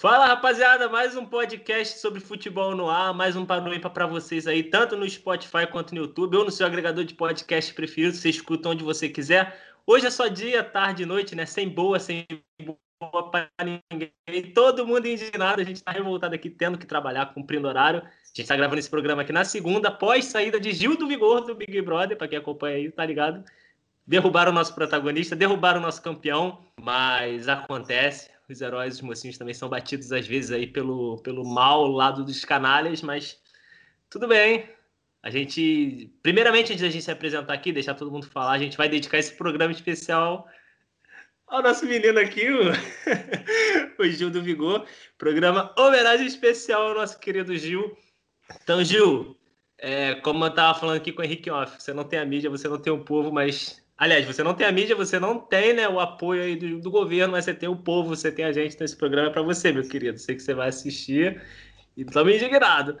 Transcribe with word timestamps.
Fala 0.00 0.26
rapaziada, 0.26 0.88
mais 0.88 1.16
um 1.16 1.26
podcast 1.26 1.98
sobre 1.98 2.20
futebol 2.20 2.72
no 2.72 2.88
ar, 2.88 3.12
mais 3.12 3.34
um 3.34 3.44
Panorama 3.44 3.90
para 3.90 4.06
vocês 4.06 4.46
aí, 4.46 4.62
tanto 4.62 4.96
no 4.96 5.10
Spotify 5.10 5.66
quanto 5.68 5.92
no 5.92 6.02
YouTube, 6.02 6.36
ou 6.36 6.44
no 6.44 6.52
seu 6.52 6.68
agregador 6.68 7.02
de 7.04 7.14
podcast 7.14 7.74
preferido, 7.74 8.14
você 8.14 8.28
escuta 8.28 8.68
onde 8.68 8.84
você 8.84 9.08
quiser. 9.08 9.60
Hoje 9.84 10.06
é 10.06 10.10
só 10.10 10.28
dia, 10.28 10.62
tarde 10.62 11.04
noite, 11.04 11.34
né? 11.34 11.44
Sem 11.46 11.68
boa, 11.68 11.98
sem 11.98 12.24
boa 13.00 13.28
para 13.28 13.50
ninguém. 13.60 14.52
Todo 14.54 14.86
mundo 14.86 15.08
indignado, 15.08 15.60
a 15.60 15.64
gente 15.64 15.78
está 15.78 15.90
revoltado 15.90 16.32
aqui, 16.32 16.48
tendo 16.48 16.78
que 16.78 16.86
trabalhar, 16.86 17.34
cumprindo 17.34 17.66
horário. 17.66 17.98
A 17.98 18.26
gente 18.28 18.42
está 18.42 18.54
gravando 18.54 18.78
esse 18.78 18.88
programa 18.88 19.22
aqui 19.22 19.32
na 19.32 19.44
segunda, 19.44 19.90
pós 19.90 20.26
saída 20.26 20.60
de 20.60 20.70
Gil 20.70 20.96
do 20.96 21.08
Vigor 21.08 21.40
do 21.40 21.56
Big 21.56 21.82
Brother, 21.82 22.16
para 22.16 22.28
quem 22.28 22.38
acompanha 22.38 22.76
aí, 22.76 22.88
tá 22.88 23.04
ligado? 23.04 23.42
Derrubaram 24.06 24.52
o 24.52 24.54
nosso 24.54 24.76
protagonista, 24.76 25.34
derrubaram 25.34 25.80
o 25.80 25.82
nosso 25.82 26.00
campeão, 26.00 26.60
mas 26.80 27.48
acontece 27.48 28.37
os 28.48 28.60
heróis, 28.60 28.94
os 28.94 29.00
mocinhos 29.02 29.36
também 29.36 29.54
são 29.54 29.68
batidos 29.68 30.10
às 30.12 30.26
vezes 30.26 30.50
aí 30.50 30.66
pelo, 30.66 31.18
pelo 31.18 31.44
mal 31.44 31.86
lado 31.86 32.24
dos 32.24 32.44
canalhas, 32.44 33.02
mas 33.02 33.40
tudo 34.08 34.26
bem. 34.26 34.68
A 35.22 35.30
gente, 35.30 36.10
primeiramente, 36.22 36.72
antes 36.72 36.80
da 36.80 36.88
gente 36.88 37.04
se 37.04 37.10
apresentar 37.10 37.52
aqui, 37.52 37.72
deixar 37.72 37.94
todo 37.94 38.10
mundo 38.10 38.26
falar, 38.26 38.52
a 38.52 38.58
gente 38.58 38.76
vai 38.76 38.88
dedicar 38.88 39.18
esse 39.18 39.34
programa 39.34 39.72
especial 39.72 40.48
ao 41.46 41.62
nosso 41.62 41.84
menino 41.86 42.18
aqui, 42.18 42.48
o, 42.50 42.70
o 44.00 44.08
Gil 44.08 44.30
do 44.30 44.42
Vigor. 44.42 44.86
Programa 45.18 45.74
homenagem 45.76 46.26
especial 46.26 46.88
ao 46.88 46.94
nosso 46.94 47.18
querido 47.18 47.56
Gil. 47.56 47.96
Então, 48.62 48.82
Gil, 48.82 49.36
é, 49.76 50.14
como 50.16 50.44
eu 50.44 50.48
estava 50.48 50.78
falando 50.78 50.96
aqui 50.96 51.12
com 51.12 51.20
o 51.20 51.24
Henrique 51.24 51.50
Off, 51.50 51.82
você 51.82 51.92
não 51.92 52.04
tem 52.04 52.18
a 52.18 52.24
mídia, 52.24 52.48
você 52.48 52.68
não 52.68 52.78
tem 52.78 52.92
o 52.92 53.04
povo, 53.04 53.32
mas 53.32 53.82
Aliás, 53.98 54.24
você 54.24 54.44
não 54.44 54.54
tem 54.54 54.64
a 54.64 54.70
mídia, 54.70 54.94
você 54.94 55.18
não 55.18 55.40
tem 55.40 55.74
né, 55.74 55.88
o 55.88 55.98
apoio 55.98 56.42
aí 56.44 56.54
do, 56.54 56.78
do 56.78 56.88
governo, 56.88 57.32
mas 57.32 57.44
você 57.44 57.52
tem 57.52 57.68
o 57.68 57.74
povo, 57.74 58.10
você 58.14 58.30
tem 58.30 58.44
a 58.44 58.52
gente 58.52 58.78
nesse 58.78 58.96
programa 58.96 59.32
para 59.32 59.42
você, 59.42 59.72
meu 59.72 59.82
querido. 59.82 60.16
Sei 60.18 60.36
que 60.36 60.42
você 60.42 60.54
vai 60.54 60.68
assistir 60.68 61.42
e 61.96 62.02
estamos 62.02 62.32
indignados. 62.32 62.94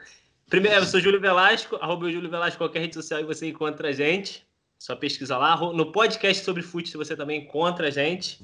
Primeiro, 0.50 0.78
eu 0.78 0.84
sou 0.84 0.98
Júlio 0.98 1.20
Velasco, 1.20 1.76
arroba 1.76 2.10
Júlio 2.10 2.28
Velasco, 2.28 2.58
qualquer 2.58 2.80
rede 2.80 2.94
social 2.94 3.20
e 3.20 3.24
você 3.24 3.46
encontra 3.46 3.90
a 3.90 3.92
gente. 3.92 4.44
Só 4.76 4.96
pesquisa 4.96 5.38
lá. 5.38 5.56
No 5.72 5.92
podcast 5.92 6.44
sobre 6.44 6.62
futebol 6.62 7.04
você 7.04 7.14
também 7.14 7.42
encontra 7.42 7.86
a 7.86 7.90
gente. 7.90 8.40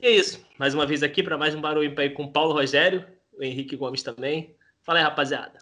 E 0.00 0.06
é 0.06 0.10
isso. 0.10 0.42
Mais 0.58 0.72
uma 0.72 0.86
vez 0.86 1.02
aqui 1.02 1.22
para 1.22 1.36
mais 1.36 1.54
um 1.54 1.60
barulho 1.60 1.92
aí 1.98 2.10
com 2.10 2.26
Paulo 2.26 2.54
Rogério, 2.54 3.04
o 3.38 3.42
Henrique 3.42 3.76
Gomes 3.76 4.02
também. 4.02 4.54
Fala 4.82 5.00
aí, 5.00 5.04
rapaziada. 5.04 5.58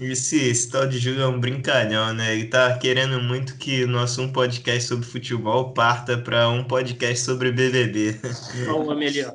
Esse, 0.00 0.48
esse 0.48 0.70
tal 0.70 0.88
de 0.88 0.98
Júlio 0.98 1.22
é 1.22 1.26
um 1.28 1.38
brincalhão, 1.38 2.12
né? 2.12 2.34
Ele 2.34 2.48
tá 2.48 2.76
querendo 2.78 3.20
muito 3.20 3.56
que 3.56 3.84
o 3.84 3.88
nosso 3.88 4.20
um 4.20 4.32
podcast 4.32 4.88
sobre 4.88 5.06
futebol 5.06 5.72
parta 5.72 6.18
para 6.18 6.48
um 6.48 6.64
podcast 6.64 7.24
sobre 7.24 7.52
BBB. 7.52 8.20
Olha 8.62 8.74
o 8.74 8.90
homem 8.90 9.08
ali, 9.08 9.24
ó. 9.24 9.32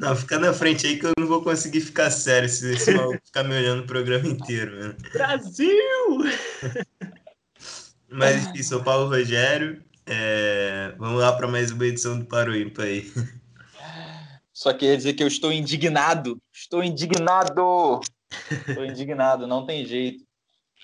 Não, 0.00 0.16
fica 0.16 0.40
na 0.40 0.52
frente 0.52 0.88
aí 0.88 0.98
que 0.98 1.06
eu 1.06 1.12
não 1.16 1.28
vou 1.28 1.40
conseguir 1.40 1.80
ficar 1.80 2.10
sério 2.10 2.48
se 2.48 2.72
esse 2.72 2.92
ficar 3.24 3.44
me 3.44 3.54
olhando 3.54 3.84
o 3.84 3.86
programa 3.86 4.26
inteiro, 4.26 4.76
mano. 4.76 4.96
Brasil! 5.12 5.68
Mas 8.10 8.48
enfim, 8.48 8.62
sou 8.64 8.82
Paulo 8.82 9.08
Rogério. 9.08 9.80
É... 10.04 10.92
Vamos 10.98 11.20
lá 11.20 11.32
para 11.32 11.46
mais 11.46 11.70
uma 11.70 11.86
edição 11.86 12.18
do 12.18 12.24
Paro 12.24 12.56
Ímpar 12.56 12.86
aí. 12.86 13.12
Só 14.52 14.72
queria 14.72 14.96
dizer 14.96 15.12
que 15.12 15.22
eu 15.22 15.28
estou 15.28 15.52
indignado. 15.52 16.42
Estou 16.52 16.82
indignado! 16.82 18.00
Estou 18.50 18.84
indignado, 18.84 19.46
não 19.46 19.64
tem 19.64 19.84
jeito. 19.84 20.24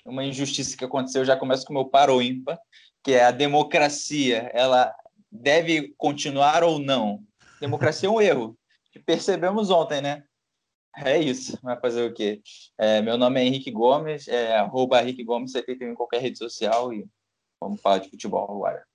Uma 0.05 0.23
injustiça 0.23 0.77
que 0.77 0.85
aconteceu, 0.85 1.25
já 1.25 1.35
começa 1.35 1.65
com 1.65 1.73
o 1.73 1.75
meu 1.75 1.85
paro 1.85 2.21
ímpar, 2.21 2.57
que 3.03 3.13
é 3.13 3.25
a 3.25 3.31
democracia, 3.31 4.49
ela 4.53 4.93
deve 5.31 5.93
continuar 5.97 6.63
ou 6.63 6.79
não? 6.79 7.21
Democracia 7.59 8.07
é 8.07 8.11
um 8.11 8.21
erro, 8.21 8.57
que 8.91 8.99
percebemos 8.99 9.69
ontem, 9.69 10.01
né? 10.01 10.23
É 10.95 11.17
isso, 11.17 11.59
vai 11.61 11.79
fazer 11.79 12.09
o 12.09 12.13
quê? 12.13 12.41
É, 12.77 13.01
meu 13.01 13.17
nome 13.17 13.39
é 13.39 13.45
Henrique 13.45 13.69
Gomes, 13.69 14.27
é 14.27 14.55
arroba 14.55 15.01
Henrique 15.01 15.23
Gomes, 15.23 15.51
você 15.51 15.61
tem 15.61 15.89
em 15.89 15.93
qualquer 15.93 16.21
rede 16.21 16.37
social 16.37 16.91
e 16.91 17.05
vamos 17.61 17.81
falar 17.81 17.99
de 17.99 18.09
futebol 18.09 18.49
agora. 18.49 18.86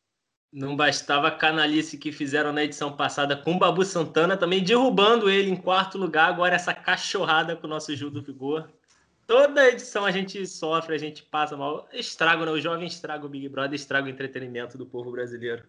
Não 0.52 0.76
bastava 0.76 1.28
a 1.28 1.30
canalice 1.30 1.96
que 1.96 2.12
fizeram 2.12 2.52
na 2.52 2.62
edição 2.62 2.94
passada 2.94 3.34
com 3.34 3.54
o 3.54 3.58
Babu 3.58 3.84
Santana, 3.86 4.36
também 4.36 4.62
derrubando 4.62 5.30
ele 5.30 5.50
em 5.50 5.56
quarto 5.56 5.96
lugar. 5.96 6.28
Agora 6.28 6.54
essa 6.54 6.74
cachorrada 6.74 7.56
com 7.56 7.66
o 7.66 7.70
nosso 7.70 7.96
Gil 7.96 8.10
do 8.10 8.22
Vigor. 8.22 8.68
Toda 9.26 9.68
edição 9.68 10.04
a 10.04 10.10
gente 10.10 10.46
sofre, 10.46 10.94
a 10.94 10.98
gente 10.98 11.22
passa 11.22 11.56
mal. 11.56 11.88
Estrago, 11.90 12.44
né? 12.44 12.50
O 12.50 12.60
jovem 12.60 12.86
estraga 12.86 13.24
o 13.24 13.30
Big 13.30 13.48
Brother, 13.48 13.74
estraga 13.74 14.06
o 14.06 14.10
entretenimento 14.10 14.76
do 14.76 14.84
povo 14.84 15.10
brasileiro. 15.10 15.62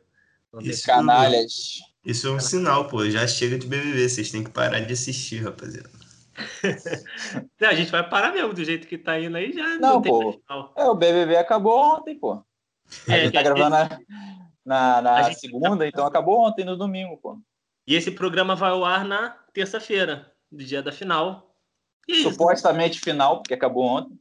Isso, 0.60 0.86
canalhas. 0.86 1.80
Isso 2.06 2.28
é 2.28 2.32
um 2.32 2.40
sinal, 2.42 2.90
pô. 2.90 3.10
Já 3.10 3.26
chega 3.26 3.58
de 3.58 3.66
BBB, 3.66 4.10
vocês 4.10 4.32
têm 4.32 4.44
que 4.44 4.52
parar 4.52 4.82
de 4.82 4.92
assistir, 4.92 5.44
rapaziada. 5.44 5.90
a 7.62 7.74
gente 7.74 7.90
vai 7.90 8.08
parar 8.08 8.34
mesmo 8.34 8.54
do 8.54 8.64
jeito 8.66 8.86
que 8.86 8.98
tá 8.98 9.20
indo 9.20 9.38
aí, 9.38 9.54
já 9.54 9.78
não, 9.78 9.94
não 9.94 10.02
pô. 10.02 10.42
É, 10.76 10.84
o 10.84 10.96
BBB 10.96 11.38
acabou 11.38 11.96
ontem, 11.96 12.20
pô. 12.20 12.34
A 13.08 13.16
é, 13.16 13.24
gente 13.24 13.34
tá 13.34 13.44
gravando 13.44 13.76
a 13.76 13.90
na, 14.66 15.02
na 15.02 15.24
gente... 15.24 15.40
segunda, 15.40 15.88
então 15.88 16.06
acabou 16.06 16.40
ontem, 16.42 16.66
no 16.66 16.78
domingo, 16.78 17.18
pô. 17.18 17.40
E 17.86 17.96
esse 17.96 18.12
programa 18.12 18.56
vai 18.56 18.72
ao 18.72 18.86
ar 18.86 19.04
na 19.04 19.30
terça-feira, 19.54 20.32
do 20.52 20.64
dia 20.64 20.82
da 20.82 20.92
final. 20.92 21.56
É 22.10 22.16
Supostamente 22.16 23.00
final, 23.00 23.38
porque 23.38 23.54
acabou 23.54 23.86
ontem. 23.86 24.18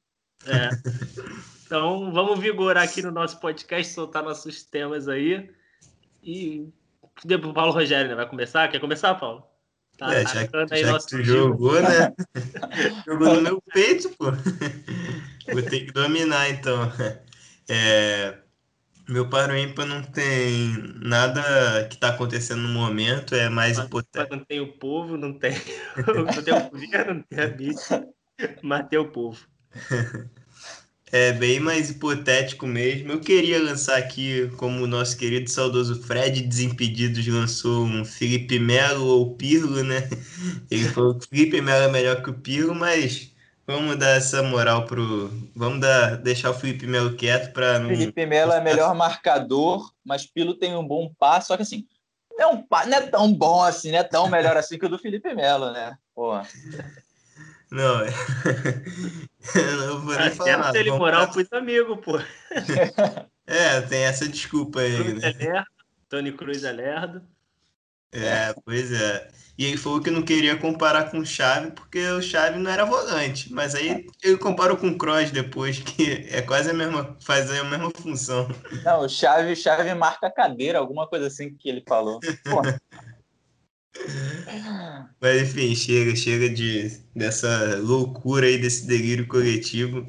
É. 0.47 0.69
Então 1.65 2.13
vamos 2.13 2.39
vigorar 2.39 2.85
aqui 2.85 3.01
no 3.01 3.11
nosso 3.11 3.41
podcast, 3.41 3.95
soltar 3.95 4.23
nossos 4.23 4.63
temas 4.63 5.09
aí. 5.09 5.51
E 6.23 6.69
depois 7.25 7.51
o 7.51 7.55
Paulo 7.55 7.73
Rogério 7.73 8.11
né? 8.11 8.15
vai 8.15 8.29
começar? 8.29 8.69
Quer 8.69 8.81
começar, 8.81 9.15
Paulo? 9.15 9.43
Tá 9.97 10.15
é, 10.15 10.23
já, 10.23 10.41
aí 10.71 10.85
já 10.85 10.99
que 10.99 11.07
tu 11.07 11.23
jogou, 11.23 11.81
né? 11.81 12.13
jogou 13.07 13.35
no 13.35 13.41
meu 13.41 13.63
peito, 13.73 14.11
pô. 14.11 14.27
Vou 15.53 15.63
ter 15.63 15.87
que 15.87 15.93
dominar, 15.93 16.51
então. 16.51 16.93
É, 17.69 18.39
meu 19.13 19.29
paro 19.29 19.57
ímpar 19.57 19.87
não 19.87 20.03
tem 20.03 20.73
nada 21.01 21.87
que 21.89 21.95
está 21.95 22.09
acontecendo 22.09 22.63
no 22.63 22.69
momento, 22.71 23.35
é 23.35 23.49
mais 23.49 23.79
hipotético. 23.79 24.37
Não 24.37 24.45
tem 24.45 24.61
o 24.61 24.73
povo, 24.73 25.17
não 25.17 25.33
tem, 25.39 25.53
não 25.97 26.27
tem 26.27 26.55
o 26.55 26.71
governo, 26.71 27.15
não 27.15 27.23
tem 27.23 27.41
a 27.41 27.49
mídia, 27.49 28.09
mas 28.63 28.89
tem 28.89 28.99
o 28.99 29.09
povo. 29.09 29.47
É 31.15 31.31
bem 31.31 31.61
mais 31.61 31.91
hipotético 31.91 32.67
mesmo. 32.67 33.13
Eu 33.13 33.21
queria 33.21 33.63
lançar 33.63 33.99
aqui, 33.99 34.51
como 34.57 34.83
o 34.83 34.87
nosso 34.87 35.15
querido 35.19 35.51
saudoso 35.51 36.03
Fred 36.05 36.41
Desimpedidos 36.41 37.27
lançou 37.27 37.85
um 37.85 38.03
Felipe 38.03 38.59
Melo 38.59 39.05
ou 39.05 39.37
Pirlo, 39.37 39.85
né? 39.85 40.09
Ele 40.71 40.89
falou 40.89 41.19
que 41.19 41.27
o 41.27 41.29
Felipe 41.29 41.61
Melo 41.61 41.85
é 41.85 41.93
melhor 41.93 42.23
que 42.23 42.31
o 42.31 42.35
Pirlo, 42.35 42.75
mas 42.75 43.31
Vamos 43.67 43.97
dar 43.97 44.17
essa 44.17 44.43
moral 44.43 44.87
pro. 44.87 45.31
Vamos 45.55 45.81
dar, 45.81 46.17
deixar 46.17 46.51
o 46.51 46.55
Felipe 46.55 46.87
Melo 46.87 47.15
quieto 47.15 47.53
para 47.53 47.79
não. 47.79 47.89
Felipe 47.89 48.27
Melo 48.27 48.53
é 48.53 48.61
melhor 48.61 48.95
marcador, 48.95 49.93
mas 50.05 50.27
Pilo 50.27 50.55
tem 50.55 50.77
um 50.77 50.87
bom 50.87 51.13
passo, 51.17 51.49
só 51.49 51.57
que 51.57 51.63
assim, 51.63 51.87
não 52.33 52.41
é, 52.41 52.55
um, 52.55 52.67
não 52.87 52.97
é 52.97 53.01
tão 53.03 53.33
bom 53.33 53.63
assim, 53.63 53.93
não 53.93 53.99
é 53.99 54.05
tão 54.05 54.29
melhor 54.29 54.57
assim 54.57 54.79
que 54.79 54.87
o 54.87 54.89
do 54.89 54.99
Felipe 54.99 55.33
Melo, 55.33 55.71
né? 55.71 55.97
Pô. 56.15 56.33
Não, 57.71 58.01
é. 58.01 58.11
não 59.87 60.01
vou 60.03 60.15
nem 60.17 60.27
ah, 60.27 60.31
falar. 60.33 60.45
Quero 60.45 60.73
ter 60.73 60.79
ele 60.81 60.91
moral 60.91 61.25
pra... 61.27 61.33
pros 61.33 61.53
amigos, 61.53 61.99
pô. 62.05 62.19
é, 63.47 63.81
tem 63.83 64.03
essa 64.03 64.29
desculpa 64.29 64.81
aí. 64.81 64.97
Cruz 64.97 65.23
né? 65.23 65.31
é 65.31 65.33
lerdo, 65.33 65.67
Tony 66.09 66.33
Cruz 66.33 66.65
é 66.65 66.73
lerdo. 66.73 67.23
É, 68.13 68.55
pois 68.65 68.93
é. 68.93 69.31
E 69.63 69.67
ele 69.67 69.77
falou 69.77 70.01
que 70.01 70.11
não 70.11 70.23
queria 70.23 70.57
comparar 70.57 71.09
com 71.09 71.21
o 71.21 71.25
Chave 71.25 71.71
porque 71.71 72.05
o 72.05 72.21
Chave 72.21 72.59
não 72.59 72.69
era 72.69 72.85
volante. 72.85 73.53
Mas 73.53 73.77
aí 73.77 74.05
ele 74.21 74.37
comparou 74.37 74.77
com 74.77 74.89
o 74.89 74.99
Kroos 74.99 75.31
depois, 75.31 75.79
que 75.79 76.27
é 76.29 76.43
quase 76.43 76.71
a 76.71 76.75
mesma, 76.75 77.17
faz 77.21 77.49
a 77.49 77.63
mesma 77.63 77.89
função. 77.91 78.49
Não, 78.85 79.05
o 79.05 79.09
Chave, 79.09 79.55
Chave 79.55 79.95
marca 79.95 80.27
a 80.27 80.33
cadeira, 80.33 80.81
alguma 80.81 81.07
coisa 81.07 81.29
assim 81.29 81.55
que 81.55 81.69
ele 81.69 81.85
falou. 81.87 82.19
Mas 85.21 85.43
enfim, 85.43 85.77
chega, 85.77 86.17
chega 86.17 86.49
de, 86.49 86.99
dessa 87.15 87.79
loucura 87.81 88.49
aí, 88.49 88.59
desse 88.59 88.85
delírio 88.85 89.29
coletivo. 89.29 90.05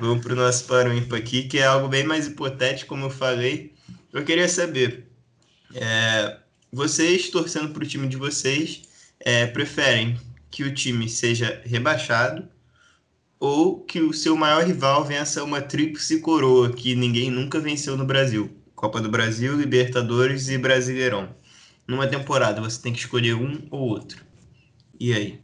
Vamos 0.00 0.24
para 0.24 0.32
o 0.32 0.36
nosso 0.36 0.64
Paroímpa 0.64 1.16
aqui, 1.16 1.44
que 1.44 1.60
é 1.60 1.66
algo 1.66 1.86
bem 1.86 2.02
mais 2.02 2.26
hipotético, 2.26 2.88
como 2.88 3.04
eu 3.04 3.10
falei. 3.10 3.72
Eu 4.12 4.24
queria 4.24 4.48
saber, 4.48 5.06
é, 5.72 6.36
vocês, 6.72 7.30
torcendo 7.30 7.72
para 7.72 7.84
o 7.84 7.86
time 7.86 8.08
de 8.08 8.16
vocês, 8.16 8.87
é, 9.20 9.46
preferem 9.46 10.18
que 10.50 10.64
o 10.64 10.74
time 10.74 11.08
seja 11.08 11.60
rebaixado 11.64 12.48
ou 13.38 13.80
que 13.80 14.00
o 14.00 14.12
seu 14.12 14.36
maior 14.36 14.64
rival 14.64 15.04
vença 15.04 15.44
uma 15.44 15.60
tríplice 15.60 16.20
coroa 16.20 16.72
que 16.72 16.94
ninguém 16.94 17.30
nunca 17.30 17.60
venceu 17.60 17.96
no 17.96 18.04
Brasil. 18.04 18.56
Copa 18.74 19.00
do 19.00 19.08
Brasil, 19.08 19.56
Libertadores 19.56 20.48
e 20.48 20.58
Brasileirão. 20.58 21.34
Numa 21.86 22.06
temporada, 22.06 22.60
você 22.60 22.80
tem 22.82 22.92
que 22.92 22.98
escolher 22.98 23.34
um 23.34 23.66
ou 23.70 23.88
outro. 23.88 24.24
E 25.00 25.12
aí? 25.12 25.40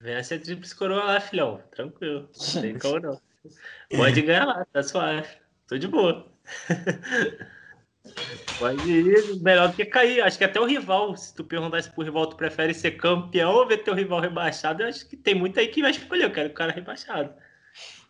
Vence 0.00 0.34
a 0.34 0.40
tríplice 0.40 0.74
coroa 0.74 1.04
lá, 1.04 1.20
filhão. 1.20 1.60
Tranquilo. 1.74 2.28
Não 2.54 2.62
tem 2.62 2.78
como 2.78 3.00
não. 3.00 3.20
Pode 3.90 4.22
ganhar 4.22 4.44
lá, 4.46 4.64
tá 4.72 4.82
suave. 4.82 5.28
Tô 5.66 5.76
de 5.78 5.88
boa. 5.88 6.26
Pode 8.58 8.90
ir, 8.90 9.40
melhor 9.40 9.68
do 9.68 9.74
que 9.74 9.84
cair. 9.84 10.22
Acho 10.22 10.38
que 10.38 10.44
até 10.44 10.60
o 10.60 10.64
rival, 10.64 11.14
se 11.16 11.34
tu 11.34 11.44
perguntasse 11.44 11.90
pro 11.90 12.04
rival, 12.04 12.26
tu 12.26 12.36
prefere 12.36 12.72
ser 12.72 12.92
campeão 12.92 13.52
ou 13.52 13.66
ver 13.66 13.78
teu 13.78 13.94
rival 13.94 14.20
rebaixado, 14.20 14.82
eu 14.82 14.88
acho 14.88 15.06
que 15.06 15.16
tem 15.16 15.34
muito 15.34 15.60
aí 15.60 15.68
que 15.68 15.82
vai 15.82 15.90
escolher. 15.90 16.24
Eu 16.24 16.32
quero 16.32 16.48
o 16.48 16.54
cara 16.54 16.72
rebaixado. 16.72 17.34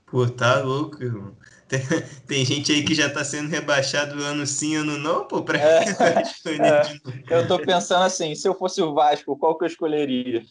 Pô, 0.07 0.29
tá 0.29 0.61
louco, 0.61 1.03
irmão. 1.03 1.37
Tem, 1.67 1.81
tem, 2.29 2.45
gente 2.45 2.71
aí 2.71 2.85
que 2.85 2.95
já 2.95 3.11
tá 3.11 3.25
sendo 3.25 3.51
rebaixado 3.51 4.23
ano 4.23 4.47
sim, 4.47 4.77
ano 4.77 4.97
não, 4.97 5.27
pô, 5.27 5.43
pra 5.43 5.59
é, 5.59 5.85
é, 5.85 7.01
Eu 7.29 7.49
tô 7.49 7.59
pensando 7.59 8.05
assim, 8.05 8.33
se 8.37 8.47
eu 8.47 8.55
fosse 8.55 8.81
o 8.81 8.95
Vasco, 8.95 9.37
qual 9.37 9.59
que 9.59 9.65
eu 9.65 9.69
escolheria? 9.69 10.45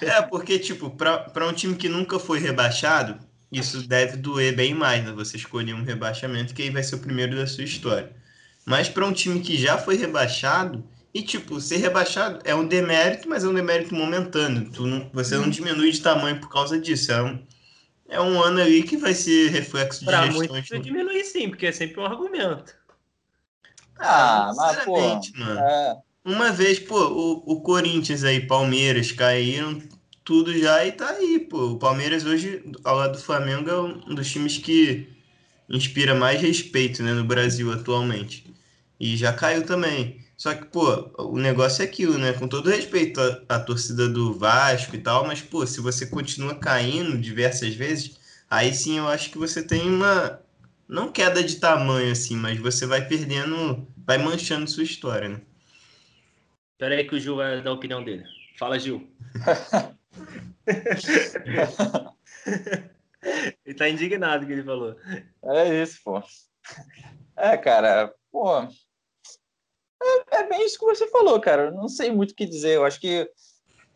É, 0.00 0.22
porque, 0.22 0.60
tipo, 0.60 0.90
para 0.90 1.46
um 1.46 1.52
time 1.52 1.74
que 1.74 1.88
nunca 1.88 2.20
foi 2.20 2.38
rebaixado, 2.38 3.18
isso 3.50 3.86
deve 3.86 4.16
doer 4.16 4.54
bem 4.54 4.74
mais, 4.74 5.04
né? 5.04 5.12
Você 5.12 5.36
escolher 5.36 5.74
um 5.74 5.82
rebaixamento 5.82 6.54
que 6.54 6.62
aí 6.62 6.70
vai 6.70 6.82
ser 6.82 6.96
o 6.96 7.00
primeiro 7.00 7.36
da 7.36 7.46
sua 7.46 7.64
história. 7.64 8.12
Mas 8.64 8.88
para 8.88 9.06
um 9.06 9.12
time 9.12 9.40
que 9.40 9.56
já 9.56 9.78
foi 9.78 9.96
rebaixado, 9.96 10.84
e 11.14 11.22
tipo, 11.22 11.58
ser 11.60 11.78
rebaixado 11.78 12.40
é 12.44 12.54
um 12.54 12.66
demérito, 12.66 13.28
mas 13.28 13.42
é 13.42 13.48
um 13.48 13.54
demérito 13.54 13.94
momentâneo. 13.94 14.70
Tu 14.70 14.86
não, 14.86 15.10
você 15.12 15.36
não 15.36 15.44
uhum. 15.44 15.50
diminui 15.50 15.90
de 15.90 16.02
tamanho 16.02 16.38
por 16.38 16.50
causa 16.50 16.78
disso. 16.78 17.10
É 17.10 17.22
um, 17.22 17.46
é 18.08 18.20
um 18.20 18.42
ano 18.42 18.60
ali 18.60 18.82
que 18.82 18.96
vai 18.96 19.14
ser 19.14 19.50
reflexo 19.50 20.00
de 20.00 20.06
pra 20.06 20.26
gestões. 20.26 20.50
Muito 20.50 20.74
no... 20.74 20.82
diminui 20.82 21.24
sim, 21.24 21.48
porque 21.48 21.66
é 21.66 21.72
sempre 21.72 22.00
um 22.00 22.04
argumento. 22.04 22.76
Ah, 23.98 24.50
ah 24.50 24.54
mas 24.54 24.84
pô, 24.84 25.00
mano. 25.36 25.60
É... 25.60 25.96
Uma 26.24 26.52
vez, 26.52 26.78
pô, 26.78 26.98
o, 26.98 27.54
o 27.54 27.60
Corinthians 27.62 28.22
aí, 28.22 28.46
Palmeiras 28.46 29.10
caíram 29.10 29.80
tudo 30.28 30.52
já 30.58 30.84
e 30.84 30.92
tá 30.92 31.08
aí, 31.08 31.38
pô. 31.38 31.70
O 31.70 31.78
Palmeiras 31.78 32.26
hoje, 32.26 32.62
ao 32.84 32.96
lado 32.96 33.12
do 33.12 33.18
Flamengo, 33.18 33.70
é 33.70 33.80
um 33.80 34.14
dos 34.14 34.30
times 34.30 34.58
que 34.58 35.08
inspira 35.70 36.14
mais 36.14 36.38
respeito 36.38 37.02
né, 37.02 37.14
no 37.14 37.24
Brasil 37.24 37.72
atualmente. 37.72 38.44
E 39.00 39.16
já 39.16 39.32
caiu 39.32 39.64
também. 39.64 40.20
Só 40.36 40.54
que, 40.54 40.66
pô, 40.66 41.10
o 41.16 41.38
negócio 41.38 41.80
é 41.80 41.86
aquilo, 41.86 42.18
né? 42.18 42.34
Com 42.34 42.46
todo 42.46 42.68
respeito 42.68 43.18
à, 43.18 43.56
à, 43.56 43.58
torcida 43.58 44.06
do 44.06 44.34
Vasco 44.34 44.94
e 44.94 44.98
tal, 44.98 45.26
mas, 45.26 45.40
pô, 45.40 45.66
se 45.66 45.80
você 45.80 46.06
continua 46.06 46.54
caindo 46.56 47.16
diversas 47.16 47.74
vezes, 47.74 48.20
aí 48.50 48.74
sim 48.74 48.98
eu 48.98 49.08
acho 49.08 49.30
que 49.30 49.38
você 49.38 49.62
tem 49.62 49.88
uma. 49.88 50.38
Não 50.86 51.10
queda 51.10 51.42
de 51.42 51.56
tamanho, 51.56 52.12
assim, 52.12 52.36
mas 52.36 52.58
você 52.58 52.84
vai 52.84 53.08
perdendo. 53.08 53.88
Vai 54.06 54.18
manchando 54.18 54.68
sua 54.68 54.82
história, 54.82 55.30
né? 55.30 55.40
Espera 56.74 56.96
aí 56.96 57.04
que 57.08 57.14
o 57.14 57.20
Gil 57.20 57.36
vai 57.36 57.62
dar 57.62 57.70
a 57.70 57.72
opinião 57.72 58.04
dele. 58.04 58.24
Fala, 58.58 58.78
Gil. 58.78 59.08
ele 63.64 63.74
tá 63.76 63.88
indignado 63.88 64.46
que 64.46 64.52
ele 64.52 64.62
falou. 64.62 64.96
É 65.42 65.82
isso, 65.82 66.00
pô. 66.04 66.22
É, 67.36 67.56
cara, 67.56 68.14
pô. 68.30 68.60
É, 70.00 70.36
é, 70.36 70.48
bem 70.48 70.64
isso 70.64 70.78
que 70.78 70.84
você 70.84 71.08
falou, 71.08 71.40
cara. 71.40 71.64
Eu 71.64 71.72
não 71.72 71.88
sei 71.88 72.10
muito 72.10 72.32
o 72.32 72.34
que 72.34 72.46
dizer. 72.46 72.76
Eu 72.76 72.84
acho 72.84 73.00
que 73.00 73.28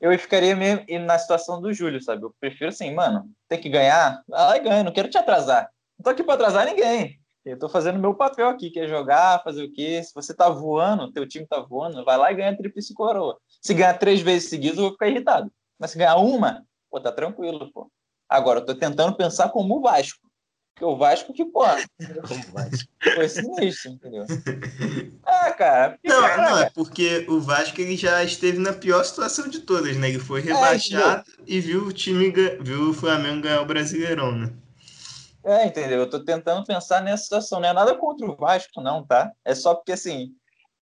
eu 0.00 0.18
ficaria 0.18 0.56
mesmo 0.56 0.84
na 1.06 1.18
situação 1.18 1.60
do 1.60 1.72
Júlio, 1.72 2.02
sabe? 2.02 2.24
Eu 2.24 2.34
prefiro 2.40 2.70
assim, 2.70 2.92
mano, 2.92 3.30
tem 3.48 3.60
que 3.60 3.68
ganhar, 3.68 4.22
vai 4.26 4.40
lá 4.40 4.56
e 4.56 4.60
ganha. 4.60 4.82
Não 4.82 4.92
quero 4.92 5.08
te 5.08 5.16
atrasar. 5.16 5.70
Não 5.98 6.04
tô 6.04 6.10
aqui 6.10 6.24
para 6.24 6.34
atrasar 6.34 6.66
ninguém. 6.66 7.22
Eu 7.44 7.58
tô 7.58 7.68
fazendo 7.68 7.98
meu 7.98 8.14
papel 8.14 8.48
aqui, 8.48 8.70
que 8.70 8.78
é 8.78 8.86
jogar, 8.86 9.42
fazer 9.42 9.64
o 9.64 9.72
quê? 9.72 10.00
Se 10.02 10.14
você 10.14 10.32
tá 10.32 10.48
voando, 10.48 11.12
teu 11.12 11.26
time 11.26 11.46
tá 11.46 11.60
voando, 11.60 12.04
vai 12.04 12.16
lá 12.16 12.30
e 12.30 12.36
ganha 12.36 12.56
tríplice 12.56 12.94
coroa. 12.94 13.36
Se 13.60 13.74
ganhar 13.74 13.94
três 13.94 14.20
vezes 14.20 14.48
seguidas, 14.48 14.78
eu 14.78 14.84
vou 14.84 14.92
ficar 14.92 15.08
irritado. 15.08 15.52
Mas 15.82 15.90
se 15.90 15.98
ganhar 15.98 16.14
uma, 16.14 16.64
pô, 16.88 17.00
tá 17.00 17.10
tranquilo, 17.10 17.68
pô. 17.72 17.90
Agora, 18.28 18.60
eu 18.60 18.64
tô 18.64 18.72
tentando 18.72 19.16
pensar 19.16 19.48
como 19.48 19.78
o 19.78 19.82
Vasco. 19.82 20.20
Porque 20.72 20.84
o 20.84 20.96
Vasco 20.96 21.32
que, 21.32 21.44
pô, 21.44 21.64
foi 23.14 23.28
sinistro, 23.28 23.90
entendeu? 23.90 24.24
Ah, 25.24 25.50
cara. 25.50 25.98
Não, 26.04 26.20
cara, 26.20 26.50
não, 26.50 26.58
é 26.58 26.70
porque 26.70 27.26
o 27.28 27.40
Vasco 27.40 27.80
ele 27.80 27.96
já 27.96 28.22
esteve 28.22 28.58
na 28.58 28.72
pior 28.72 29.02
situação 29.02 29.48
de 29.48 29.58
todas, 29.58 29.96
né? 29.96 30.10
Ele 30.10 30.20
foi 30.20 30.40
é, 30.42 30.44
rebaixado 30.44 31.28
é, 31.28 31.42
e 31.48 31.58
viu 31.58 31.88
o 31.88 31.92
time, 31.92 32.30
viu 32.60 32.90
o 32.90 32.94
Flamengo 32.94 33.42
ganhar 33.42 33.62
o 33.62 33.66
Brasileirão, 33.66 34.30
né? 34.30 34.52
É, 35.44 35.66
entendeu? 35.66 35.98
Eu 35.98 36.08
tô 36.08 36.24
tentando 36.24 36.64
pensar 36.64 37.02
nessa 37.02 37.24
situação. 37.24 37.58
Não 37.58 37.68
é 37.68 37.72
nada 37.72 37.96
contra 37.96 38.24
o 38.24 38.36
Vasco, 38.36 38.80
não, 38.80 39.04
tá? 39.04 39.32
É 39.44 39.52
só 39.52 39.74
porque, 39.74 39.90
assim, 39.90 40.32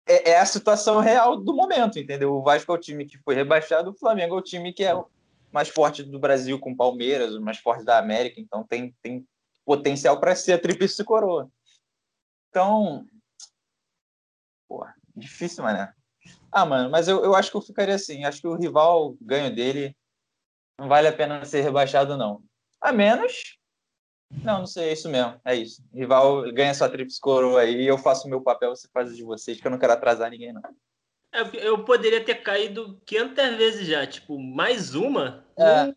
é, 0.06 0.30
é, 0.30 0.38
a 0.38 0.46
situação 0.46 1.00
real 1.00 1.36
do 1.36 1.54
momento, 1.54 1.98
entendeu? 1.98 2.32
O 2.34 2.42
Vasco 2.42 2.72
é 2.72 2.74
o 2.74 2.80
time 2.80 3.04
que 3.04 3.18
foi 3.18 3.34
rebaixado, 3.34 3.90
o 3.90 3.94
Flamengo 3.94 4.34
é 4.34 4.38
o 4.38 4.42
time 4.42 4.72
que 4.72 4.84
é 4.84 4.94
o 4.94 5.06
mais 5.52 5.68
forte 5.68 6.02
do 6.02 6.18
Brasil 6.18 6.58
com 6.58 6.72
o 6.72 6.76
Palmeiras, 6.76 7.34
o 7.34 7.40
mais 7.40 7.58
forte 7.58 7.84
da 7.84 7.98
América, 7.98 8.40
então 8.40 8.64
tem, 8.64 8.94
tem 9.02 9.26
potencial 9.64 10.18
para 10.18 10.34
ser 10.34 10.52
a 10.52 10.58
tríplice 10.58 11.04
coroa. 11.04 11.50
Então, 12.48 13.06
pô, 14.68 14.84
difícil, 15.14 15.62
mané. 15.62 15.92
Ah, 16.50 16.66
mano, 16.66 16.90
mas 16.90 17.08
eu, 17.08 17.24
eu 17.24 17.34
acho 17.34 17.50
que 17.50 17.56
eu 17.56 17.62
ficaria 17.62 17.94
assim, 17.94 18.24
acho 18.24 18.40
que 18.40 18.48
o 18.48 18.56
rival 18.56 19.16
ganho 19.20 19.54
dele 19.54 19.96
não 20.78 20.88
vale 20.88 21.06
a 21.06 21.12
pena 21.12 21.44
ser 21.44 21.60
rebaixado, 21.60 22.16
não. 22.16 22.42
A 22.80 22.92
menos 22.92 23.59
não, 24.30 24.60
não 24.60 24.66
sei, 24.66 24.90
é 24.90 24.92
isso 24.92 25.08
mesmo. 25.08 25.40
É 25.44 25.54
isso. 25.54 25.82
Rival 25.92 26.52
ganha 26.52 26.74
sua 26.74 26.88
tríplice 26.88 27.20
coroa 27.20 27.60
aí, 27.60 27.86
eu 27.86 27.98
faço 27.98 28.26
o 28.26 28.30
meu 28.30 28.40
papel, 28.40 28.74
você 28.74 28.88
faz 28.92 29.10
o 29.10 29.16
de 29.16 29.24
vocês, 29.24 29.60
que 29.60 29.66
eu 29.66 29.70
não 29.70 29.78
quero 29.78 29.92
atrasar 29.92 30.30
ninguém, 30.30 30.52
não. 30.52 30.62
É, 31.32 31.42
eu 31.66 31.84
poderia 31.84 32.24
ter 32.24 32.36
caído 32.36 33.00
500 33.06 33.56
vezes 33.56 33.86
já, 33.86 34.06
tipo, 34.06 34.38
mais 34.38 34.94
uma. 34.94 35.44
É. 35.56 35.84
Um, 35.84 35.94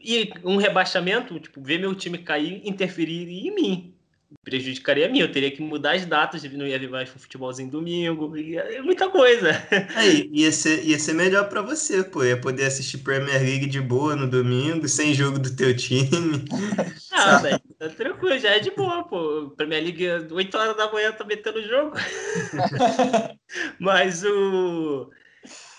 e 0.00 0.32
um 0.42 0.56
rebaixamento, 0.56 1.38
tipo, 1.38 1.60
ver 1.62 1.78
meu 1.78 1.94
time 1.94 2.18
cair, 2.18 2.66
interferir 2.66 3.46
em 3.46 3.54
mim 3.54 3.93
prejudicaria 4.42 5.06
a 5.06 5.08
mim. 5.08 5.20
Eu 5.20 5.30
teria 5.30 5.50
que 5.50 5.62
mudar 5.62 5.92
as 5.92 6.04
datas, 6.04 6.42
não 6.52 6.66
ia 6.66 6.78
ver 6.78 6.88
mais 6.88 7.10
um 7.14 7.18
futebolzinho 7.18 7.70
domingo, 7.70 8.36
ia, 8.36 8.60
é 8.60 8.82
muita 8.82 9.08
coisa. 9.08 9.50
Aí, 9.94 10.28
ia 10.32 10.50
ser, 10.50 10.84
ia 10.84 10.98
ser 10.98 11.14
melhor 11.14 11.48
para 11.48 11.62
você, 11.62 12.02
pô. 12.02 12.24
Ia 12.24 12.40
poder 12.40 12.66
assistir 12.66 12.98
Premier 12.98 13.40
League 13.40 13.66
de 13.66 13.80
boa 13.80 14.16
no 14.16 14.28
domingo, 14.28 14.88
sem 14.88 15.14
jogo 15.14 15.38
do 15.38 15.54
teu 15.54 15.76
time. 15.76 16.44
Ah, 17.12 17.38
velho, 17.38 17.60
tá 17.78 17.88
tranquilo, 17.88 18.38
já 18.38 18.50
é 18.50 18.58
de 18.58 18.70
boa, 18.70 19.04
pô. 19.04 19.52
Premier 19.56 19.82
League, 19.82 20.32
8 20.32 20.56
horas 20.56 20.76
da 20.76 20.90
manhã, 20.92 21.12
tá 21.12 21.24
metendo 21.24 21.62
jogo. 21.62 21.96
Mas 23.78 24.24
o. 24.24 25.10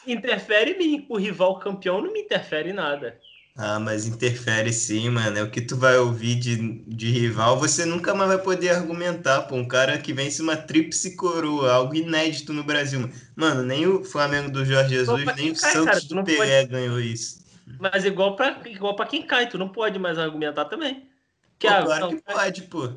Interfere 0.07 0.71
em 0.71 0.77
mim. 0.77 1.05
O 1.09 1.17
rival 1.17 1.59
campeão 1.59 2.01
não 2.01 2.13
me 2.13 2.21
interfere 2.21 2.69
em 2.69 2.73
nada. 2.73 3.19
Ah, 3.57 3.79
mas 3.79 4.05
interfere 4.05 4.73
sim, 4.73 5.09
mano. 5.09 5.37
É 5.37 5.43
o 5.43 5.49
que 5.49 5.61
tu 5.61 5.77
vai 5.77 5.97
ouvir 5.97 6.35
de, 6.35 6.83
de 6.83 7.09
rival. 7.09 7.57
Você 7.57 7.85
nunca 7.85 8.13
mais 8.13 8.29
vai 8.29 8.37
poder 8.37 8.71
argumentar, 8.71 9.43
pô. 9.43 9.55
Um 9.55 9.65
cara 9.65 9.97
que 9.97 10.11
vence 10.11 10.41
uma 10.41 10.57
tríplice 10.57 11.15
coroa, 11.15 11.71
algo 11.71 11.95
inédito 11.95 12.51
no 12.51 12.65
Brasil. 12.65 13.09
Mano, 13.33 13.63
nem 13.63 13.87
o 13.87 14.03
Flamengo 14.03 14.51
do 14.51 14.65
Jorge 14.65 14.95
Jesus, 14.95 15.23
nem 15.37 15.51
o 15.51 15.55
cai, 15.55 15.71
Santos 15.71 15.85
cara, 15.85 16.21
do 16.21 16.23
Pelé 16.25 16.61
pode... 16.61 16.71
ganhou 16.71 16.99
isso. 16.99 17.45
Mas 17.79 18.03
igual 18.03 18.35
pra, 18.35 18.59
igual 18.65 18.93
pra 18.93 19.05
quem 19.05 19.25
cai, 19.25 19.47
tu 19.47 19.57
não 19.57 19.69
pode 19.69 19.97
mais 19.97 20.17
argumentar 20.17 20.65
também. 20.65 21.09
Que 21.57 21.67
pô, 21.67 21.73
a... 21.73 21.83
claro 21.83 22.09
que 22.09 22.21
pode, 22.21 22.61
pô. 22.63 22.89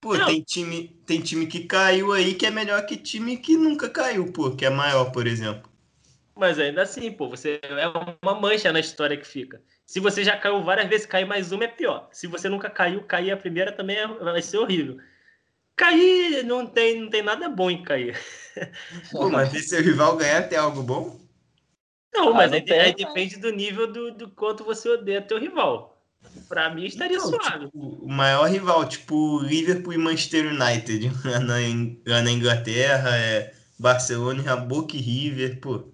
Pô, 0.00 0.16
tem 0.24 0.40
time, 0.40 0.88
tem 1.04 1.20
time 1.20 1.46
que 1.46 1.64
caiu 1.64 2.12
aí 2.12 2.34
que 2.34 2.46
é 2.46 2.50
melhor 2.50 2.86
que 2.86 2.96
time 2.96 3.36
que 3.36 3.56
nunca 3.56 3.88
caiu, 3.90 4.32
pô, 4.32 4.52
que 4.52 4.64
é 4.64 4.70
maior, 4.70 5.10
por 5.10 5.26
exemplo. 5.26 5.68
Mas 6.34 6.58
ainda 6.58 6.82
assim, 6.82 7.12
pô, 7.12 7.28
você 7.28 7.60
é 7.62 7.86
uma 8.22 8.40
mancha 8.40 8.72
na 8.72 8.80
história 8.80 9.16
que 9.16 9.26
fica. 9.26 9.60
Se 9.90 9.98
você 9.98 10.22
já 10.22 10.36
caiu 10.36 10.62
várias 10.62 10.88
vezes, 10.88 11.04
cair 11.04 11.26
mais 11.26 11.50
uma 11.50 11.64
é 11.64 11.66
pior. 11.66 12.08
Se 12.12 12.28
você 12.28 12.48
nunca 12.48 12.70
caiu, 12.70 13.02
cair 13.02 13.32
a 13.32 13.36
primeira 13.36 13.72
também 13.72 13.96
é, 13.96 14.06
vai 14.06 14.40
ser 14.40 14.58
horrível. 14.58 14.98
Cair 15.74 16.44
não 16.44 16.64
tem, 16.64 17.00
não 17.00 17.10
tem 17.10 17.24
nada 17.24 17.48
bom 17.48 17.68
em 17.68 17.82
cair. 17.82 18.16
Pô, 19.10 19.28
mas 19.28 19.48
se 19.48 19.64
seu 19.64 19.82
rival 19.82 20.16
ganhar, 20.16 20.48
tem 20.48 20.56
algo 20.56 20.80
bom? 20.80 21.18
Não, 22.14 22.28
ah, 22.28 22.34
mas 22.34 22.52
não 22.52 22.58
aí, 22.58 22.64
tem, 22.64 22.78
aí 22.78 22.94
depende 22.94 23.36
do 23.38 23.50
nível 23.50 23.92
do, 23.92 24.12
do 24.12 24.30
quanto 24.30 24.62
você 24.62 24.88
odeia 24.90 25.20
teu 25.20 25.40
rival. 25.40 26.00
Pra 26.48 26.72
mim 26.72 26.84
estaria 26.84 27.18
não, 27.18 27.26
suave. 27.26 27.64
Tipo, 27.64 27.78
o 27.80 28.08
maior 28.08 28.48
rival, 28.48 28.88
tipo 28.88 29.40
Liverpool 29.40 29.92
e 29.92 29.98
Manchester 29.98 30.52
United 30.52 31.10
na, 32.06 32.22
na 32.22 32.30
Inglaterra, 32.30 33.16
é 33.16 33.52
Barcelona, 33.76 34.54
Boca 34.54 34.94
e 34.94 35.00
River, 35.00 35.58
pô. 35.58 35.88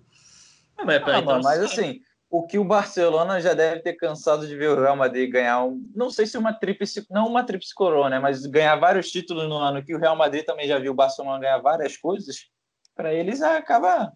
Ah, 0.76 0.84
mas, 0.84 1.02
ah, 1.02 1.18
então, 1.18 1.40
mas 1.40 1.60
assim, 1.60 2.02
o 2.38 2.46
que 2.46 2.58
o 2.58 2.64
Barcelona 2.64 3.40
já 3.40 3.54
deve 3.54 3.80
ter 3.80 3.94
cansado 3.94 4.46
de 4.46 4.56
ver 4.56 4.70
o 4.70 4.80
Real 4.80 4.96
Madrid 4.96 5.30
ganhar 5.30 5.64
um, 5.64 5.84
não 5.94 6.10
sei 6.10 6.26
se 6.26 6.36
uma 6.36 6.52
tríplice, 6.52 7.06
não 7.10 7.26
uma 7.26 7.44
tríplice 7.44 7.74
coroa, 7.74 8.10
né, 8.10 8.18
mas 8.18 8.44
ganhar 8.46 8.76
vários 8.76 9.10
títulos 9.10 9.48
no 9.48 9.56
ano 9.56 9.84
que 9.84 9.94
o 9.94 9.98
Real 9.98 10.16
Madrid 10.16 10.44
também 10.44 10.68
já 10.68 10.78
viu 10.78 10.92
o 10.92 10.96
Barcelona 10.96 11.40
ganhar 11.40 11.58
várias 11.58 11.96
coisas, 11.96 12.46
para 12.94 13.12
eles 13.12 13.42
acaba 13.42 14.12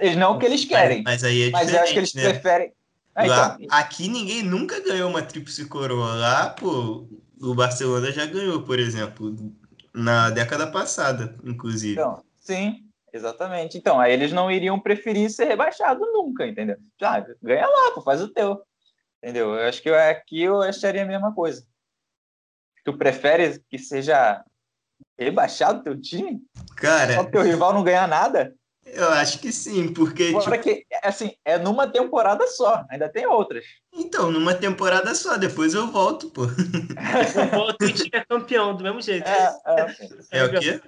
eles 0.00 0.16
não 0.16 0.32
o 0.32 0.38
que 0.38 0.46
eles 0.46 0.64
querem. 0.64 1.02
Mas, 1.04 1.22
aí 1.22 1.48
é 1.48 1.50
Mas 1.50 1.72
eu 1.72 1.80
acho 1.80 1.92
que 1.92 1.98
eles 1.98 2.14
né? 2.14 2.30
preferem 2.30 2.72
ah, 3.16 3.24
Lá, 3.24 3.56
então... 3.58 3.78
Aqui 3.78 4.08
ninguém 4.08 4.42
nunca 4.42 4.78
ganhou 4.80 5.08
uma 5.08 5.22
tríplice 5.22 5.64
coroa. 5.64 6.14
Lá, 6.14 6.50
pô, 6.50 7.08
o 7.40 7.54
Barcelona 7.54 8.12
já 8.12 8.26
ganhou, 8.26 8.62
por 8.62 8.78
exemplo, 8.78 9.34
na 9.94 10.28
década 10.28 10.66
passada, 10.66 11.34
inclusive. 11.42 11.94
Então, 11.94 12.22
sim, 12.38 12.85
Exatamente. 13.12 13.78
Então, 13.78 14.00
aí 14.00 14.12
eles 14.12 14.32
não 14.32 14.50
iriam 14.50 14.78
preferir 14.78 15.30
ser 15.30 15.44
rebaixado 15.44 16.00
nunca, 16.12 16.46
entendeu? 16.46 16.76
Já, 17.00 17.20
ganha 17.42 17.66
lá, 17.66 17.92
pô, 17.92 18.02
faz 18.02 18.20
o 18.20 18.28
teu. 18.28 18.62
Entendeu? 19.22 19.54
Eu 19.54 19.68
acho 19.68 19.82
que 19.82 19.88
aqui 19.88 20.42
eu 20.42 20.60
acharia 20.60 21.02
a 21.02 21.06
mesma 21.06 21.34
coisa. 21.34 21.66
Tu 22.84 22.96
prefere 22.96 23.60
que 23.68 23.78
seja 23.78 24.44
Rebaixado 25.18 25.82
teu 25.82 26.00
time? 26.00 26.42
Cara. 26.76 27.14
Só 27.14 27.22
porque 27.24 27.38
o 27.38 27.42
rival 27.42 27.72
não 27.72 27.82
ganha 27.82 28.06
nada? 28.06 28.54
Eu 28.84 29.08
acho 29.10 29.40
que 29.40 29.50
sim, 29.50 29.92
porque. 29.92 30.32
Tipo... 30.32 30.58
Que, 30.60 30.86
assim, 31.02 31.32
é 31.44 31.58
numa 31.58 31.88
temporada 31.88 32.46
só, 32.46 32.84
ainda 32.88 33.08
tem 33.08 33.26
outras. 33.26 33.64
Então, 33.92 34.30
numa 34.30 34.54
temporada 34.54 35.12
só, 35.14 35.36
depois 35.36 35.74
eu 35.74 35.88
volto, 35.88 36.30
pô. 36.30 36.42
Eu 37.34 37.48
volto 37.50 37.84
e 37.84 37.92
time 37.92 38.10
é 38.12 38.24
campeão, 38.24 38.76
do 38.76 38.84
mesmo 38.84 39.00
jeito. 39.00 39.26
É, 39.26 39.58
é. 39.66 40.38
é 40.38 40.44
o 40.44 40.60
quê? 40.60 40.80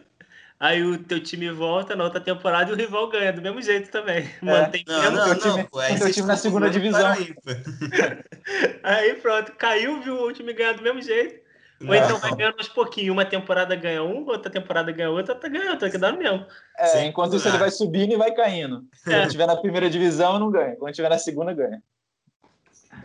Aí 0.61 0.83
o 0.83 0.99
teu 0.99 1.23
time 1.23 1.51
volta 1.53 1.95
na 1.95 2.03
outra 2.03 2.21
temporada 2.21 2.71
e 2.71 2.75
o 2.75 2.77
rival 2.77 3.09
ganha, 3.09 3.33
do 3.33 3.41
mesmo 3.41 3.63
jeito 3.63 3.91
também. 3.91 4.29
É. 4.43 4.45
Mantém 4.45 4.85
não, 4.89 5.11
não, 5.13 5.25
teu 5.27 5.39
time, 5.39 5.57
não, 5.59 5.65
pô, 5.67 5.79
aí 5.79 5.99
teu 5.99 6.13
time 6.13 6.27
na 6.27 6.37
segunda 6.37 6.69
divisão. 6.69 7.15
Aí 8.83 9.15
pronto, 9.17 9.53
caiu, 9.53 10.01
viu 10.01 10.15
o 10.23 10.33
time 10.33 10.55
ganhar 10.55 10.73
do 10.73 10.83
mesmo 10.83 11.03
jeito. 11.03 11.47
Ou 11.87 11.95
então 11.95 12.19
vai 12.19 12.35
ganhando 12.35 12.57
aos 12.59 12.69
pouquinhos. 12.69 13.13
Uma 13.13 13.25
temporada 13.25 13.77
ganha 13.77 14.03
um, 14.03 14.27
outra 14.27 14.51
temporada 14.51 14.91
ganha 14.91 15.11
outra, 15.11 15.35
outra 15.35 15.49
ganha 15.49 15.71
outra, 15.71 15.91
que 15.91 15.99
dá 15.99 16.11
no 16.11 16.19
mesmo. 16.19 16.45
É, 16.77 16.87
Sim, 16.87 17.07
enquanto 17.07 17.37
isso 17.37 17.47
ele 17.47 17.59
vai 17.59 17.71
subindo 17.71 18.15
e 18.15 18.17
vai 18.17 18.33
caindo. 18.33 18.85
É. 19.07 19.11
Quando 19.11 19.27
estiver 19.27 19.47
na 19.47 19.57
primeira 19.57 19.89
divisão, 19.89 20.39
não 20.41 20.51
ganha. 20.51 20.75
Quando 20.77 20.91
estiver 20.91 21.11
na 21.11 21.19
segunda, 21.19 21.53
ganha. 21.53 21.81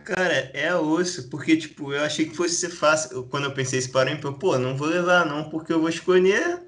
Cara, 0.04 0.50
é 0.52 0.74
osso, 0.74 1.30
porque, 1.30 1.56
tipo, 1.56 1.92
eu 1.92 2.02
achei 2.02 2.26
que 2.26 2.36
fosse 2.36 2.56
ser 2.56 2.70
fácil. 2.70 3.24
Quando 3.28 3.44
eu 3.44 3.54
pensei 3.54 3.78
esse 3.78 3.92
parâmetro, 3.92 4.36
pô, 4.38 4.58
não 4.58 4.76
vou 4.76 4.88
levar 4.88 5.24
não, 5.24 5.48
porque 5.50 5.72
eu 5.72 5.80
vou 5.80 5.88
escolher 5.88 6.62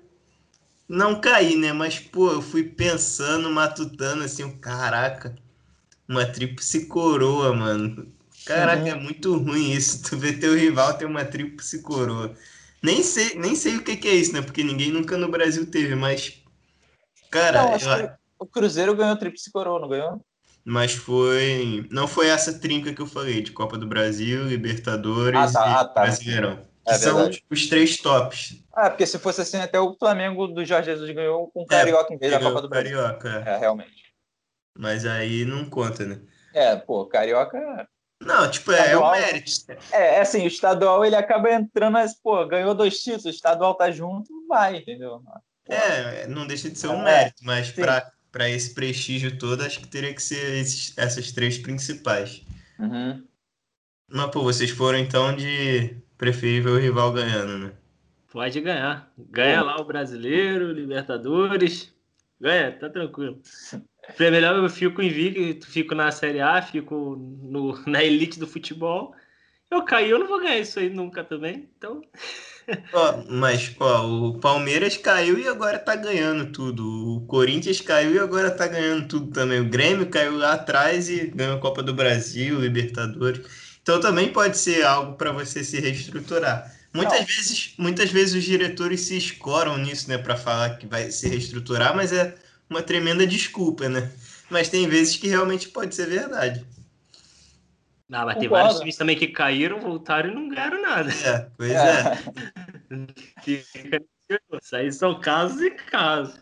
não 0.88 1.20
cair, 1.20 1.56
né? 1.56 1.72
Mas, 1.72 1.98
pô, 1.98 2.30
eu 2.32 2.42
fui 2.42 2.62
pensando, 2.62 3.50
matutando, 3.50 4.22
assim, 4.22 4.48
caraca, 4.58 5.34
uma 6.08 6.24
tríplice 6.24 6.86
coroa, 6.86 7.52
mano. 7.52 8.12
Caraca, 8.44 8.82
uhum. 8.82 8.88
é 8.88 8.94
muito 8.94 9.36
ruim 9.36 9.72
isso. 9.72 10.02
Tu 10.08 10.16
vê 10.16 10.32
teu 10.32 10.54
rival 10.54 10.94
ter 10.94 11.04
uma 11.04 11.24
tríplice 11.24 11.82
coroa. 11.82 12.32
Nem 12.82 13.02
sei, 13.02 13.34
nem 13.34 13.56
sei 13.56 13.76
o 13.76 13.82
que, 13.82 13.96
que, 13.96 14.06
é 14.06 14.14
isso, 14.14 14.32
né? 14.32 14.40
Porque 14.40 14.62
ninguém 14.62 14.92
nunca 14.92 15.16
no 15.16 15.28
Brasil 15.28 15.68
teve, 15.68 15.94
mas. 15.94 16.42
Cara, 17.30 17.78
não, 17.78 17.98
eu... 17.98 18.10
o 18.38 18.46
Cruzeiro 18.46 18.94
ganhou 18.94 19.16
tríplice 19.16 19.50
coroa, 19.50 19.80
não 19.80 19.88
ganhou? 19.88 20.24
Mas 20.64 20.92
foi. 20.92 21.86
Não 21.90 22.06
foi 22.06 22.28
essa 22.28 22.58
trinca 22.58 22.92
que 22.92 23.02
eu 23.02 23.06
falei, 23.06 23.42
de 23.42 23.50
Copa 23.50 23.76
do 23.76 23.86
Brasil, 23.86 24.46
Libertadores 24.46 25.56
ah, 25.56 25.60
tá, 25.60 25.68
e 25.68 25.72
ah, 25.72 25.84
tá. 25.84 26.02
Brasileirão. 26.02 26.75
É 26.86 26.94
são 26.94 27.30
os 27.50 27.66
três 27.68 27.96
tops. 27.96 28.62
Ah, 28.72 28.88
porque 28.88 29.06
se 29.06 29.18
fosse 29.18 29.40
assim, 29.40 29.58
até 29.58 29.80
o 29.80 29.96
Flamengo 29.98 30.46
do 30.46 30.64
Jorge 30.64 30.90
Jesus 30.90 31.10
ganhou 31.10 31.48
com 31.48 31.62
o 31.62 31.66
Carioca 31.66 32.12
é, 32.12 32.16
em 32.16 32.18
vez 32.18 32.32
da 32.32 32.40
Copa 32.40 32.62
do 32.62 32.68
Brasil. 32.68 32.96
Carioca, 32.96 33.44
é. 33.44 33.54
é, 33.54 33.58
realmente. 33.58 34.14
Mas 34.78 35.04
aí 35.04 35.44
não 35.44 35.68
conta, 35.68 36.04
né? 36.06 36.20
É, 36.54 36.76
pô, 36.76 37.06
Carioca 37.06 37.88
não, 38.20 38.50
tipo, 38.50 38.72
é, 38.72 38.80
estadual, 38.80 39.14
é 39.14 39.18
o 39.18 39.20
mérito. 39.20 39.50
É, 39.92 40.14
é, 40.16 40.20
assim, 40.20 40.44
o 40.44 40.46
estadual 40.46 41.04
ele 41.04 41.16
acaba 41.16 41.52
entrando, 41.52 41.92
mas, 41.92 42.14
pô, 42.14 42.46
ganhou 42.46 42.74
dois 42.74 43.02
títulos, 43.02 43.26
o 43.26 43.30
estadual 43.30 43.74
tá 43.74 43.90
junto, 43.90 44.30
vai, 44.48 44.76
entendeu? 44.76 45.20
Pô. 45.64 45.72
É, 45.72 46.26
não 46.26 46.46
deixa 46.46 46.70
de 46.70 46.78
ser 46.78 46.88
um 46.88 47.00
é, 47.00 47.04
mérito, 47.04 47.44
mas 47.44 47.70
para 47.70 48.50
esse 48.50 48.72
prestígio 48.72 49.38
todo, 49.38 49.62
acho 49.62 49.80
que 49.80 49.88
teria 49.88 50.14
que 50.14 50.22
ser 50.22 50.60
esses, 50.60 50.96
essas 50.96 51.32
três 51.32 51.58
principais. 51.58 52.42
Uhum. 52.78 53.26
Mas, 54.08 54.30
pô, 54.30 54.42
vocês 54.42 54.70
foram 54.70 54.98
então 54.98 55.34
de 55.34 55.96
preferível 56.18 56.75
o 56.75 56.78
rival 56.78 57.12
ganhando, 57.12 57.58
né? 57.58 57.73
Pode 58.32 58.61
ganhar. 58.61 59.12
Ganha 59.30 59.61
pô. 59.61 59.66
lá 59.66 59.80
o 59.80 59.85
brasileiro, 59.85 60.73
Libertadores. 60.73 61.94
Ganha, 62.40 62.73
tá 62.73 62.90
tranquilo. 62.90 63.40
Pra 64.16 64.30
melhor 64.30 64.56
eu 64.56 64.68
fico 64.68 65.02
invicto, 65.02 65.66
fico 65.66 65.94
na 65.94 66.11
Série 66.11 66.40
A, 66.40 66.61
fico 66.61 67.16
no, 67.16 67.82
na 67.87 68.04
elite 68.04 68.38
do 68.38 68.46
futebol. 68.46 69.14
Eu 69.70 69.85
caí, 69.85 70.11
eu 70.11 70.18
não 70.18 70.28
vou 70.28 70.40
ganhar 70.40 70.58
isso 70.58 70.78
aí 70.78 70.88
nunca 70.88 71.25
também. 71.25 71.68
Então. 71.76 72.00
Mas 73.28 73.75
ó, 73.80 74.06
o 74.06 74.38
Palmeiras 74.38 74.96
caiu 74.96 75.38
e 75.38 75.49
agora 75.49 75.78
tá 75.78 75.96
ganhando 75.96 76.52
tudo. 76.52 77.16
O 77.16 77.26
Corinthians 77.26 77.80
caiu 77.80 78.14
e 78.14 78.18
agora 78.18 78.50
tá 78.50 78.66
ganhando 78.66 79.08
tudo 79.08 79.32
também. 79.32 79.61
O 79.61 79.68
Grêmio 79.68 80.08
caiu 80.08 80.37
lá 80.37 80.54
atrás 80.54 81.08
e 81.08 81.26
ganhou 81.28 81.56
a 81.56 81.61
Copa 81.61 81.82
do 81.82 81.94
Brasil, 81.94 82.61
Libertadores. 82.61 83.65
Então 83.86 84.00
também 84.00 84.32
pode 84.32 84.58
ser 84.58 84.84
algo 84.84 85.12
para 85.12 85.30
você 85.30 85.62
se 85.62 85.78
reestruturar. 85.78 86.74
Muitas 86.92 87.24
vezes, 87.24 87.74
muitas 87.78 88.10
vezes 88.10 88.34
os 88.34 88.42
diretores 88.42 89.02
se 89.02 89.16
escoram 89.16 89.78
nisso, 89.78 90.08
né, 90.08 90.18
para 90.18 90.36
falar 90.36 90.76
que 90.76 90.88
vai 90.88 91.12
se 91.12 91.28
reestruturar, 91.28 91.94
mas 91.94 92.12
é 92.12 92.34
uma 92.68 92.82
tremenda 92.82 93.24
desculpa, 93.24 93.88
né? 93.88 94.10
Mas 94.50 94.68
tem 94.68 94.88
vezes 94.88 95.16
que 95.16 95.28
realmente 95.28 95.68
pode 95.68 95.94
ser 95.94 96.08
verdade. 96.08 96.66
Ah, 98.10 98.24
mas 98.26 98.38
tem 98.38 98.48
vários 98.48 98.80
times 98.80 98.96
também 98.96 99.16
que 99.16 99.28
caíram, 99.28 99.78
voltaram 99.78 100.30
e 100.30 100.34
não 100.34 100.48
ganharam 100.48 100.82
nada. 100.82 101.10
É, 101.24 101.48
pois 101.56 101.70
é. 101.70 102.02
é. 103.46 104.00
Isso 104.60 104.74
aí 104.74 104.90
são 104.90 105.20
casos 105.20 105.60
e 105.60 105.70
casos. 105.70 106.40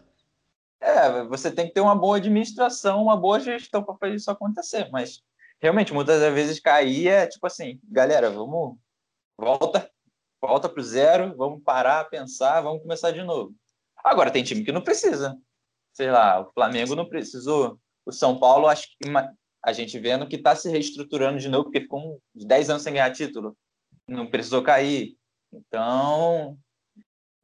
É, 0.80 1.22
você 1.24 1.50
tem 1.50 1.66
que 1.66 1.74
ter 1.74 1.80
uma 1.80 1.94
boa 1.94 2.16
administração, 2.16 3.02
uma 3.02 3.18
boa 3.18 3.38
gestão 3.38 3.82
para 3.82 3.96
fazer 3.96 4.14
isso 4.14 4.30
acontecer. 4.30 4.88
Mas 4.90 5.22
realmente, 5.64 5.92
muitas 5.92 6.20
das 6.20 6.32
vezes 6.32 6.60
cair 6.60 7.08
é 7.08 7.26
tipo 7.26 7.46
assim, 7.46 7.80
galera, 7.84 8.30
vamos 8.30 8.76
volta, 9.38 9.90
volta 10.40 10.68
pro 10.68 10.82
zero, 10.82 11.36
vamos 11.36 11.62
parar, 11.62 12.08
pensar, 12.08 12.60
vamos 12.60 12.82
começar 12.82 13.10
de 13.10 13.22
novo. 13.22 13.54
Agora 14.04 14.30
tem 14.30 14.44
time 14.44 14.64
que 14.64 14.72
não 14.72 14.82
precisa 14.82 15.36
sei 15.94 16.10
lá, 16.10 16.40
o 16.40 16.52
Flamengo 16.52 16.94
não 16.94 17.08
precisou. 17.08 17.78
O 18.04 18.12
São 18.12 18.38
Paulo, 18.38 18.66
acho 18.66 18.88
que 18.88 19.10
a 19.64 19.72
gente 19.72 19.98
vendo 19.98 20.26
que 20.26 20.36
está 20.36 20.54
se 20.54 20.68
reestruturando 20.68 21.38
de 21.38 21.48
novo, 21.48 21.64
porque 21.64 21.80
ficou 21.80 22.20
uns 22.34 22.44
10 22.44 22.70
anos 22.70 22.82
sem 22.82 22.92
ganhar 22.92 23.10
título. 23.12 23.56
Não 24.06 24.26
precisou 24.26 24.62
cair. 24.62 25.16
Então, 25.52 26.58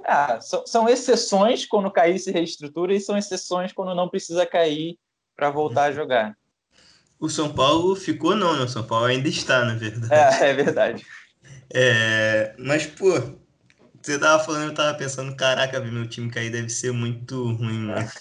ah, 0.04 0.40
são, 0.40 0.66
são, 0.66 0.88
exceções 0.88 1.64
quando 1.64 1.90
cair 1.90 2.18
se 2.18 2.30
reestrutura 2.30 2.92
e 2.92 3.00
são 3.00 3.16
exceções 3.16 3.72
quando 3.72 3.94
não 3.94 4.08
precisa 4.08 4.44
cair 4.44 4.98
para 5.36 5.48
voltar 5.48 5.84
a 5.84 5.92
jogar. 5.92 6.36
O 7.20 7.28
São 7.28 7.52
Paulo 7.52 7.94
ficou 7.94 8.34
não, 8.34 8.56
né? 8.56 8.62
O 8.62 8.68
São 8.68 8.82
Paulo 8.82 9.04
ainda 9.04 9.28
está, 9.28 9.66
na 9.66 9.74
verdade. 9.74 10.42
É, 10.42 10.48
é 10.48 10.54
verdade. 10.54 11.06
É, 11.72 12.54
mas, 12.58 12.84
pô, 12.86 13.12
você 14.00 14.18
tava 14.18 14.42
falando, 14.42 14.70
eu 14.70 14.74
tava 14.74 14.96
pensando, 14.96 15.36
caraca, 15.36 15.78
meu 15.80 16.08
time 16.08 16.30
cair 16.30 16.50
deve 16.50 16.70
ser 16.70 16.92
muito 16.92 17.52
ruim, 17.52 17.80
mano. 17.80 18.08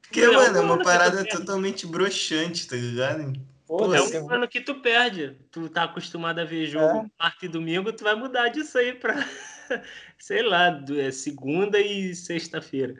Porque, 0.00 0.26
mano, 0.26 0.56
é 0.56 0.60
uma 0.62 0.82
parada 0.82 1.26
totalmente 1.26 1.86
broxante, 1.86 2.66
tá 2.66 2.76
ligado? 2.76 3.34
Pô, 3.66 3.94
é 3.94 4.22
um 4.22 4.32
ano 4.32 4.48
que 4.48 4.62
tu 4.62 4.76
perde. 4.76 5.36
Tu 5.50 5.68
tá 5.68 5.82
acostumado 5.84 6.38
a 6.38 6.44
ver 6.44 6.64
jogo 6.66 7.00
é. 7.00 7.06
quarta 7.18 7.44
e 7.44 7.48
domingo, 7.48 7.92
tu 7.92 8.02
vai 8.02 8.14
mudar 8.14 8.48
disso 8.48 8.78
aí 8.78 8.94
pra, 8.94 9.28
sei 10.18 10.42
lá, 10.42 10.82
é 10.96 11.10
segunda 11.10 11.78
e 11.78 12.14
sexta-feira. 12.14 12.94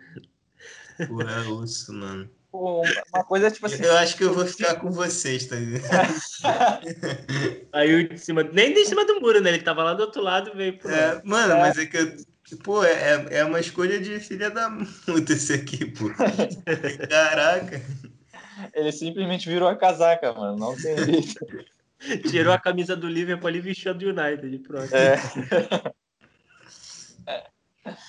Pô, 1.09 1.23
é 1.23 1.41
osso, 1.49 1.91
mano 1.95 2.29
uma 2.55 3.25
coisa 3.25 3.51
tipo 3.51 3.67
assim. 3.67 3.83
Eu 3.83 3.97
acho 3.97 4.17
que 4.17 4.23
eu 4.23 4.33
vou 4.33 4.47
ficar 4.47 4.77
com 4.77 4.91
vocês, 4.91 5.47
tá 5.47 5.57
Aí 7.73 7.95
o 7.95 8.09
de 8.09 8.19
cima, 8.19 8.45
nem 8.45 8.73
de 8.73 8.85
cima 8.85 9.05
do 9.05 9.21
muro, 9.21 9.41
né? 9.41 9.51
Ele 9.51 9.63
tava 9.63 9.83
lá 9.83 9.95
do 9.95 10.03
outro 10.03 10.23
lado 10.23 10.51
e 10.55 10.57
veio 10.57 10.79
pro. 10.79 10.91
É, 10.91 11.21
mano, 11.25 11.55
é. 11.55 11.61
mas 11.61 11.79
é 11.79 11.87
que 11.87 11.97
eu. 11.97 12.35
Pô, 12.63 12.85
é, 12.85 13.27
é 13.31 13.45
uma 13.45 13.59
escolha 13.59 13.99
de 13.99 14.21
filha 14.21 14.51
da 14.51 14.71
puta 15.05 15.33
esse 15.33 15.55
aqui, 15.55 15.87
pô. 15.87 16.11
Caraca. 17.09 17.83
Ele 18.73 18.93
simplesmente 18.93 19.49
virou 19.49 19.69
a 19.69 19.75
casaca, 19.75 20.33
mano. 20.33 20.57
Não 20.57 20.77
tem 20.77 20.97
jeito. 20.97 21.65
Tirou 22.31 22.53
a 22.53 22.59
camisa 22.59 22.95
do 22.95 23.09
Liverpool 23.09 23.51
e 23.51 23.61
vestiu 23.61 23.91
a 23.91 23.95
do 23.95 24.11
United. 24.11 24.59
Pronto. 24.59 24.95
É. 24.95 25.17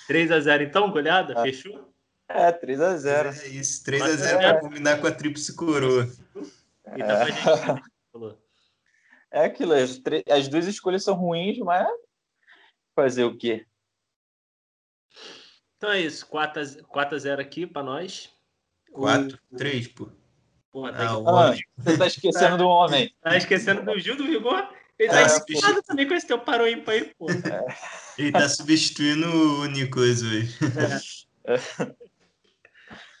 3x0 0.08 0.62
então, 0.62 0.90
goleada? 0.90 1.34
É. 1.38 1.42
Fechou? 1.42 1.95
É, 2.28 2.52
3x0. 2.52 3.42
É 3.42 3.48
isso, 3.48 3.84
3x0 3.84 4.24
é... 4.24 4.38
para 4.38 4.60
combinar 4.60 5.00
com 5.00 5.06
a 5.06 5.12
tríplice 5.12 5.54
coroa. 5.54 6.08
É, 6.84 6.96
é 9.30 9.44
aquilo, 9.44 9.72
as, 9.72 10.00
as, 10.30 10.48
duas 10.48 10.66
escolhas 10.66 11.04
são 11.04 11.14
ruins, 11.14 11.58
mas 11.58 11.86
fazer 12.94 13.24
o 13.24 13.36
quê? 13.36 13.66
Então 15.76 15.90
é 15.90 16.00
isso, 16.00 16.26
4x0 16.28 17.40
aqui 17.40 17.66
para 17.66 17.82
nós. 17.82 18.32
4, 18.92 19.38
3, 19.56 19.88
pô. 19.88 20.08
Porra, 20.72 20.92
tá 20.92 21.10
ah, 21.10 21.54
você 21.78 21.96
tá 21.96 22.06
esquecendo 22.06 22.58
do 22.58 22.66
homem. 22.66 23.14
Tá 23.22 23.36
esquecendo 23.36 23.82
do 23.82 23.98
Gil 23.98 24.16
do 24.16 24.26
Vigor? 24.26 24.68
Ele 24.98 25.10
tá 25.10 25.20
é, 25.20 25.82
também 25.82 26.08
com 26.08 26.14
esse 26.14 26.26
teu 26.26 26.38
parou 26.38 26.66
ímpar 26.66 26.92
aí, 26.92 27.14
pô. 27.18 27.30
É. 27.30 27.66
Ele 28.18 28.32
tá 28.32 28.48
substituindo 28.48 29.26
o 29.60 29.66
Nicolas 29.66 30.22
hoje. 30.22 30.56
É. 31.48 31.54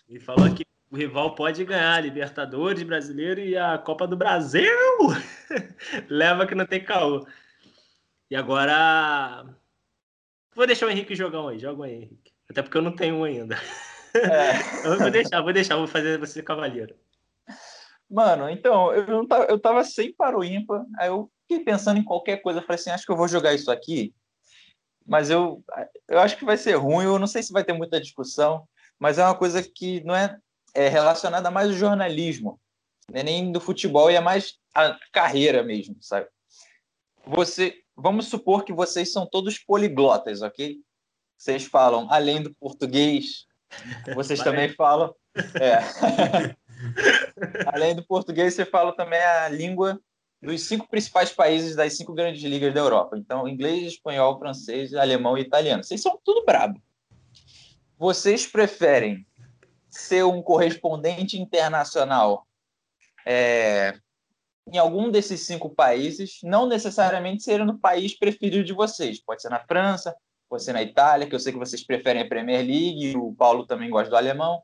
E 0.08 0.20
falou 0.20 0.52
que 0.54 0.64
o 0.90 0.96
rival 0.96 1.34
pode 1.34 1.64
ganhar 1.64 2.00
Libertadores 2.00 2.82
brasileiro 2.84 3.40
e 3.40 3.56
a 3.56 3.76
Copa 3.76 4.06
do 4.06 4.16
Brasil. 4.16 4.62
Leva 6.08 6.46
que 6.46 6.54
não 6.54 6.64
tem 6.64 6.84
caô. 6.84 7.26
E 8.30 8.36
agora. 8.36 9.44
Vou 10.54 10.66
deixar 10.66 10.86
o 10.86 10.90
Henrique 10.90 11.14
jogar 11.14 11.42
um 11.42 11.48
aí. 11.48 11.58
Joga 11.58 11.80
um 11.80 11.84
aí, 11.84 11.94
Henrique. 11.94 12.32
Até 12.48 12.62
porque 12.62 12.78
eu 12.78 12.82
não 12.82 12.94
tenho 12.94 13.16
um 13.16 13.24
ainda. 13.24 13.56
É. 14.14 14.86
eu 14.86 14.98
vou 14.98 15.10
deixar, 15.10 15.42
vou 15.42 15.52
deixar, 15.52 15.76
vou 15.76 15.88
fazer 15.88 16.18
você 16.18 16.42
cavaleiro. 16.42 16.94
Mano, 18.08 18.48
então, 18.48 18.92
eu, 18.92 19.06
não 19.08 19.26
tava, 19.26 19.44
eu 19.46 19.58
tava 19.58 19.82
sem 19.82 20.12
paro 20.12 20.44
ímpar, 20.44 20.84
aí 20.96 21.08
eu 21.08 21.28
fiquei 21.42 21.64
pensando 21.64 21.98
em 21.98 22.04
qualquer 22.04 22.36
coisa, 22.36 22.62
falei 22.62 22.76
assim, 22.76 22.90
acho 22.90 23.04
que 23.04 23.10
eu 23.10 23.16
vou 23.16 23.26
jogar 23.26 23.52
isso 23.52 23.68
aqui. 23.68 24.14
mas 25.04 25.28
eu, 25.28 25.64
eu 26.08 26.20
acho 26.20 26.36
que 26.36 26.44
vai 26.44 26.56
ser 26.56 26.76
ruim. 26.76 27.04
Eu 27.04 27.18
não 27.18 27.26
sei 27.26 27.42
se 27.42 27.52
vai 27.52 27.64
ter 27.64 27.72
muita 27.72 28.00
discussão, 28.00 28.66
mas 28.98 29.18
é 29.18 29.24
uma 29.24 29.34
coisa 29.34 29.62
que 29.62 30.02
não 30.04 30.14
é, 30.14 30.38
é 30.74 30.88
relacionada 30.88 31.50
mais 31.50 31.70
ao 31.70 31.76
jornalismo, 31.76 32.60
né? 33.10 33.22
nem 33.22 33.52
do 33.52 33.60
futebol, 33.60 34.10
e 34.10 34.14
é 34.14 34.20
mais 34.20 34.58
a 34.74 34.98
carreira 35.12 35.62
mesmo, 35.62 35.96
sabe? 36.00 36.26
Você, 37.26 37.82
vamos 37.96 38.26
supor 38.26 38.64
que 38.64 38.72
vocês 38.72 39.12
são 39.12 39.26
todos 39.26 39.58
poliglotas, 39.58 40.42
ok? 40.42 40.78
Vocês 41.36 41.64
falam, 41.64 42.06
além 42.10 42.42
do 42.42 42.54
português, 42.54 43.46
vocês 44.14 44.42
também 44.42 44.68
falam. 44.70 45.14
É. 45.60 46.56
além 47.66 47.94
do 47.94 48.04
português, 48.06 48.54
você 48.54 48.64
fala 48.64 48.94
também 48.94 49.20
a 49.20 49.48
língua 49.48 50.00
dos 50.40 50.62
cinco 50.62 50.88
principais 50.88 51.32
países 51.32 51.74
das 51.74 51.96
cinco 51.96 52.14
grandes 52.14 52.42
ligas 52.42 52.72
da 52.72 52.80
Europa. 52.80 53.16
Então, 53.16 53.48
inglês, 53.48 53.92
espanhol, 53.92 54.38
francês, 54.38 54.94
alemão 54.94 55.36
e 55.36 55.42
italiano. 55.42 55.82
Vocês 55.82 56.00
são 56.00 56.18
tudo 56.24 56.44
brabo. 56.44 56.80
Vocês 57.98 58.46
preferem 58.46 59.26
ser 59.88 60.24
um 60.24 60.42
correspondente 60.42 61.40
internacional 61.40 62.46
é, 63.26 63.98
em 64.72 64.78
algum 64.78 65.10
desses 65.10 65.46
cinco 65.46 65.70
países, 65.70 66.40
não 66.42 66.66
necessariamente 66.66 67.42
ser 67.42 67.64
no 67.64 67.78
país 67.78 68.16
preferido 68.16 68.64
de 68.64 68.72
vocês. 68.72 69.22
Pode 69.22 69.40
ser 69.40 69.48
na 69.48 69.60
França, 69.60 70.14
pode 70.48 70.62
ser 70.62 70.72
na 70.72 70.82
Itália, 70.82 71.26
que 71.26 71.34
eu 71.34 71.40
sei 71.40 71.52
que 71.52 71.58
vocês 71.58 71.84
preferem 71.84 72.22
a 72.22 72.28
Premier 72.28 72.64
League, 72.64 73.16
o 73.16 73.34
Paulo 73.34 73.66
também 73.66 73.88
gosta 73.88 74.10
do 74.10 74.16
alemão. 74.16 74.62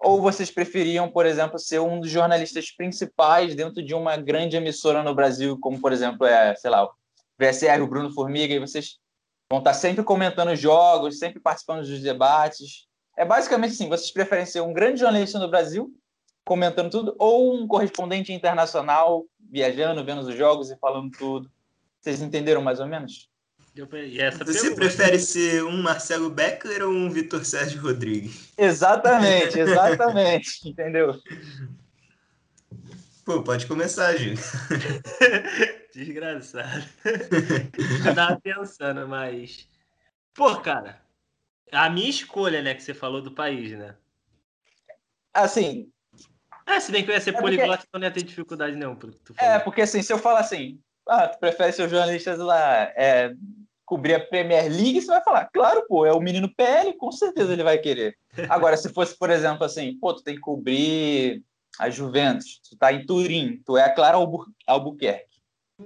Ou 0.00 0.20
vocês 0.20 0.50
preferiam, 0.50 1.08
por 1.08 1.26
exemplo, 1.26 1.58
ser 1.58 1.80
um 1.80 2.00
dos 2.00 2.10
jornalistas 2.10 2.72
principais 2.72 3.54
dentro 3.54 3.80
de 3.80 3.94
uma 3.94 4.16
grande 4.16 4.56
emissora 4.56 5.02
no 5.02 5.14
Brasil, 5.14 5.56
como, 5.60 5.80
por 5.80 5.92
exemplo, 5.92 6.26
é, 6.26 6.56
sei 6.56 6.70
lá, 6.70 6.84
o 6.84 6.90
VSR, 7.38 7.80
o 7.80 7.86
Bruno 7.86 8.12
Formiga, 8.12 8.52
e 8.52 8.58
vocês 8.58 8.98
vão 9.52 9.58
estar 9.58 9.74
sempre 9.74 10.02
comentando 10.02 10.56
jogos, 10.56 11.18
sempre 11.18 11.38
participando 11.38 11.82
dos 11.82 12.00
debates. 12.00 12.86
É 13.18 13.22
basicamente 13.22 13.72
assim, 13.72 13.86
vocês 13.86 14.10
preferem 14.10 14.46
ser 14.46 14.62
um 14.62 14.72
grande 14.72 15.00
jornalista 15.00 15.38
no 15.38 15.50
Brasil, 15.50 15.94
comentando 16.42 16.90
tudo, 16.90 17.14
ou 17.18 17.54
um 17.54 17.68
correspondente 17.68 18.32
internacional, 18.32 19.26
viajando, 19.50 20.02
vendo 20.02 20.22
os 20.22 20.34
jogos 20.34 20.70
e 20.70 20.78
falando 20.78 21.10
tudo. 21.10 21.50
Vocês 22.00 22.22
entenderam 22.22 22.62
mais 22.62 22.80
ou 22.80 22.86
menos? 22.86 23.28
Você 24.46 24.74
prefere 24.74 25.18
ser 25.18 25.62
um 25.64 25.82
Marcelo 25.82 26.30
Beckler 26.30 26.82
ou 26.82 26.90
um 26.90 27.10
Vitor 27.10 27.44
Sérgio 27.44 27.82
Rodrigues? 27.82 28.54
Exatamente, 28.56 29.58
exatamente, 29.60 30.66
entendeu? 30.66 31.14
Pô, 33.22 33.42
pode 33.42 33.66
começar, 33.66 34.16
Gil. 34.16 34.34
Desgraçado. 35.94 36.84
Eu 38.06 38.14
tava 38.14 38.40
pensando, 38.40 39.06
mas. 39.06 39.68
Pô, 40.34 40.56
cara, 40.60 41.00
a 41.70 41.90
minha 41.90 42.08
escolha, 42.08 42.62
né, 42.62 42.74
que 42.74 42.82
você 42.82 42.94
falou 42.94 43.20
do 43.20 43.32
país, 43.32 43.72
né? 43.72 43.94
Assim. 45.34 45.90
É, 46.66 46.78
se 46.78 46.92
bem 46.92 47.04
que 47.04 47.10
eu 47.10 47.14
ia 47.14 47.20
ser 47.20 47.34
é 47.34 47.40
poliglota, 47.40 47.78
porque... 47.78 47.86
então 47.88 48.00
não 48.00 48.06
ia 48.06 48.12
ter 48.12 48.22
dificuldade 48.22 48.76
não. 48.76 48.96
É, 49.36 49.58
porque 49.58 49.82
assim, 49.82 50.00
se 50.00 50.12
eu 50.12 50.18
falar 50.18 50.40
assim, 50.40 50.80
ah, 51.08 51.26
tu 51.26 51.38
prefere 51.40 51.72
ser 51.72 51.88
jornalista 51.88 52.36
lá, 52.36 52.84
é, 52.94 53.34
cobrir 53.84 54.14
a 54.14 54.20
Premier 54.20 54.70
League, 54.70 55.00
você 55.00 55.08
vai 55.08 55.22
falar, 55.22 55.50
claro, 55.52 55.84
pô, 55.88 56.06
é 56.06 56.12
o 56.12 56.20
menino 56.20 56.48
PL, 56.54 56.96
com 56.96 57.10
certeza 57.10 57.52
ele 57.52 57.64
vai 57.64 57.78
querer. 57.78 58.16
Agora, 58.48 58.76
se 58.76 58.92
fosse, 58.92 59.18
por 59.18 59.28
exemplo, 59.28 59.64
assim, 59.64 59.98
pô, 59.98 60.14
tu 60.14 60.22
tem 60.22 60.36
que 60.36 60.40
cobrir 60.40 61.42
a 61.78 61.90
Juventus, 61.90 62.60
tu 62.68 62.76
tá 62.76 62.92
em 62.92 63.04
Turim, 63.04 63.60
tu 63.66 63.76
é 63.76 63.84
a 63.84 63.92
Clara 63.92 64.16
Albu 64.16 64.46
Albuquerque. 64.66 65.31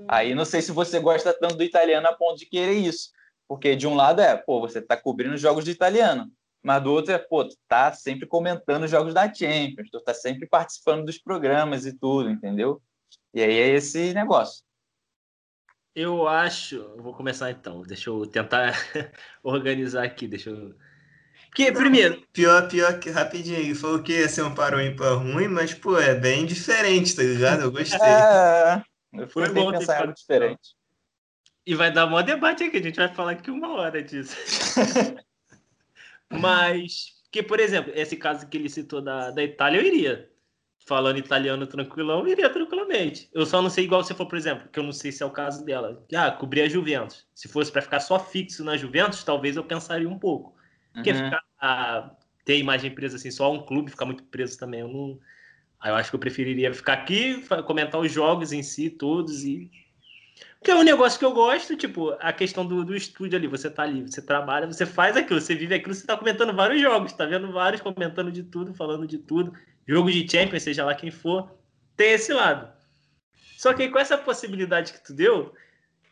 Aí 0.09 0.35
não 0.35 0.45
sei 0.45 0.63
se 0.63 0.73
você 0.73 1.01
gosta 1.01 1.33
tanto 1.33 1.57
do 1.57 1.65
italiano 1.65 2.07
a 2.07 2.13
ponto 2.13 2.39
de 2.39 2.47
querer 2.47 2.75
isso. 2.75 3.11
Porque 3.49 3.77
de 3.77 3.87
um 3.87 3.95
lado 3.95 4.21
é, 4.21 4.37
pô, 4.37 4.61
você 4.61 4.83
tá 4.83 4.97
cobrindo 4.97 5.37
jogos 5.37 5.65
do 5.65 5.71
italiano. 5.71 6.31
Mas 6.63 6.83
do 6.83 6.93
outro 6.93 7.13
é, 7.13 7.19
pô, 7.19 7.45
tu 7.45 7.57
tá 7.69 7.93
sempre 7.93 8.27
comentando 8.27 8.85
os 8.85 8.91
jogos 8.91 9.15
da 9.15 9.33
Champions, 9.33 9.89
tu 9.91 10.01
tá 10.01 10.13
sempre 10.13 10.49
participando 10.49 11.05
dos 11.05 11.19
programas 11.19 11.87
e 11.87 11.93
tudo, 11.93 12.29
entendeu? 12.29 12.83
E 13.33 13.41
aí 13.41 13.57
é 13.57 13.69
esse 13.69 14.13
negócio. 14.15 14.65
Eu 15.95 16.29
acho. 16.29 16.95
Vou 16.99 17.15
começar 17.15 17.51
então. 17.51 17.83
Deixa 17.83 18.11
eu 18.11 18.27
tentar 18.27 18.75
organizar 19.43 20.05
aqui. 20.05 20.29
Deixa 20.29 20.51
eu. 20.51 20.75
Que, 21.55 21.73
primeiro. 21.73 22.23
Pior, 22.35 22.69
pior 22.69 22.99
que 22.99 23.09
rapidinho. 23.09 23.59
Ele 23.59 23.75
falou 23.75 24.03
que 24.03 24.13
ia 24.13 24.29
ser 24.29 24.43
um 24.43 24.55
paro 24.55 24.79
ímpar 24.79 25.15
ruim, 25.15 25.49
mas, 25.49 25.73
pô, 25.73 25.99
é 25.99 26.15
bem 26.15 26.45
diferente, 26.45 27.17
tá 27.17 27.23
ligado? 27.23 27.63
Eu 27.63 27.73
gostei. 27.73 27.99
É, 28.07 28.83
eu 29.19 29.29
fui 29.29 29.49
bom 29.51 29.71
pensar 29.71 30.01
algo 30.01 30.15
diferente. 30.15 30.75
E 31.67 31.75
vai 31.75 31.93
dar 31.93 32.07
um 32.07 32.23
debate 32.23 32.65
aqui, 32.65 32.77
a 32.77 32.83
gente 32.83 32.97
vai 32.97 33.13
falar 33.13 33.33
aqui 33.33 33.51
uma 33.51 33.73
hora 33.73 34.03
disso. 34.03 34.37
mas, 36.31 37.17
que, 37.31 37.43
por 37.43 37.59
exemplo, 37.59 37.93
esse 37.95 38.17
caso 38.17 38.49
que 38.49 38.57
ele 38.57 38.69
citou 38.69 39.01
da, 39.01 39.31
da 39.31 39.43
Itália, 39.43 39.81
eu 39.81 39.85
iria 39.85 40.31
falando 40.87 41.19
italiano 41.19 41.67
tranquilão, 41.67 42.27
iria 42.29 42.49
tranquilamente. 42.49 43.29
Eu 43.35 43.45
só 43.45 43.61
não 43.61 43.69
sei 43.69 43.85
igual 43.85 44.05
você 44.05 44.15
for, 44.15 44.27
por 44.27 44.39
exemplo, 44.39 44.69
que 44.69 44.79
eu 44.79 44.85
não 44.85 44.93
sei 44.93 45.11
se 45.11 45.23
é 45.23 45.27
o 45.27 45.31
caso 45.31 45.65
dela. 45.65 46.07
Ah, 46.15 46.31
cobrir 46.31 46.63
a 46.63 46.69
Juventus. 46.69 47.27
Se 47.35 47.49
fosse 47.49 47.73
para 47.73 47.83
ficar 47.83 47.99
só 47.99 48.21
fixo 48.21 48.63
na 48.63 48.77
Juventus, 48.77 49.25
talvez 49.25 49.57
eu 49.57 49.65
pensaria 49.65 50.09
um 50.09 50.19
pouco. 50.19 50.55
Porque 50.95 51.11
uhum. 51.11 51.25
ficar 51.25 51.43
ah, 51.61 52.11
ter 52.45 52.59
imagem 52.59 52.95
presa 52.95 53.17
assim, 53.17 53.33
só 53.33 53.53
um 53.53 53.67
clube 53.67 53.91
ficar 53.91 54.07
muito 54.07 54.23
preso 54.25 54.57
também, 54.57 54.81
eu 54.81 54.89
não. 54.89 55.19
Aí 55.81 55.91
eu 55.91 55.95
acho 55.95 56.11
que 56.11 56.17
eu 56.17 56.21
preferiria 56.21 56.73
ficar 56.73 56.95
aqui, 56.95 57.43
comentar 57.67 58.01
os 58.01 58.11
jogos 58.11 58.53
em 58.53 58.63
si, 58.63 58.91
todos 58.91 59.45
e 59.45 59.71
que 60.67 60.71
é 60.73 60.75
um 60.75 60.83
negócio 60.83 61.17
que 61.17 61.25
eu 61.25 61.33
gosto, 61.33 61.77
tipo, 61.77 62.17
a 62.19 62.33
questão 62.33 62.67
do, 62.67 62.85
do 62.85 62.97
estúdio 62.97 63.39
ali. 63.39 63.47
Você 63.47 63.71
tá 63.71 63.85
ali, 63.85 64.03
você 64.03 64.21
trabalha, 64.21 64.67
você 64.67 64.85
faz 64.85 65.17
aquilo, 65.17 65.41
você 65.41 65.55
vive 65.55 65.75
aquilo, 65.75 65.95
você 65.95 66.05
tá 66.05 66.17
comentando 66.17 66.53
vários 66.53 66.83
jogos, 66.83 67.13
tá 67.13 67.25
vendo 67.25 67.53
vários, 67.53 67.81
comentando 67.81 68.33
de 68.33 68.43
tudo, 68.43 68.75
falando 68.75 69.07
de 69.07 69.19
tudo. 69.19 69.53
Jogo 69.87 70.11
de 70.11 70.29
Champions, 70.29 70.65
seja 70.65 70.85
lá 70.85 70.93
quem 70.95 71.11
for, 71.11 71.57
tem 71.97 72.15
esse 72.15 72.33
lado. 72.33 72.69
Só 73.57 73.73
que 73.73 73.89
com 73.89 73.99
essa 73.99 74.19
possibilidade 74.19 74.93
que 74.93 75.05
tu 75.05 75.15
deu, 75.15 75.55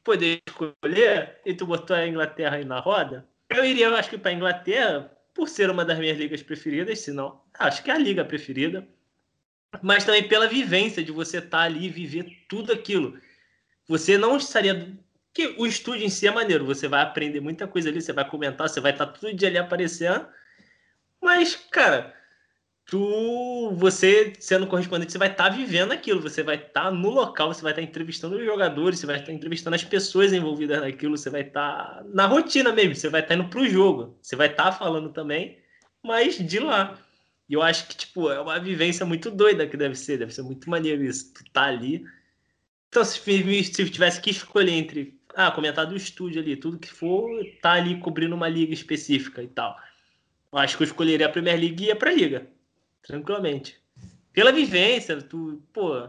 poder 0.04 0.40
escolher, 0.46 1.40
e 1.44 1.52
tu 1.52 1.66
botou 1.66 1.96
a 1.96 2.06
Inglaterra 2.06 2.56
aí 2.56 2.64
na 2.64 2.78
roda, 2.78 3.26
eu 3.50 3.64
iria, 3.64 3.86
eu 3.86 3.96
acho 3.96 4.08
que, 4.08 4.18
para 4.18 4.32
Inglaterra, 4.32 5.10
por 5.34 5.48
ser 5.48 5.68
uma 5.68 5.84
das 5.84 5.98
minhas 5.98 6.16
ligas 6.16 6.42
preferidas, 6.44 7.00
se 7.00 7.10
não, 7.10 7.42
acho 7.58 7.82
que 7.82 7.90
é 7.90 7.94
a 7.94 7.98
liga 7.98 8.24
preferida, 8.24 8.86
mas 9.82 10.04
também 10.04 10.26
pela 10.26 10.48
vivência 10.48 11.02
de 11.02 11.12
você 11.12 11.38
estar 11.38 11.50
tá 11.50 11.62
ali 11.62 11.86
e 11.86 11.90
viver 11.90 12.26
tudo 12.48 12.72
aquilo 12.72 13.18
você 13.88 14.16
não 14.18 14.36
estaria. 14.36 14.92
Que 15.32 15.48
o 15.58 15.66
estúdio 15.66 16.04
em 16.04 16.08
si 16.08 16.28
é 16.28 16.30
maneiro, 16.30 16.64
você 16.64 16.86
vai 16.86 17.02
aprender 17.02 17.40
muita 17.40 17.66
coisa 17.66 17.88
ali, 17.88 18.00
você 18.00 18.12
vai 18.12 18.28
comentar, 18.28 18.68
você 18.68 18.80
vai 18.80 18.92
estar 18.92 19.06
tá 19.06 19.12
todo 19.12 19.34
dia 19.34 19.48
ali 19.48 19.58
aparecendo. 19.58 20.26
Mas, 21.20 21.56
cara, 21.72 22.14
tu, 22.86 23.72
você 23.74 24.32
sendo 24.38 24.66
correspondente, 24.68 25.10
você 25.10 25.18
vai 25.18 25.32
estar 25.32 25.50
tá 25.50 25.56
vivendo 25.56 25.90
aquilo, 25.90 26.20
você 26.20 26.42
vai 26.44 26.54
estar 26.54 26.84
tá 26.84 26.90
no 26.92 27.10
local, 27.10 27.52
você 27.52 27.62
vai 27.62 27.72
estar 27.72 27.82
tá 27.82 27.88
entrevistando 27.88 28.36
os 28.36 28.44
jogadores, 28.44 29.00
você 29.00 29.06
vai 29.06 29.16
estar 29.16 29.26
tá 29.26 29.32
entrevistando 29.32 29.74
as 29.74 29.82
pessoas 29.82 30.32
envolvidas 30.32 30.80
naquilo, 30.80 31.16
você 31.16 31.30
vai 31.30 31.40
estar 31.40 31.84
tá 31.84 32.04
na 32.12 32.26
rotina 32.26 32.72
mesmo, 32.72 32.94
você 32.94 33.08
vai 33.08 33.20
estar 33.20 33.34
tá 33.34 33.40
indo 33.40 33.50
pro 33.50 33.68
jogo, 33.68 34.16
você 34.22 34.36
vai 34.36 34.46
estar 34.46 34.64
tá 34.64 34.72
falando 34.72 35.12
também, 35.12 35.58
mas 36.00 36.38
de 36.38 36.60
lá. 36.60 36.96
E 37.48 37.54
eu 37.54 37.62
acho 37.62 37.86
que, 37.88 37.96
tipo, 37.96 38.30
é 38.30 38.40
uma 38.40 38.58
vivência 38.58 39.04
muito 39.04 39.30
doida 39.30 39.66
que 39.66 39.76
deve 39.76 39.94
ser, 39.94 40.18
deve 40.18 40.32
ser 40.32 40.42
muito 40.42 40.68
maneiro 40.70 41.04
isso, 41.04 41.32
tu 41.34 41.44
tá 41.52 41.64
ali 41.64 42.04
então, 42.94 43.04
se, 43.04 43.18
se 43.64 43.90
tivesse 43.90 44.20
que 44.20 44.30
escolher 44.30 44.70
entre 44.70 45.18
ah, 45.34 45.50
comentar 45.50 45.84
do 45.84 45.96
estúdio 45.96 46.40
ali, 46.40 46.54
tudo 46.54 46.78
que 46.78 46.88
for, 46.88 47.28
tá 47.60 47.72
ali 47.72 47.98
cobrindo 47.98 48.36
uma 48.36 48.48
liga 48.48 48.72
específica 48.72 49.42
e 49.42 49.48
tal. 49.48 49.76
Eu 50.52 50.58
acho 50.60 50.76
que 50.76 50.84
eu 50.84 50.86
escolheria 50.86 51.26
a 51.26 51.28
Premier 51.28 51.58
League 51.58 51.82
e 51.82 51.86
ia 51.88 51.96
pra 51.96 52.12
liga. 52.12 52.46
Tranquilamente. 53.02 53.76
Pela 54.32 54.52
vivência, 54.52 55.20
tu, 55.20 55.60
pô. 55.72 56.08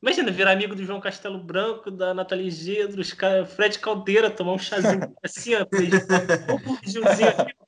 Imagina 0.00 0.30
virar 0.30 0.52
amigo 0.52 0.76
do 0.76 0.84
João 0.84 1.00
Castelo 1.00 1.42
Branco, 1.42 1.90
da 1.90 2.14
Nathalie 2.14 2.52
Gedro, 2.52 3.00
os 3.00 3.10
Fred 3.56 3.80
Caldeira, 3.80 4.30
tomar 4.30 4.52
um 4.52 4.58
chazinho 4.58 5.12
assim, 5.24 5.56
ó. 5.56 5.62
Um 5.64 6.88
Gilzinho 6.88 7.28
aqui. 7.28 7.59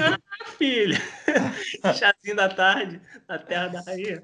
Ah, 0.00 0.44
filho. 0.56 0.96
Chazinho 1.94 2.36
da 2.36 2.48
tarde, 2.48 3.00
na 3.28 3.38
terra 3.38 3.68
da 3.68 3.80
rainha. 3.82 4.22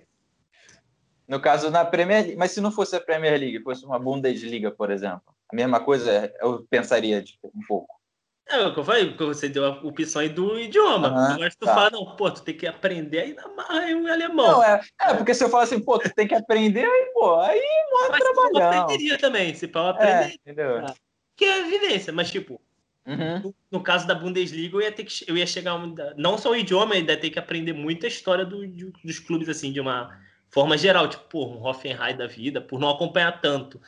No 1.29 1.41
caso, 1.41 1.71
na 1.71 1.85
Premier 1.85 2.23
League. 2.23 2.37
Mas 2.37 2.51
se 2.51 2.61
não 2.61 2.73
fosse 2.73 2.97
a 2.97 3.01
Premier 3.01 3.39
League, 3.39 3.63
fosse 3.63 3.85
uma 3.85 3.99
Bundesliga, 3.99 4.71
por 4.71 4.91
exemplo, 4.91 5.23
a 5.49 5.55
mesma 5.55 5.81
coisa 5.81 6.33
eu 6.41 6.67
pensaria 6.69 7.23
tipo, 7.23 7.53
um 7.55 7.61
pouco. 7.67 8.01
É 8.49 8.67
o 8.67 8.75
que 8.75 8.81
eu 8.81 8.85
falei, 8.85 9.07
porque 9.07 9.25
você 9.25 9.49
deu 9.49 9.65
a 9.65 9.71
opção 9.71 10.23
aí 10.23 10.29
do 10.29 10.59
idioma. 10.59 11.09
Uhum, 11.09 11.39
mas 11.39 11.55
tu 11.55 11.67
tá. 11.67 11.75
fala, 11.75 11.91
não, 11.91 12.17
pô, 12.17 12.29
tu 12.33 12.43
tem 12.43 12.57
que 12.57 12.67
aprender 12.67 13.21
aí 13.21 13.35
na 13.35 13.47
marra 13.47 13.87
o 13.95 14.09
alemão. 14.09 14.51
Não, 14.51 14.63
é, 14.63 14.81
é, 15.01 15.15
porque 15.15 15.33
se 15.35 15.45
eu 15.45 15.49
falar 15.49 15.65
assim, 15.65 15.79
pô, 15.79 16.01
tu 16.01 16.13
tem 16.13 16.27
que 16.27 16.35
aprender, 16.35 16.85
aí, 16.85 17.11
pô, 17.15 17.37
aí 17.37 17.63
morre 17.93 18.19
trabalhar. 18.19 18.51
Mas 18.53 18.75
eu 18.75 18.81
aprenderia 18.83 19.19
também, 19.19 19.55
se 19.55 19.69
para 19.69 19.91
aprender. 19.91 20.31
É, 20.31 20.35
entendeu? 20.35 20.85
Tá. 20.85 20.95
Que 21.37 21.45
é 21.45 21.63
vivência, 21.63 22.13
mas 22.13 22.29
tipo, 22.29 22.61
uhum. 23.07 23.41
no, 23.41 23.55
no, 23.71 23.83
caso 23.83 24.07
da 24.07 24.15
Bundesliga, 24.15 24.77
eu 24.77 24.83
ia 24.83 24.93
ter 24.93 25.05
que, 25.05 25.25
eu 25.27 25.37
ia 25.37 25.47
chegar, 25.47 25.79
não 26.17 26.39
só 26.39 26.51
o 26.51 26.57
idioma, 26.57 26.95
eu 26.95 27.05
ia 27.05 27.17
ter 27.17 27.31
que 27.31 27.39
aprender 27.39 27.73
muita 27.73 28.07
história 28.07 28.45
do, 28.45 28.67
de, 28.67 28.93
dos 29.05 29.19
clubes, 29.19 29.49
assim, 29.49 29.73
de 29.73 29.81
uma 29.81 30.19
forma 30.51 30.77
geral, 30.77 31.09
tipo, 31.09 31.25
por 31.25 31.49
um 31.49 31.65
Hoffenheim 31.65 32.17
da 32.17 32.27
vida, 32.27 32.61
por 32.61 32.79
não 32.79 32.91
acompanhar 32.91 33.41
tanto. 33.41 33.81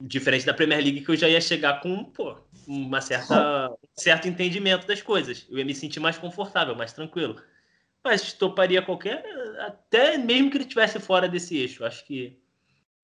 Diferente 0.00 0.44
da 0.44 0.54
Premier 0.54 0.82
League, 0.82 1.02
que 1.02 1.10
eu 1.10 1.16
já 1.16 1.28
ia 1.28 1.40
chegar 1.40 1.80
com 1.80 2.04
pô, 2.04 2.36
uma 2.66 3.00
certa, 3.00 3.70
um 3.70 3.76
certo 3.94 4.26
entendimento 4.26 4.84
das 4.86 5.00
coisas. 5.00 5.46
Eu 5.48 5.58
ia 5.58 5.64
me 5.64 5.74
sentir 5.74 6.00
mais 6.00 6.18
confortável, 6.18 6.74
mais 6.74 6.92
tranquilo. 6.92 7.40
Mas 8.02 8.32
toparia 8.32 8.82
qualquer, 8.82 9.24
até 9.60 10.18
mesmo 10.18 10.50
que 10.50 10.56
ele 10.56 10.64
estivesse 10.64 10.98
fora 10.98 11.28
desse 11.28 11.56
eixo. 11.56 11.84
Acho 11.84 12.04
que 12.04 12.36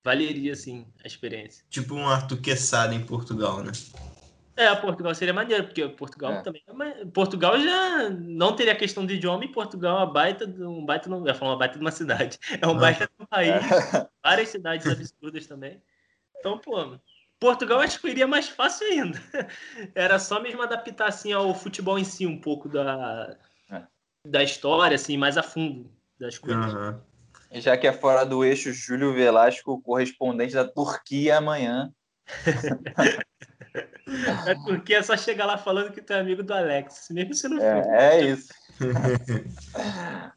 valeria, 0.02 0.56
sim, 0.56 0.87
a 1.04 1.06
experiência. 1.06 1.64
Tipo 1.70 1.94
um 1.94 2.08
Arthur 2.08 2.40
Quesada 2.40 2.94
em 2.94 3.04
Portugal, 3.04 3.62
né? 3.62 3.70
É, 4.58 4.74
Portugal 4.74 5.14
seria 5.14 5.32
maneiro, 5.32 5.62
porque 5.62 5.88
Portugal 5.90 6.32
é. 6.32 6.42
também. 6.42 6.64
Portugal 7.14 7.56
já 7.60 8.10
não 8.10 8.56
teria 8.56 8.74
questão 8.74 9.06
de 9.06 9.14
idioma 9.14 9.44
e 9.44 9.52
Portugal 9.52 9.98
é 9.98 10.00
uma 10.00 10.12
baita, 10.12 10.46
um 10.46 10.84
baita, 10.84 11.08
não 11.08 11.24
ia 11.24 11.32
falar 11.32 11.52
uma 11.52 11.58
baita 11.58 11.78
de 11.78 11.80
uma 11.80 11.92
cidade. 11.92 12.40
É 12.60 12.66
um 12.66 12.76
baita 12.76 13.06
de 13.06 13.22
um 13.22 13.26
país. 13.30 13.50
É. 13.94 14.08
Várias 14.20 14.48
cidades 14.48 14.84
absurdas 14.84 15.46
também. 15.46 15.80
Então, 16.40 16.58
pô, 16.58 16.98
Portugal 17.38 17.78
acho 17.78 18.00
que 18.00 18.08
iria 18.08 18.26
mais 18.26 18.48
fácil 18.48 18.84
ainda. 18.88 19.22
Era 19.94 20.18
só 20.18 20.42
mesmo 20.42 20.60
adaptar 20.60 21.06
assim 21.06 21.32
ao 21.32 21.54
futebol 21.54 21.96
em 21.96 22.02
si, 22.02 22.26
um 22.26 22.40
pouco 22.40 22.68
da, 22.68 23.36
é. 23.70 23.82
da 24.26 24.42
história, 24.42 24.96
assim, 24.96 25.16
mais 25.16 25.38
a 25.38 25.42
fundo 25.44 25.88
das 26.18 26.36
coisas. 26.36 26.74
Uhum. 26.74 27.00
Já 27.60 27.76
que 27.76 27.86
é 27.86 27.92
fora 27.92 28.26
do 28.26 28.44
eixo, 28.44 28.72
Júlio 28.72 29.14
Velasco, 29.14 29.80
correspondente 29.82 30.54
da 30.54 30.66
Turquia 30.66 31.38
amanhã. 31.38 31.92
É 34.46 34.54
porque 34.54 34.94
é 34.94 35.02
só 35.02 35.16
chegar 35.16 35.46
lá 35.46 35.58
falando 35.58 35.92
que 35.92 36.00
tu 36.00 36.12
é 36.12 36.20
amigo 36.20 36.42
do 36.42 36.54
Alex, 36.54 37.08
mesmo 37.10 37.34
se 37.34 37.48
não 37.48 37.62
é, 37.62 37.82
for. 37.82 37.92
É 37.92 38.20
isso. 38.22 38.48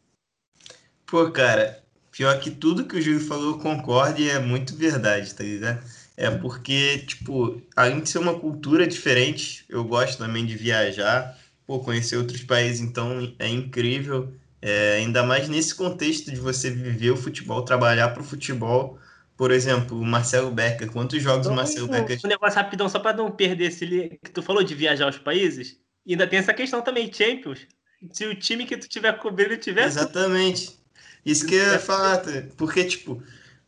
Pô, 1.06 1.30
cara, 1.32 1.84
pior 2.12 2.40
que 2.40 2.52
tudo 2.52 2.86
que 2.86 2.96
o 2.96 3.02
Júlio 3.02 3.20
falou, 3.20 3.52
eu 3.52 3.60
concordo 3.60 4.22
e 4.22 4.30
é 4.30 4.40
muito 4.40 4.76
verdade, 4.76 5.34
tá 5.34 5.44
ligado? 5.44 5.84
É 6.16 6.30
porque, 6.30 7.00
tipo, 7.00 7.62
além 7.76 8.02
de 8.02 8.10
ser 8.10 8.20
uma 8.20 8.38
cultura 8.38 8.86
diferente, 8.86 9.66
eu 9.68 9.84
gosto 9.84 10.18
também 10.20 10.46
de 10.46 10.56
viajar, 10.56 11.38
pô, 11.66 11.80
conhecer 11.80 12.18
outros 12.18 12.44
países, 12.44 12.80
então 12.82 13.34
é 13.40 13.48
incrível. 13.48 14.34
É, 14.62 14.98
ainda 14.98 15.24
mais 15.24 15.50
nesse 15.50 15.74
contexto 15.74 16.30
de 16.30 16.38
você 16.38 16.70
viver 16.70 17.10
o 17.10 17.18
futebol, 17.18 17.66
trabalhar 17.66 18.10
para 18.10 18.22
o 18.22 18.26
futebol 18.26 19.00
por 19.42 19.50
exemplo, 19.50 20.00
o 20.00 20.06
Marcelo 20.06 20.52
Becker. 20.52 20.92
Quantos 20.92 21.20
jogos 21.20 21.48
então, 21.48 21.54
o 21.54 21.56
Marcelo 21.56 21.88
um, 21.88 21.90
Becker... 21.90 22.20
Um 22.24 22.28
negócio 22.28 22.58
rapidão, 22.58 22.88
só 22.88 23.00
para 23.00 23.18
não 23.18 23.32
perder 23.32 23.70
esse 23.70 23.88
que 24.24 24.30
tu 24.30 24.44
falou 24.44 24.62
de 24.62 24.76
viajar 24.76 25.06
aos 25.06 25.18
países. 25.18 25.80
E 26.06 26.14
ainda 26.14 26.28
tem 26.28 26.38
essa 26.38 26.54
questão 26.54 26.80
também, 26.84 27.12
Champions. 27.12 27.66
Se 28.12 28.28
o 28.28 28.36
time 28.36 28.68
que 28.68 28.78
tu 28.78 28.88
tiver 28.88 29.12
cobrindo 29.14 29.58
tiver... 29.58 29.86
Exatamente. 29.86 30.78
Isso 31.26 31.48
que 31.48 31.56
eu 31.56 31.72
ia 31.72 31.80
falar, 31.80 32.20
tá? 32.20 32.30
porque, 32.56 32.84
tipo, 32.84 33.24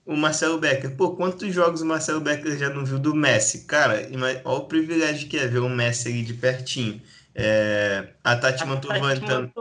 o 0.06 0.16
Marcelo 0.16 0.60
Becker, 0.60 0.96
pô, 0.96 1.16
quantos 1.16 1.52
jogos 1.52 1.82
o 1.82 1.88
Marcelo 1.88 2.22
Becker 2.22 2.56
já 2.56 2.70
não 2.70 2.86
viu 2.86 3.00
do 3.00 3.16
Messi? 3.16 3.66
Cara, 3.66 4.08
olha 4.46 4.58
o 4.60 4.68
privilégio 4.68 5.28
que 5.28 5.40
é 5.40 5.48
ver 5.48 5.58
o 5.58 5.70
Messi 5.70 6.08
ali 6.08 6.22
de 6.22 6.36
pertinho. 6.36 7.02
É, 7.34 8.14
a 8.24 8.36
Tati 8.36 8.64
Mantovani 8.64 9.22
também. 9.22 9.52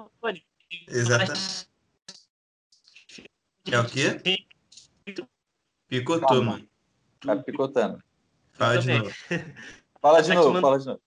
Exatamente. 0.88 1.66
É 3.70 3.80
o 3.80 3.86
quê? 3.86 4.44
Picotou, 5.92 6.26
Calma. 6.26 6.52
mano. 6.52 6.68
Tá 7.20 7.36
picotando. 7.36 8.02
Fala 8.54 8.78
de 8.80 8.88
novo. 8.88 9.14
Fala 10.00 10.22
de 10.22 10.32
novo, 10.32 10.60
fala 10.60 10.78
de 10.78 10.86
novo. 10.86 11.00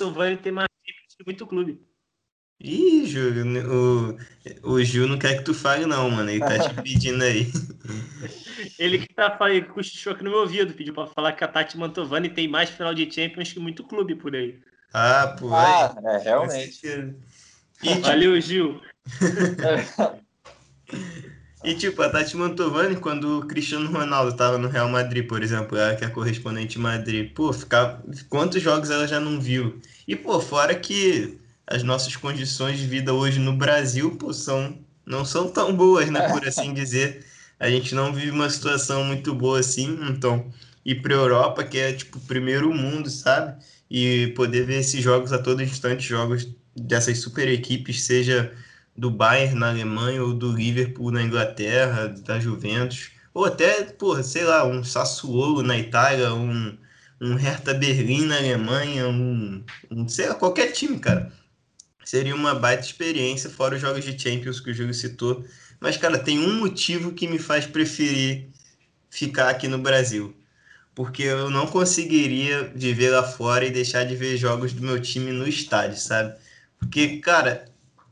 O 0.00 0.10
Vani 0.10 0.38
tem 0.38 0.50
mais 0.50 0.68
muito 1.26 1.46
clube. 1.46 1.86
Ih, 2.58 3.04
Júlio, 3.04 3.44
o, 3.70 4.72
o 4.72 4.82
Gil 4.82 5.06
não 5.06 5.18
quer 5.18 5.36
que 5.36 5.44
tu 5.44 5.52
fale, 5.52 5.84
não, 5.84 6.08
mano. 6.08 6.30
Ele 6.30 6.40
tá 6.40 6.58
te 6.58 6.74
pedindo 6.82 7.22
aí. 7.22 7.46
Ele 8.78 9.06
que 9.06 9.12
tá 9.12 9.36
falando, 9.36 9.66
cochichou 9.66 10.14
aqui 10.14 10.24
no 10.24 10.30
meu 10.30 10.40
ouvido, 10.40 10.72
pediu 10.72 10.94
pra 10.94 11.06
falar 11.06 11.34
que 11.34 11.44
a 11.44 11.48
Tati 11.48 11.76
Mantovani 11.76 12.30
tem 12.30 12.48
mais 12.48 12.70
final 12.70 12.94
de 12.94 13.10
Champions 13.12 13.52
que 13.52 13.60
muito 13.60 13.84
clube 13.84 14.14
por 14.14 14.34
aí. 14.34 14.58
Ah, 14.94 15.36
pô. 15.38 15.52
Ah, 15.52 15.94
é, 16.04 16.18
realmente. 16.18 16.80
E, 17.82 17.98
Valeu, 18.00 18.40
Gil. 18.40 18.80
E 21.64 21.74
tipo, 21.74 22.02
a 22.02 22.10
Tati 22.10 22.36
Mantovani, 22.36 22.96
quando 22.96 23.38
o 23.38 23.46
Cristiano 23.46 23.90
Ronaldo 23.90 24.36
tava 24.36 24.58
no 24.58 24.68
Real 24.68 24.86
Madrid, 24.86 25.26
por 25.26 25.42
exemplo, 25.42 25.78
ela 25.78 25.96
que 25.96 26.04
é 26.04 26.06
a 26.06 26.10
correspondente 26.10 26.78
Madrid, 26.78 27.32
pô, 27.32 27.54
ficava... 27.54 28.04
quantos 28.28 28.62
jogos 28.62 28.90
ela 28.90 29.08
já 29.08 29.18
não 29.18 29.40
viu? 29.40 29.80
E, 30.06 30.14
pô, 30.14 30.38
fora 30.40 30.74
que 30.74 31.38
as 31.66 31.82
nossas 31.82 32.16
condições 32.16 32.78
de 32.78 32.86
vida 32.86 33.14
hoje 33.14 33.38
no 33.40 33.54
Brasil, 33.56 34.14
pô, 34.16 34.30
são... 34.34 34.78
não 35.06 35.24
são 35.24 35.48
tão 35.50 35.74
boas, 35.74 36.10
né, 36.10 36.28
por 36.28 36.46
assim 36.46 36.72
dizer. 36.74 37.24
A 37.58 37.70
gente 37.70 37.94
não 37.94 38.12
vive 38.12 38.30
uma 38.30 38.50
situação 38.50 39.02
muito 39.02 39.34
boa 39.34 39.60
assim, 39.60 39.98
então 40.10 40.52
ir 40.84 41.00
para 41.00 41.14
Europa, 41.14 41.64
que 41.64 41.78
é 41.78 41.94
tipo 41.94 42.18
o 42.18 42.20
primeiro 42.22 42.74
mundo, 42.74 43.08
sabe? 43.08 43.56
E 43.90 44.28
poder 44.36 44.66
ver 44.66 44.80
esses 44.80 45.02
jogos 45.02 45.32
a 45.32 45.38
todo 45.38 45.62
instante, 45.62 46.02
jogos 46.06 46.46
dessas 46.76 47.18
super 47.20 47.48
equipes, 47.48 48.02
seja 48.02 48.52
do 48.96 49.10
Bayern 49.10 49.58
na 49.58 49.70
Alemanha 49.70 50.22
ou 50.22 50.32
do 50.32 50.52
Liverpool 50.52 51.10
na 51.10 51.22
Inglaterra, 51.22 52.08
da 52.08 52.38
Juventus, 52.38 53.10
ou 53.32 53.44
até, 53.44 53.82
porra, 53.84 54.22
sei 54.22 54.44
lá, 54.44 54.64
um 54.64 54.84
Sassuolo 54.84 55.62
na 55.62 55.76
Itália, 55.76 56.32
um, 56.32 56.76
um 57.20 57.34
Hertha 57.34 57.74
Berlim 57.74 58.26
na 58.26 58.36
Alemanha, 58.36 59.08
um, 59.08 59.64
um 59.90 60.08
sei 60.08 60.28
lá, 60.28 60.34
qualquer 60.34 60.70
time, 60.72 60.98
cara. 60.98 61.32
Seria 62.04 62.34
uma 62.34 62.54
baita 62.54 62.84
experiência, 62.84 63.50
fora 63.50 63.74
os 63.74 63.80
jogos 63.80 64.04
de 64.04 64.16
Champions 64.16 64.60
que 64.60 64.70
o 64.70 64.74
Júlio 64.74 64.94
citou. 64.94 65.44
Mas, 65.80 65.96
cara, 65.96 66.18
tem 66.18 66.38
um 66.38 66.60
motivo 66.60 67.12
que 67.12 67.26
me 67.26 67.38
faz 67.38 67.66
preferir 67.66 68.48
ficar 69.10 69.48
aqui 69.48 69.66
no 69.66 69.78
Brasil. 69.78 70.36
Porque 70.94 71.22
eu 71.24 71.50
não 71.50 71.66
conseguiria 71.66 72.70
viver 72.74 73.10
lá 73.10 73.24
fora 73.24 73.64
e 73.64 73.70
deixar 73.70 74.04
de 74.04 74.14
ver 74.14 74.36
jogos 74.36 74.72
do 74.72 74.82
meu 74.82 75.00
time 75.00 75.32
no 75.32 75.48
estádio, 75.48 75.98
sabe? 75.98 76.38
Porque, 76.78 77.18
cara, 77.18 77.64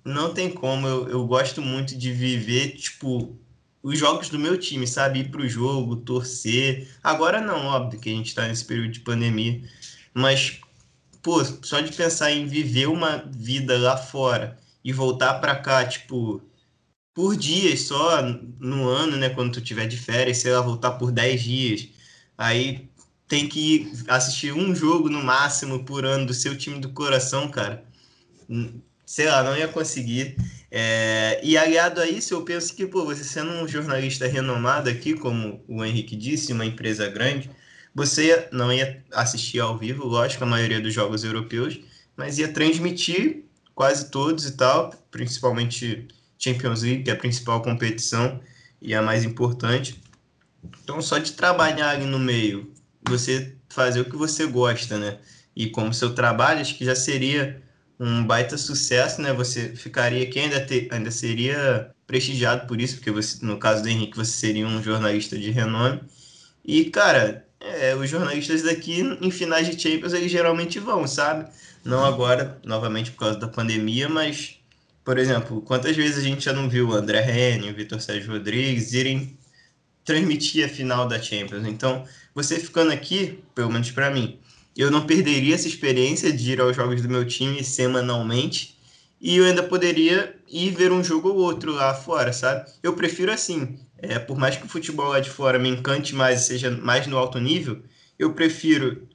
não 0.05 0.33
tem 0.35 0.51
como. 0.51 0.87
Eu, 0.87 1.09
eu 1.09 1.27
gosto 1.27 1.61
muito 1.62 1.97
de 1.97 2.12
viver, 2.12 2.77
tipo, 2.77 3.38
os 3.83 3.99
jogos 3.99 4.29
do 4.29 4.38
meu 4.38 4.59
time, 4.59 4.87
sabe? 4.87 5.21
Ir 5.21 5.31
pro 5.31 5.49
jogo, 5.49 5.97
torcer. 5.97 6.88
Agora 7.03 7.41
não, 7.41 7.67
óbvio 7.67 8.01
que 8.01 8.11
a 8.11 8.12
gente 8.12 8.35
tá 8.35 8.47
nesse 8.47 8.65
período 8.65 8.93
de 8.93 9.01
pandemia. 9.01 9.62
Mas, 10.15 10.61
pô, 11.23 11.45
só 11.45 11.81
de 11.81 11.93
pensar 11.93 12.33
em 12.33 12.47
viver 12.47 12.88
uma 12.88 13.25
vida 13.31 13.79
lá 13.79 13.97
fora 13.97 14.59
e 14.85 14.93
voltar 14.93 15.35
para 15.35 15.57
cá, 15.57 15.85
tipo, 15.87 16.43
por 17.15 17.37
dias 17.37 17.83
só 17.83 18.23
no 18.61 18.88
ano, 18.88 19.17
né? 19.17 19.31
Quando 19.31 19.53
tu 19.53 19.61
tiver 19.61 19.87
de 19.87 19.97
férias, 19.97 20.38
sei 20.38 20.53
lá, 20.53 20.61
voltar 20.61 20.93
por 20.93 21.12
10 21.12 21.43
dias. 21.43 21.88
Aí 22.37 22.88
tem 23.29 23.49
que 23.49 23.93
assistir 24.09 24.53
um 24.53 24.75
jogo 24.75 25.09
no 25.09 25.23
máximo 25.23 25.85
por 25.85 26.05
ano 26.05 26.27
do 26.27 26.35
seu 26.35 26.57
time 26.57 26.79
do 26.81 26.91
coração, 26.91 27.49
cara 27.49 27.85
sei 29.12 29.27
lá, 29.27 29.42
não 29.42 29.55
ia 29.55 29.68
conseguir. 29.68 30.38
É, 30.70 31.38
e 31.42 31.59
aliado 31.59 32.01
a 32.01 32.09
isso, 32.09 32.33
eu 32.33 32.42
penso 32.46 32.75
que, 32.75 32.87
pô, 32.87 33.05
você 33.05 33.22
sendo 33.22 33.51
um 33.51 33.68
jornalista 33.68 34.27
renomado 34.27 34.88
aqui, 34.88 35.12
como 35.12 35.62
o 35.68 35.85
Henrique 35.85 36.16
disse, 36.16 36.51
uma 36.55 36.64
empresa 36.64 37.07
grande, 37.11 37.51
você 37.94 38.48
não 38.51 38.72
ia 38.72 39.05
assistir 39.12 39.61
ao 39.61 39.77
vivo, 39.77 40.07
lógico, 40.07 40.44
a 40.44 40.46
maioria 40.46 40.81
dos 40.81 40.94
jogos 40.94 41.25
europeus, 41.25 41.79
mas 42.16 42.38
ia 42.38 42.48
transmitir 42.48 43.44
quase 43.75 44.11
todos 44.11 44.46
e 44.46 44.57
tal, 44.57 44.88
principalmente 45.11 46.09
Champions 46.38 46.81
League, 46.81 47.03
que 47.03 47.11
é 47.11 47.12
a 47.12 47.16
principal 47.16 47.61
competição 47.61 48.40
e 48.81 48.94
a 48.94 49.03
mais 49.03 49.25
importante. 49.25 50.01
Então, 50.83 51.03
só 51.03 51.18
de 51.18 51.33
trabalhar 51.33 51.90
ali 51.90 52.07
no 52.07 52.18
meio, 52.18 52.72
você 53.07 53.55
fazer 53.68 54.01
o 54.01 54.07
que 54.07 54.16
você 54.16 54.46
gosta, 54.46 54.96
né? 54.96 55.18
E 55.55 55.68
como 55.68 55.92
seu 55.92 56.14
trabalho, 56.14 56.62
acho 56.62 56.79
que 56.79 56.85
já 56.87 56.96
seria 56.96 57.62
um 58.03 58.25
baita 58.27 58.59
sucesso, 58.59 59.23
né? 59.23 59.33
Você 59.33 59.77
ficaria 59.77 60.25
aqui, 60.25 60.41
ainda, 60.41 60.61
ter, 60.61 60.88
ainda 60.91 61.11
seria 61.11 61.95
prestigiado 62.05 62.67
por 62.67 62.81
isso, 62.81 62.97
porque 62.97 63.12
você, 63.12 63.45
no 63.47 63.59
caso 63.59 63.83
do 63.83 63.88
Henrique, 63.88 64.17
você 64.17 64.33
seria 64.33 64.67
um 64.67 64.83
jornalista 64.83 65.38
de 65.38 65.51
renome. 65.51 66.01
E, 66.65 66.87
cara, 66.87 67.47
é, 67.61 67.95
os 67.95 68.11
jornalistas 68.11 68.62
daqui, 68.62 69.01
em 69.21 69.31
finais 69.31 69.69
de 69.69 69.81
Champions, 69.81 70.12
eles 70.12 70.33
geralmente 70.33 70.81
vão, 70.81 71.07
sabe? 71.07 71.49
Não 71.85 72.05
agora, 72.05 72.61
novamente 72.65 73.12
por 73.12 73.19
causa 73.19 73.38
da 73.38 73.47
pandemia, 73.47 74.09
mas, 74.09 74.57
por 75.05 75.17
exemplo, 75.17 75.62
quantas 75.62 75.97
vezes 75.97 76.19
a 76.19 76.23
gente 76.23 76.45
já 76.45 76.53
não 76.53 76.69
viu 76.69 76.88
o 76.88 76.95
André 76.95 77.21
Henning, 77.25 77.71
o 77.71 77.75
Vitor 77.75 78.01
Sérgio 78.01 78.33
Rodrigues 78.33 78.93
irem 78.93 79.38
transmitir 80.05 80.67
a 80.67 80.69
final 80.69 81.07
da 81.07 81.23
Champions? 81.23 81.67
Então, 81.67 82.05
você 82.35 82.59
ficando 82.59 82.93
aqui, 82.93 83.38
pelo 83.55 83.71
menos 83.71 83.93
para 83.93 84.11
mim, 84.11 84.41
eu 84.77 84.91
não 84.91 85.07
perderia 85.07 85.55
essa 85.55 85.69
experiência 85.69 86.33
de 86.33 86.53
ir 86.53 86.61
aos 86.61 86.75
jogos 86.75 87.03
do 87.03 87.09
meu 87.09 87.27
time 87.27 87.63
semanalmente 87.63 88.79
e 89.21 89.37
eu 89.37 89.45
ainda 89.45 89.63
poderia 89.63 90.35
ir 90.49 90.71
ver 90.71 90.91
um 90.91 91.05
jogo 91.05 91.29
ou 91.29 91.37
outro 91.37 91.73
lá 91.73 91.95
fora, 91.95 92.33
sabe? 92.33 92.69
Eu 92.83 92.95
prefiro 92.95 93.31
assim, 93.31 93.79
é, 93.99 94.19
por 94.19 94.37
mais 94.37 94.57
que 94.57 94.65
o 94.65 94.69
futebol 94.69 95.09
lá 95.09 95.21
de 95.21 95.31
fora 95.31 95.59
me 95.59 95.69
encante 95.69 96.15
mais, 96.15 96.41
seja 96.41 96.71
mais 96.71 97.07
no 97.07 97.17
alto 97.17 97.39
nível, 97.39 97.83
eu 98.19 98.35
prefiro 98.35 99.07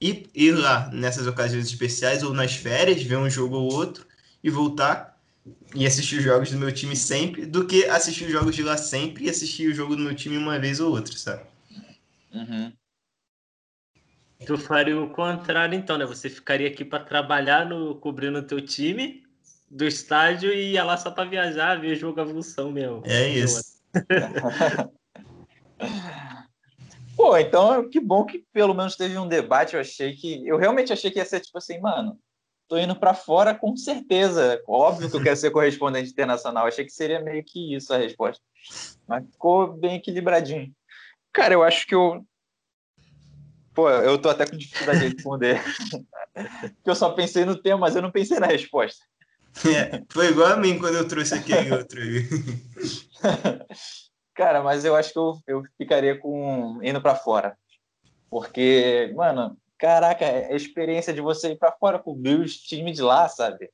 ir, 0.00 0.30
ir 0.34 0.52
lá 0.52 0.88
nessas 0.92 1.26
ocasiões 1.26 1.66
especiais 1.66 2.22
ou 2.22 2.32
nas 2.32 2.54
férias, 2.54 3.02
ver 3.02 3.16
um 3.16 3.28
jogo 3.28 3.56
ou 3.56 3.72
outro 3.72 4.06
e 4.42 4.48
voltar 4.50 5.18
e 5.74 5.86
assistir 5.86 6.18
os 6.18 6.24
jogos 6.24 6.50
do 6.50 6.58
meu 6.58 6.72
time 6.72 6.94
sempre, 6.94 7.46
do 7.46 7.66
que 7.66 7.84
assistir 7.86 8.26
os 8.26 8.32
jogos 8.32 8.54
de 8.54 8.62
lá 8.62 8.76
sempre 8.76 9.24
e 9.24 9.30
assistir 9.30 9.68
o 9.68 9.74
jogo 9.74 9.96
do 9.96 10.02
meu 10.02 10.14
time 10.14 10.36
uma 10.36 10.58
vez 10.58 10.80
ou 10.80 10.90
outra, 10.92 11.16
sabe? 11.16 11.42
Uhum. 12.32 12.72
Tu 14.46 14.56
faria 14.58 15.00
o 15.00 15.10
contrário, 15.10 15.74
então, 15.74 15.98
né? 15.98 16.06
Você 16.06 16.28
ficaria 16.30 16.68
aqui 16.68 16.84
para 16.84 17.04
trabalhar 17.04 17.66
no 17.66 17.94
cobrindo 17.96 18.38
o 18.38 18.46
teu 18.46 18.60
time 18.60 19.22
do 19.70 19.84
estádio 19.84 20.52
e 20.52 20.72
ia 20.72 20.82
lá 20.82 20.96
só 20.96 21.10
para 21.10 21.28
viajar, 21.28 21.80
ver 21.80 21.94
jogo 21.94 22.20
evolução 22.20 22.72
mesmo. 22.72 23.02
É 23.04 23.28
isso. 23.28 23.80
Pô, 27.16 27.36
então 27.36 27.88
que 27.88 28.00
bom 28.00 28.24
que 28.24 28.44
pelo 28.52 28.72
menos 28.72 28.96
teve 28.96 29.18
um 29.18 29.28
debate. 29.28 29.74
Eu 29.74 29.80
achei 29.80 30.14
que. 30.14 30.46
Eu 30.46 30.56
realmente 30.56 30.92
achei 30.92 31.10
que 31.10 31.18
ia 31.18 31.24
ser 31.24 31.40
tipo 31.40 31.58
assim, 31.58 31.78
mano, 31.78 32.18
tô 32.66 32.78
indo 32.78 32.96
para 32.98 33.12
fora 33.12 33.54
com 33.54 33.76
certeza. 33.76 34.62
Óbvio 34.66 35.10
que 35.10 35.16
eu 35.16 35.22
quero 35.22 35.36
ser 35.36 35.50
correspondente 35.50 36.10
internacional. 36.10 36.66
Achei 36.66 36.84
que 36.84 36.92
seria 36.92 37.20
meio 37.20 37.44
que 37.44 37.74
isso 37.74 37.92
a 37.92 37.98
resposta. 37.98 38.42
Mas 39.06 39.24
ficou 39.30 39.72
bem 39.74 39.96
equilibradinho. 39.96 40.72
Cara, 41.32 41.52
eu 41.52 41.62
acho 41.62 41.86
que 41.86 41.94
eu. 41.94 42.24
Pô, 43.74 43.88
eu 43.88 44.20
tô 44.20 44.28
até 44.28 44.46
com 44.46 44.56
dificuldade 44.56 45.00
de 45.00 45.14
responder. 45.14 45.62
Porque 46.34 46.34
eu 46.90 46.94
só 46.94 47.10
pensei 47.10 47.44
no 47.44 47.60
tema, 47.60 47.78
mas 47.78 47.96
eu 47.96 48.02
não 48.02 48.10
pensei 48.10 48.38
na 48.38 48.46
resposta. 48.46 49.04
É, 49.66 50.02
foi 50.10 50.28
igual 50.28 50.52
a 50.52 50.56
mim 50.56 50.78
quando 50.78 50.96
eu 50.96 51.06
trouxe 51.06 51.34
aquele 51.34 51.72
outro. 51.72 52.00
Cara, 54.34 54.62
mas 54.62 54.84
eu 54.84 54.96
acho 54.96 55.12
que 55.12 55.18
eu, 55.18 55.38
eu 55.46 55.62
ficaria 55.76 56.18
com 56.18 56.80
indo 56.82 57.00
para 57.00 57.14
fora. 57.14 57.56
Porque, 58.30 59.12
mano, 59.14 59.56
caraca, 59.76 60.24
é 60.24 60.52
a 60.52 60.56
experiência 60.56 61.12
de 61.12 61.20
você 61.20 61.52
ir 61.52 61.58
para 61.58 61.72
fora, 61.72 61.98
cobrir 61.98 62.38
os 62.38 62.56
times 62.56 62.96
de 62.96 63.02
lá, 63.02 63.28
sabe? 63.28 63.70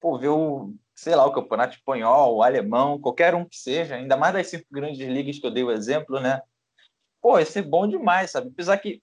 Pô, 0.00 0.18
ver 0.18 0.28
o, 0.28 0.74
sei 0.94 1.16
lá, 1.16 1.26
o 1.26 1.32
campeonato 1.32 1.76
espanhol, 1.76 2.36
o 2.36 2.42
alemão, 2.42 3.00
qualquer 3.00 3.34
um 3.34 3.44
que 3.44 3.56
seja, 3.56 3.96
ainda 3.96 4.16
mais 4.16 4.34
das 4.34 4.48
cinco 4.48 4.66
grandes 4.70 5.00
ligas 5.00 5.38
que 5.38 5.46
eu 5.46 5.50
dei 5.50 5.64
o 5.64 5.72
exemplo, 5.72 6.20
né? 6.20 6.40
Pô, 7.20 7.38
ia 7.38 7.46
ser 7.46 7.62
bom 7.62 7.88
demais, 7.88 8.30
sabe? 8.30 8.48
Apesar 8.48 8.78
que 8.78 9.02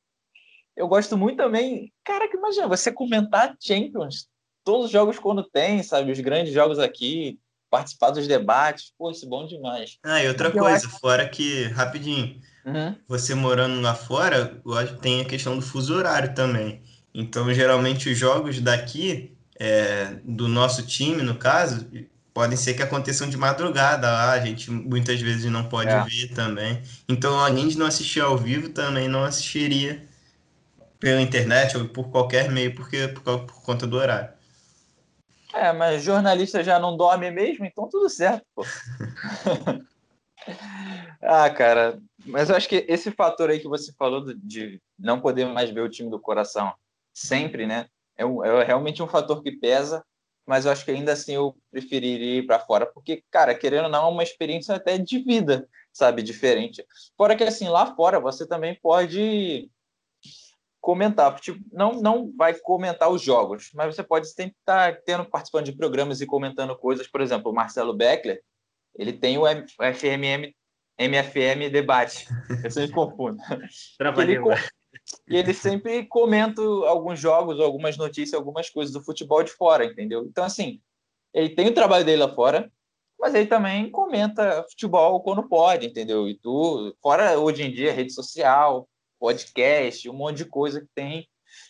eu 0.76 0.88
gosto 0.88 1.18
muito 1.18 1.38
também. 1.38 1.92
Cara, 2.04 2.28
que 2.28 2.38
imagina, 2.38 2.68
você 2.68 2.92
comentar 2.92 3.56
Champions, 3.60 4.28
todos 4.64 4.86
os 4.88 4.92
jogos 4.92 5.18
quando 5.20 5.44
tem, 5.44 5.82
sabe? 5.84 6.12
Os 6.12 6.20
grandes 6.20 6.54
jogos 6.54 6.80
aqui, 6.80 7.40
participar 7.70 8.12
dos 8.12 8.28
debates. 8.28 8.92
Pô, 8.98 9.12
isso 9.12 9.26
é 9.26 9.30
bom 9.30 9.46
demais. 9.46 9.98
Ah, 10.04 10.24
e 10.24 10.28
outra 10.28 10.50
eu 10.50 10.54
coisa, 10.60 10.88
acho- 10.88 11.00
fora 11.00 11.28
que, 11.28 11.64
rapidinho, 11.66 12.40
Uhum. 12.66 12.96
você 13.08 13.36
morando 13.36 13.80
lá 13.82 13.94
fora, 13.94 14.60
tem 15.02 15.22
a 15.22 15.26
questão 15.26 15.56
do 15.56 15.62
fuso 15.62 15.96
horário 15.96 16.34
também. 16.34 16.82
Então, 17.14 17.54
geralmente, 17.54 18.10
os 18.10 18.18
jogos 18.18 18.60
daqui, 18.60 19.38
é, 19.58 20.18
do 20.26 20.48
nosso 20.48 20.86
time, 20.86 21.22
no 21.22 21.36
caso, 21.36 21.88
podem 22.34 22.58
ser 22.58 22.74
que 22.74 22.84
aconteçam 22.84 23.30
de 23.30 23.38
madrugada 23.38 24.12
lá, 24.12 24.32
a 24.34 24.40
gente 24.46 24.70
muitas 24.70 25.22
vezes 25.22 25.46
não 25.50 25.70
pode 25.70 25.92
É. 25.92 26.04
ver 26.04 26.34
também. 26.34 26.82
Então, 27.08 27.40
além 27.40 27.68
de 27.70 27.78
não 27.78 27.86
assistir 27.86 28.20
ao 28.20 28.36
vivo, 28.38 28.68
também 28.70 29.08
não 29.08 29.24
assistiria 29.24 30.06
pela 31.00 31.22
internet 31.22 31.78
ou 31.78 31.88
por 31.88 32.10
qualquer 32.10 32.52
meio, 32.52 32.74
porque 32.76 33.08
por, 33.08 33.46
por 33.46 33.62
conta 33.64 33.86
do 33.86 33.98
horário. 33.98 34.34
É, 35.54 35.72
mas 35.72 36.04
jornalista 36.04 36.64
já 36.64 36.78
não 36.80 36.98
dorme 36.98 37.32
mesmo, 37.32 37.66
então 37.66 37.88
tudo 37.88 38.10
certo, 38.10 38.46
pô. 38.54 38.64
ah, 41.22 41.50
cara, 41.50 41.98
mas 42.26 42.50
eu 42.50 42.56
acho 42.56 42.68
que 42.68 42.86
esse 42.90 43.12
fator 43.12 43.50
aí 43.50 43.60
que 43.60 43.68
você 43.68 43.94
falou 43.94 44.26
de 44.36 44.82
não 45.00 45.22
poder 45.22 45.46
mais 45.46 45.70
ver 45.70 45.82
o 45.82 45.90
time 45.90 46.10
do 46.10 46.20
coração 46.20 46.74
sempre, 47.14 47.66
né? 47.66 47.88
É, 48.18 48.26
um- 48.26 48.44
é 48.44 48.64
realmente 48.66 49.02
um 49.02 49.08
fator 49.08 49.42
que 49.42 49.52
pesa, 49.52 50.04
mas 50.46 50.66
eu 50.66 50.72
acho 50.72 50.84
que 50.86 50.92
ainda 50.92 51.14
assim 51.14 51.34
eu 51.34 51.56
preferiria 51.72 52.40
ir 52.40 52.46
para 52.46 52.60
fora, 52.60 52.86
porque, 52.86 53.24
cara, 53.32 53.56
querendo 53.56 53.86
ou 53.86 53.90
não, 53.90 54.08
é 54.08 54.12
uma 54.12 54.24
experiência 54.24 54.76
até 54.76 54.98
de 54.98 55.20
vida, 55.20 55.68
sabe? 55.92 56.22
Diferente. 56.22 56.86
Fora 57.18 57.36
que, 57.36 57.44
assim, 57.44 57.68
lá 57.68 57.96
fora 57.96 58.20
você 58.20 58.46
também 58.46 58.78
pode 58.82 59.70
comentar, 60.86 61.40
tipo, 61.40 61.60
não, 61.72 61.94
não 61.94 62.32
vai 62.38 62.54
comentar 62.54 63.10
os 63.10 63.20
jogos, 63.20 63.72
mas 63.74 63.96
você 63.96 64.04
pode 64.04 64.28
sempre 64.28 64.56
estar 64.60 65.02
tendo, 65.02 65.26
participando 65.26 65.66
de 65.66 65.76
programas 65.76 66.22
e 66.22 66.28
comentando 66.28 66.78
coisas, 66.78 67.08
por 67.08 67.22
exemplo, 67.22 67.52
o 67.52 67.56
Marcelo 67.56 67.92
Beckler, 67.92 68.40
ele 68.96 69.12
tem 69.12 69.36
o 69.40 69.48
FMM, 69.48 70.54
MFM 71.00 71.72
Debate, 71.72 72.28
eu 72.64 72.70
sempre 72.70 72.92
confundo, 72.92 73.42
Trabalhei. 73.98 74.36
Ele 74.36 74.46
e 75.28 75.36
ele 75.36 75.56
sempre 75.56 76.06
comenta 76.06 76.62
alguns 76.62 77.20
jogos, 77.20 77.60
algumas 77.60 77.98
notícias, 77.98 78.36
algumas 78.36 78.70
coisas 78.70 78.94
do 78.94 79.04
futebol 79.04 79.42
de 79.42 79.52
fora, 79.52 79.86
entendeu? 79.86 80.24
Então, 80.24 80.44
assim, 80.44 80.80
ele 81.34 81.50
tem 81.50 81.68
o 81.68 81.74
trabalho 81.74 82.06
dele 82.06 82.24
lá 82.24 82.34
fora, 82.34 82.72
mas 83.20 83.34
ele 83.34 83.48
também 83.48 83.90
comenta 83.90 84.64
futebol 84.70 85.20
quando 85.24 85.50
pode, 85.50 85.88
entendeu? 85.88 86.30
E 86.30 86.36
tu, 86.36 86.96
fora 87.02 87.40
hoje 87.40 87.64
em 87.64 87.72
dia, 87.72 87.92
rede 87.92 88.14
social, 88.14 88.88
podcast, 89.20 90.10
um 90.10 90.14
monte 90.14 90.38
de 90.38 90.46
coisa 90.46 90.82
que 90.82 90.88
tem. 90.94 91.28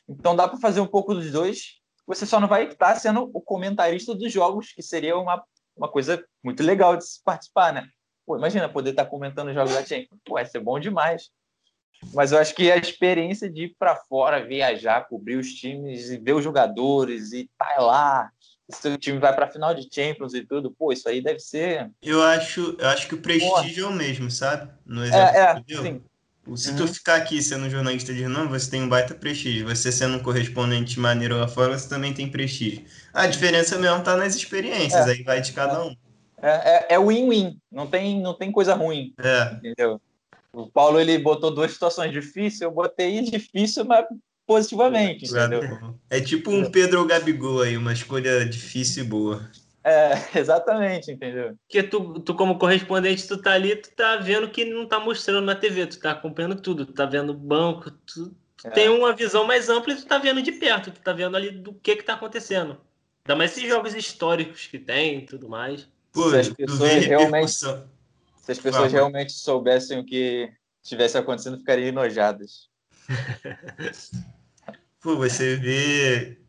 Então 0.08 0.36
dá 0.36 0.47
para 0.47 0.60
fazer 0.60 0.81
um 0.81 0.88
pouco 0.88 1.13
dos 1.13 1.31
dois. 1.31 1.79
Você 2.08 2.25
só 2.25 2.39
não 2.39 2.47
vai 2.47 2.67
estar 2.67 2.95
sendo 2.95 3.29
o 3.34 3.41
comentarista 3.41 4.13
dos 4.13 4.31
jogos, 4.31 4.71
que 4.71 4.81
seria 4.81 5.17
uma, 5.17 5.43
uma 5.75 5.89
coisa 5.89 6.23
muito 6.43 6.62
legal 6.62 6.95
de 6.95 7.05
se 7.05 7.23
participar, 7.23 7.73
né? 7.73 7.88
Pô, 8.25 8.38
imagina 8.38 8.69
poder 8.69 8.91
estar 8.91 9.05
comentando 9.05 9.49
os 9.49 9.55
jogos 9.55 9.73
da 9.73 9.86
Champions. 9.86 10.19
Pô, 10.23 10.39
ia 10.39 10.45
ser 10.45 10.60
bom 10.60 10.79
demais. 10.79 11.29
Mas 12.13 12.31
eu 12.31 12.39
acho 12.39 12.53
que 12.53 12.71
a 12.71 12.77
experiência 12.77 13.49
de 13.49 13.65
ir 13.65 13.75
para 13.79 13.95
fora, 13.95 14.45
viajar, 14.45 15.08
cobrir 15.08 15.38
os 15.38 15.53
times 15.53 16.10
e 16.10 16.17
ver 16.17 16.34
os 16.34 16.43
jogadores 16.43 17.31
e 17.31 17.41
estar 17.41 17.81
lá, 17.81 18.29
e 18.67 18.75
seu 18.75 18.97
time 18.97 19.19
vai 19.19 19.34
para 19.34 19.45
a 19.45 19.51
final 19.51 19.73
de 19.73 19.88
Champions 19.91 20.34
e 20.34 20.43
tudo, 20.43 20.71
pô, 20.71 20.91
isso 20.91 21.08
aí 21.08 21.21
deve 21.21 21.39
ser. 21.39 21.91
Eu 22.01 22.21
acho, 22.21 22.75
eu 22.79 22.88
acho 22.89 23.08
que 23.08 23.15
o 23.15 23.21
prestígio 23.21 23.86
é 23.86 23.89
o 23.89 23.93
mesmo, 23.93 24.29
sabe? 24.29 24.71
No 24.86 25.03
exemplo 25.03 25.38
É, 25.38 25.39
é, 25.39 25.63
sim. 25.81 26.03
Se 26.55 26.69
Uhum. 26.69 26.75
tu 26.75 26.88
ficar 26.88 27.15
aqui 27.15 27.41
sendo 27.41 27.69
jornalista 27.69 28.13
de 28.13 28.21
renome, 28.21 28.49
você 28.49 28.69
tem 28.69 28.84
um 28.84 28.89
baita 28.89 29.15
prestígio. 29.15 29.67
Você 29.67 29.91
sendo 29.91 30.17
um 30.17 30.23
correspondente 30.23 30.99
maneiro 30.99 31.38
lá 31.38 31.47
fora, 31.47 31.77
você 31.77 31.89
também 31.89 32.13
tem 32.13 32.29
prestígio. 32.29 32.84
A 33.13 33.25
diferença 33.25 33.77
mesmo 33.79 34.03
tá 34.03 34.15
nas 34.15 34.36
experiências, 34.36 35.08
É. 35.08 35.12
aí 35.12 35.23
vai 35.23 35.41
de 35.41 35.53
cada 35.53 35.84
um. 35.84 35.95
É, 36.41 36.49
é, 36.49 36.95
é 36.95 36.99
win-win, 36.99 37.58
não 37.71 37.88
tem, 37.88 38.21
não 38.21 38.34
tem 38.36 38.51
coisa 38.51 38.75
ruim, 38.75 39.13
É, 39.17 39.55
entendeu? 39.55 39.99
O 40.53 40.67
Paulo 40.67 40.99
ele 40.99 41.17
botou 41.17 41.49
duas 41.53 41.71
situações 41.71 42.12
difíceis, 42.12 42.62
eu 42.62 42.71
botei 42.71 43.21
difícil, 43.21 43.84
mas 43.84 44.05
positivamente, 44.45 45.25
entendeu? 45.25 45.95
é 46.10 46.21
tipo 46.21 46.51
um 46.51 46.69
Pedro 46.69 46.99
ou 46.99 47.08
Gabigol 47.08 47.62
aí, 47.63 47.75
uma 47.75 47.93
escolha 47.93 48.45
difícil 48.45 49.03
e 49.03 49.08
boa. 49.08 49.49
É, 49.88 50.13
exatamente, 50.39 51.12
entendeu? 51.12 51.56
Porque 51.67 51.84
tu, 51.84 52.19
tu, 52.19 52.34
como 52.34 52.58
correspondente, 52.58 53.28
tu 53.28 53.38
tá 53.38 53.52
ali, 53.52 53.76
tu 53.76 53.91
tá 53.91 54.17
vendo 54.17 54.45
o 54.45 54.50
que 54.50 54.65
não 54.65 54.88
tá 54.88 55.00
mostrando 55.00 55.45
na 55.45 55.54
TV, 55.54 55.86
tu 55.86 56.00
tá 56.00 56.12
acompanhando 56.12 56.60
tudo, 56.60 56.88
tu 56.88 56.93
tá 56.93 57.06
vendo 57.06 57.30
o 57.30 57.38
banco, 57.38 57.91
tu, 57.91 58.30
tu 58.58 58.67
É. 58.67 58.71
tem 58.71 58.89
uma 58.89 59.13
visão 59.13 59.45
mais 59.45 59.69
ampla 59.69 59.93
e 59.93 59.98
tu 59.98 60.06
tá 60.08 60.17
vendo 60.17 60.41
de 60.41 60.52
perto, 60.54 60.89
tu 60.89 61.00
tá 61.02 61.13
vendo 61.13 61.38
ali 61.38 61.52
do 61.52 61.71
que 61.71 61.95
que 61.98 62.04
tá 62.04 62.15
acontecendo. 62.15 62.82
Ainda 63.24 63.36
mais 63.38 63.52
esses 63.52 63.69
jogos 63.69 63.93
históricos 63.93 64.65
que 64.65 64.80
tem 64.80 65.19
e 65.19 65.26
tudo 65.28 65.48
mais. 65.48 65.88
Pô, 66.12 66.32
Se 66.32 66.38
as 66.38 66.50
pessoas 66.50 67.06
realmente-. 67.06 67.52
Se 67.52 68.52
as 68.52 68.60
pessoas 68.60 68.76
Fala. 68.76 68.88
realmente 68.88 69.34
soubessem 69.34 70.00
o 70.00 70.06
que 70.06 70.52
estivesse 70.84 71.15
acontecendo, 71.17 71.58
ficariam 71.60 71.89
enojadas. 71.89 72.69
Pô, 75.02 75.15
você 75.15 75.56
vê 75.56 76.39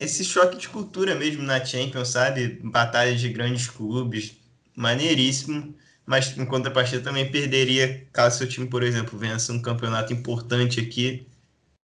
esse 0.00 0.24
choque 0.24 0.56
de 0.56 0.68
cultura 0.68 1.14
mesmo 1.14 1.42
na 1.42 1.62
Champions, 1.64 2.08
sabe? 2.08 2.58
Batalhas 2.64 3.20
de 3.20 3.28
grandes 3.28 3.68
clubes, 3.68 4.34
maneiríssimo. 4.74 5.74
Mas 6.06 6.36
em 6.36 6.44
contrapartida 6.46 7.02
também 7.04 7.30
perderia 7.30 8.04
caso 8.12 8.38
seu 8.38 8.48
time, 8.48 8.66
por 8.66 8.82
exemplo, 8.82 9.16
vença 9.16 9.52
um 9.52 9.62
campeonato 9.62 10.12
importante 10.12 10.80
aqui. 10.80 11.28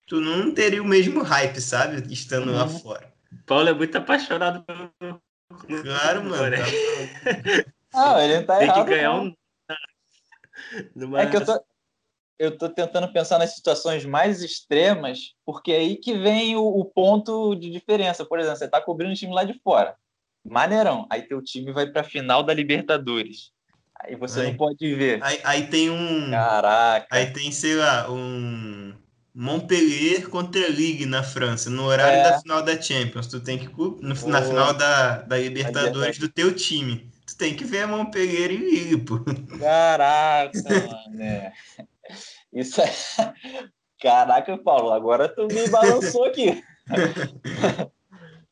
Tu 0.07 0.19
não 0.19 0.51
teria 0.51 0.81
o 0.81 0.85
mesmo 0.85 1.21
hype, 1.21 1.59
sabe? 1.61 2.11
Estando 2.11 2.51
lá 2.51 2.63
Uhum. 2.63 2.79
fora. 2.79 3.13
Paulo 3.45 3.69
é 3.69 3.73
muito 3.73 3.95
apaixonado 3.97 4.63
pelo. 4.63 4.91
Claro, 5.83 6.23
mano. 6.23 6.49
né? 6.49 6.57
tá- 6.57 7.71
Ah, 7.93 8.23
ele 8.23 8.37
não 8.37 8.45
tá 8.45 8.57
Tem 8.57 8.67
que 8.67 8.73
errado. 8.73 8.87
ganhar 8.87 9.13
não. 9.13 9.25
um. 9.25 9.35
Numa... 10.95 11.21
É 11.21 11.25
que 11.27 11.35
eu 11.37 11.45
tô, 11.45 11.59
eu 12.37 12.57
tô 12.57 12.67
tentando 12.69 13.11
pensar 13.13 13.39
nas 13.39 13.55
situações 13.55 14.05
mais 14.05 14.41
extremas, 14.43 15.33
porque 15.45 15.71
é 15.71 15.77
aí 15.77 15.95
que 15.95 16.17
vem 16.17 16.55
o, 16.55 16.63
o 16.63 16.85
ponto 16.85 17.55
de 17.55 17.69
diferença. 17.69 18.25
Por 18.25 18.39
exemplo, 18.39 18.57
você 18.57 18.67
tá 18.67 18.81
cobrindo 18.81 19.11
um 19.11 19.15
time 19.15 19.33
lá 19.33 19.43
de 19.43 19.59
fora. 19.63 19.95
Maneirão. 20.43 21.07
Aí 21.09 21.23
teu 21.23 21.41
time 21.41 21.71
vai 21.71 21.87
pra 21.87 22.03
final 22.03 22.43
da 22.43 22.53
Libertadores. 22.53 23.51
Aí 24.03 24.15
você 24.15 24.41
Aí. 24.41 24.47
não 24.49 24.57
pode 24.57 24.93
ver. 24.95 25.23
Aí, 25.23 25.39
aí 25.43 25.67
tem 25.67 25.89
um. 25.89 26.29
Caraca. 26.29 27.07
Aí 27.09 27.27
tem, 27.31 27.51
sei 27.51 27.75
lá, 27.75 28.11
um 28.11 28.93
Montpellier 29.33 30.29
contra 30.29 30.67
Ligue 30.69 31.05
na 31.05 31.23
França, 31.23 31.69
no 31.69 31.83
horário 31.85 32.19
É. 32.19 32.23
da 32.31 32.39
final 32.39 32.61
da 32.61 32.79
Champions. 32.79 33.27
Tu 33.27 33.39
tem 33.39 33.57
que 33.57 33.67
no- 33.77 33.97
na 34.01 34.13
Boa. 34.15 34.41
final 34.41 34.73
da, 34.73 35.21
da 35.21 35.37
Libertadores 35.37 35.39
Libertadores. 35.39 36.17
do 36.19 36.29
teu 36.29 36.53
time. 36.53 37.09
Tu 37.25 37.35
tem 37.37 37.55
que 37.55 37.63
ver 37.65 37.87
Montpellier 37.87 38.51
e 38.51 38.57
Ligue, 38.57 38.97
pô. 38.97 39.19
Caraca, 39.59 40.51
mano. 41.09 41.21
é. 41.23 41.51
Isso 42.53 42.81
é. 42.81 42.91
Caraca, 44.01 44.57
Paulo, 44.57 44.91
agora 44.91 45.27
tu 45.27 45.47
me 45.47 45.67
balançou 45.69 46.25
aqui. 46.25 46.63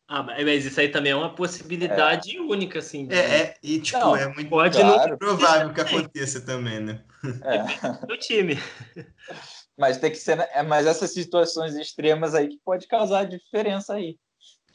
Ah, 0.06 0.21
mas 0.21 0.63
isso 0.63 0.80
aí 0.80 0.89
também 0.89 1.12
é 1.12 1.15
uma 1.15 1.34
possibilidade 1.34 2.38
é. 2.38 2.39
única, 2.39 2.78
assim. 2.78 3.08
De... 3.08 3.15
É, 3.15 3.17
é, 3.19 3.56
e 3.63 3.80
tipo, 3.80 3.97
não, 3.97 4.15
é 4.15 4.28
muito 4.28 4.47
pode 4.47 4.78
claro. 4.78 5.10
não 5.10 5.17
provável 5.17 5.73
que 5.73 5.82
aconteça 5.82 6.39
também, 6.41 6.80
né? 6.82 7.02
É. 7.41 8.06
Do 8.06 8.15
time. 8.17 8.60
Mas 9.76 9.97
tem 9.97 10.12
que 10.12 10.17
ser, 10.17 10.38
né, 10.38 10.47
é, 10.54 10.62
mas 10.62 10.86
essas 10.86 11.12
situações 11.12 11.73
extremas 11.73 12.36
aí 12.36 12.47
que 12.47 12.60
pode 12.63 12.88
causar 12.88 13.23
diferença 13.23 13.95
aí. 13.95 14.19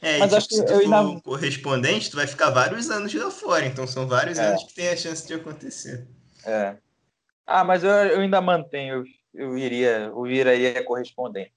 É, 0.01 0.17
mas 0.17 0.27
tipo, 0.27 0.35
acho 0.35 0.47
que 0.49 0.55
se 0.55 0.65
tu 0.65 0.73
eu 0.73 0.79
ainda... 0.79 1.21
correspondente, 1.21 2.09
tu 2.09 2.17
vai 2.17 2.27
ficar 2.27 2.49
vários 2.49 2.89
anos 2.89 3.13
lá 3.13 3.31
fora, 3.31 3.65
então 3.65 3.87
são 3.87 4.05
vários 4.05 4.37
é. 4.37 4.47
anos 4.47 4.63
que 4.63 4.73
tem 4.73 4.89
a 4.89 4.97
chance 4.97 5.25
de 5.25 5.33
acontecer. 5.33 6.05
É. 6.45 6.75
Ah, 7.51 7.63
mas 7.63 7.83
eu, 7.83 7.89
eu 7.89 8.19
ainda 8.19 8.39
mantenho, 8.39 9.03
eu, 9.33 9.47
eu 9.47 9.57
iria, 9.57 10.11
eu 10.13 10.27
iria 10.27 10.83
correspondente. 10.83 11.51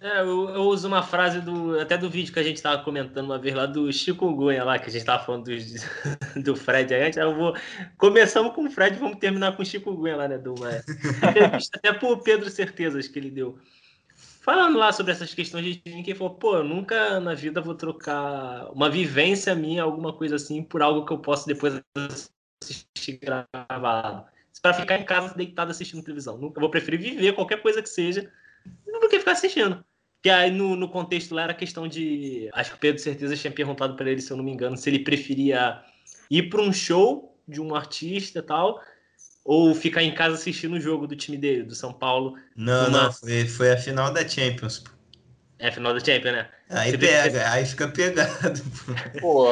É, 0.00 0.20
eu, 0.20 0.48
eu, 0.48 0.62
uso 0.62 0.86
uma 0.86 1.02
frase 1.02 1.40
do 1.40 1.78
até 1.80 1.98
do 1.98 2.08
vídeo 2.08 2.32
que 2.32 2.38
a 2.38 2.42
gente 2.42 2.56
estava 2.56 2.84
comentando 2.84 3.24
uma 3.24 3.38
vez 3.38 3.52
lá 3.52 3.66
do 3.66 3.92
Chico 3.92 4.32
Gunha 4.32 4.62
lá, 4.62 4.78
que 4.78 4.86
a 4.86 4.92
gente 4.92 5.00
estava 5.00 5.24
falando 5.24 5.44
do, 5.44 5.52
do 6.42 6.56
Fred 6.56 6.94
aí. 6.94 7.10
Eu 7.16 7.34
vou. 7.34 7.56
Começamos 7.98 8.54
com 8.54 8.64
o 8.64 8.70
Fred 8.70 8.96
vamos 8.96 9.18
terminar 9.18 9.56
com 9.56 9.62
o 9.62 9.66
Chico 9.66 9.92
Gunha 9.92 10.16
lá, 10.16 10.28
né? 10.28 10.38
Do, 10.38 10.54
até 11.74 11.92
pro 11.92 12.22
Pedro 12.22 12.48
Certezas 12.48 13.08
que 13.08 13.18
ele 13.18 13.30
deu. 13.30 13.58
Falando 14.40 14.78
lá 14.78 14.92
sobre 14.92 15.10
essas 15.10 15.34
questões 15.34 15.64
de 15.64 15.76
quem 15.78 16.14
falou, 16.14 16.34
pô, 16.34 16.56
eu 16.56 16.64
nunca 16.64 17.18
na 17.18 17.34
vida 17.34 17.60
vou 17.60 17.74
trocar 17.74 18.70
uma 18.72 18.88
vivência 18.88 19.52
minha, 19.52 19.82
alguma 19.82 20.12
coisa 20.12 20.36
assim, 20.36 20.62
por 20.62 20.80
algo 20.80 21.04
que 21.04 21.12
eu 21.12 21.18
posso 21.18 21.46
depois 21.46 21.80
assistir 22.60 23.18
gravado. 23.20 24.30
Para 24.60 24.74
ficar 24.74 24.98
em 24.98 25.04
casa 25.04 25.34
deitado 25.34 25.70
assistindo 25.70 26.02
televisão. 26.02 26.36
Nunca 26.38 26.60
vou 26.60 26.70
preferir 26.70 27.00
viver 27.00 27.32
qualquer 27.32 27.60
coisa 27.62 27.82
que 27.82 27.88
seja 27.88 28.30
do 28.86 29.08
que 29.08 29.18
ficar 29.18 29.32
assistindo. 29.32 29.84
Que 30.22 30.30
aí 30.30 30.50
no, 30.50 30.76
no 30.76 30.88
contexto 30.88 31.34
lá 31.34 31.42
era 31.42 31.54
questão 31.54 31.88
de. 31.88 32.48
Acho 32.52 32.70
que 32.70 32.76
o 32.76 32.80
Pedro 32.80 33.02
certeza 33.02 33.36
tinha 33.36 33.52
perguntado 33.52 33.96
para 33.96 34.10
ele, 34.10 34.20
se 34.20 34.30
eu 34.30 34.36
não 34.36 34.44
me 34.44 34.52
engano, 34.52 34.76
se 34.76 34.88
ele 34.88 35.00
preferia 35.00 35.82
ir 36.30 36.48
para 36.48 36.60
um 36.62 36.72
show 36.72 37.36
de 37.48 37.60
um 37.60 37.74
artista 37.74 38.38
e 38.38 38.42
tal, 38.42 38.80
ou 39.44 39.74
ficar 39.74 40.02
em 40.02 40.14
casa 40.14 40.36
assistindo 40.36 40.74
o 40.74 40.80
jogo 40.80 41.08
do 41.08 41.16
time 41.16 41.36
dele, 41.36 41.64
do 41.64 41.74
São 41.74 41.92
Paulo. 41.92 42.36
Não, 42.54 42.88
uma... 42.88 43.04
não, 43.04 43.12
foi, 43.12 43.46
foi 43.46 43.72
a 43.72 43.76
final 43.76 44.12
da 44.12 44.26
Champions. 44.26 44.84
É 45.58 45.68
a 45.68 45.72
final 45.72 45.92
da 45.92 46.00
Champions, 46.00 46.32
né? 46.32 46.48
Aí 46.70 46.96
pega, 46.96 47.50
aí 47.50 47.66
fica 47.66 47.88
pegado. 47.88 48.60
Pô. 49.20 49.46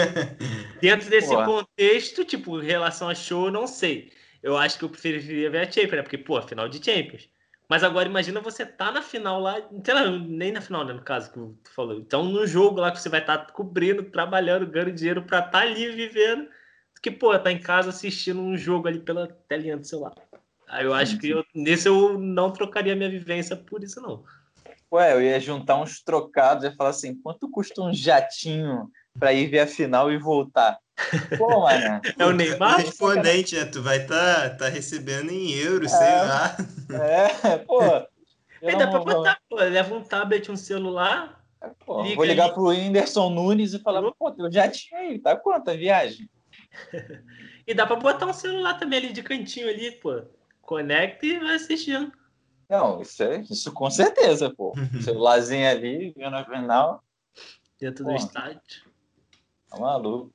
Dentro 0.80 1.10
desse 1.10 1.28
Pô. 1.28 1.44
contexto, 1.44 2.24
tipo, 2.24 2.62
em 2.62 2.66
relação 2.66 3.08
a 3.08 3.14
show, 3.14 3.50
não 3.50 3.66
sei. 3.66 4.12
Eu 4.44 4.58
acho 4.58 4.78
que 4.78 4.84
eu 4.84 4.90
preferiria 4.90 5.48
ver 5.48 5.66
a 5.66 5.72
Champions, 5.72 5.96
né? 5.96 6.02
Porque, 6.02 6.18
pô, 6.18 6.40
final 6.42 6.68
de 6.68 6.76
Champions. 6.84 7.30
Mas 7.66 7.82
agora 7.82 8.06
imagina 8.06 8.42
você 8.42 8.66
tá 8.66 8.92
na 8.92 9.00
final 9.00 9.40
lá, 9.40 9.56
nem 10.28 10.52
na 10.52 10.60
final, 10.60 10.84
né, 10.84 10.92
no 10.92 11.00
caso 11.00 11.32
que 11.32 11.38
tu 11.38 11.70
falou. 11.74 11.98
Então 11.98 12.22
no 12.22 12.46
jogo 12.46 12.78
lá 12.78 12.92
que 12.92 13.00
você 13.00 13.08
vai 13.08 13.20
estar 13.20 13.38
tá 13.38 13.52
cobrindo, 13.54 14.02
trabalhando, 14.02 14.66
ganhando 14.66 14.92
dinheiro 14.92 15.22
para 15.22 15.38
estar 15.38 15.50
tá 15.50 15.60
ali 15.60 15.90
vivendo, 15.92 16.46
que 17.02 17.10
pô, 17.10 17.36
tá 17.38 17.50
em 17.50 17.58
casa 17.58 17.88
assistindo 17.88 18.38
um 18.38 18.54
jogo 18.54 18.86
ali 18.86 19.00
pela 19.00 19.28
telinha 19.48 19.78
do 19.78 19.86
celular. 19.86 20.12
Aí 20.68 20.84
eu 20.84 20.92
acho 20.92 21.18
que 21.18 21.30
eu, 21.30 21.42
nesse 21.54 21.88
eu 21.88 22.18
não 22.18 22.52
trocaria 22.52 22.94
minha 22.94 23.08
vivência 23.08 23.56
por 23.56 23.82
isso 23.82 23.98
não. 24.02 24.24
Ué, 24.92 25.14
eu 25.14 25.22
ia 25.22 25.40
juntar 25.40 25.80
uns 25.80 26.02
trocados 26.02 26.64
e 26.64 26.76
falar 26.76 26.90
assim, 26.90 27.14
quanto 27.14 27.50
custa 27.50 27.80
um 27.80 27.94
jatinho 27.94 28.90
para 29.18 29.32
ir 29.32 29.46
ver 29.46 29.60
a 29.60 29.66
final 29.66 30.12
e 30.12 30.18
voltar? 30.18 30.78
Pô, 31.36 31.60
mano. 31.60 32.00
É 32.18 32.24
o 32.24 32.32
Neymar? 32.32 32.76
Correspondente, 32.76 33.56
né? 33.56 33.64
Tu 33.64 33.82
vai 33.82 34.02
estar 34.02 34.50
tá, 34.50 34.56
tá 34.56 34.68
recebendo 34.68 35.30
em 35.30 35.50
euros, 35.52 35.92
é, 35.92 35.96
sei 35.96 36.06
lá. 36.06 36.56
É, 37.04 37.58
pô. 37.58 37.80
Aí 38.62 38.78
dá 38.78 38.86
pra 38.86 39.00
botar, 39.00 39.38
pô, 39.48 39.56
leva 39.56 39.94
um 39.94 40.02
tablet, 40.02 40.50
um 40.50 40.56
celular. 40.56 41.44
É, 41.60 41.70
pô, 41.84 42.02
liga 42.02 42.16
vou 42.16 42.24
ligar 42.24 42.46
aí. 42.46 42.52
pro 42.52 42.68
Whindersson 42.68 43.30
Nunes 43.30 43.74
e 43.74 43.78
falar, 43.78 44.02
pô, 44.12 44.34
eu 44.38 44.50
já 44.50 44.68
tinha 44.70 45.00
aí, 45.00 45.18
tá 45.18 45.36
quanto 45.36 45.70
a 45.70 45.74
viagem? 45.74 46.28
e 47.66 47.74
dá 47.74 47.86
pra 47.86 47.96
botar 47.96 48.26
um 48.26 48.32
celular 48.32 48.78
também 48.78 48.98
ali 49.00 49.12
de 49.12 49.22
cantinho 49.22 49.68
ali, 49.68 49.90
pô. 49.92 50.22
Conecta 50.62 51.26
e 51.26 51.38
vai 51.38 51.56
assistindo. 51.56 52.10
Não, 52.68 53.02
isso, 53.02 53.22
é, 53.22 53.40
isso 53.40 53.72
com 53.72 53.90
certeza, 53.90 54.52
pô. 54.54 54.72
Celularzinho 55.02 55.68
ali, 55.68 56.14
vendo 56.16 56.36
a 56.36 56.44
final. 56.44 57.04
Dentro 57.78 58.04
pô, 58.04 58.10
do 58.10 58.16
estádio. 58.16 58.84
Tá 59.68 59.78
maluco. 59.78 60.32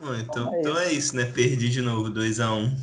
Bom, 0.00 0.14
então, 0.16 0.52
então 0.58 0.78
é 0.78 0.92
isso, 0.92 1.14
né? 1.14 1.26
Perdi 1.26 1.68
de 1.68 1.80
novo, 1.80 2.10
2x1. 2.10 2.50
Um. 2.50 2.76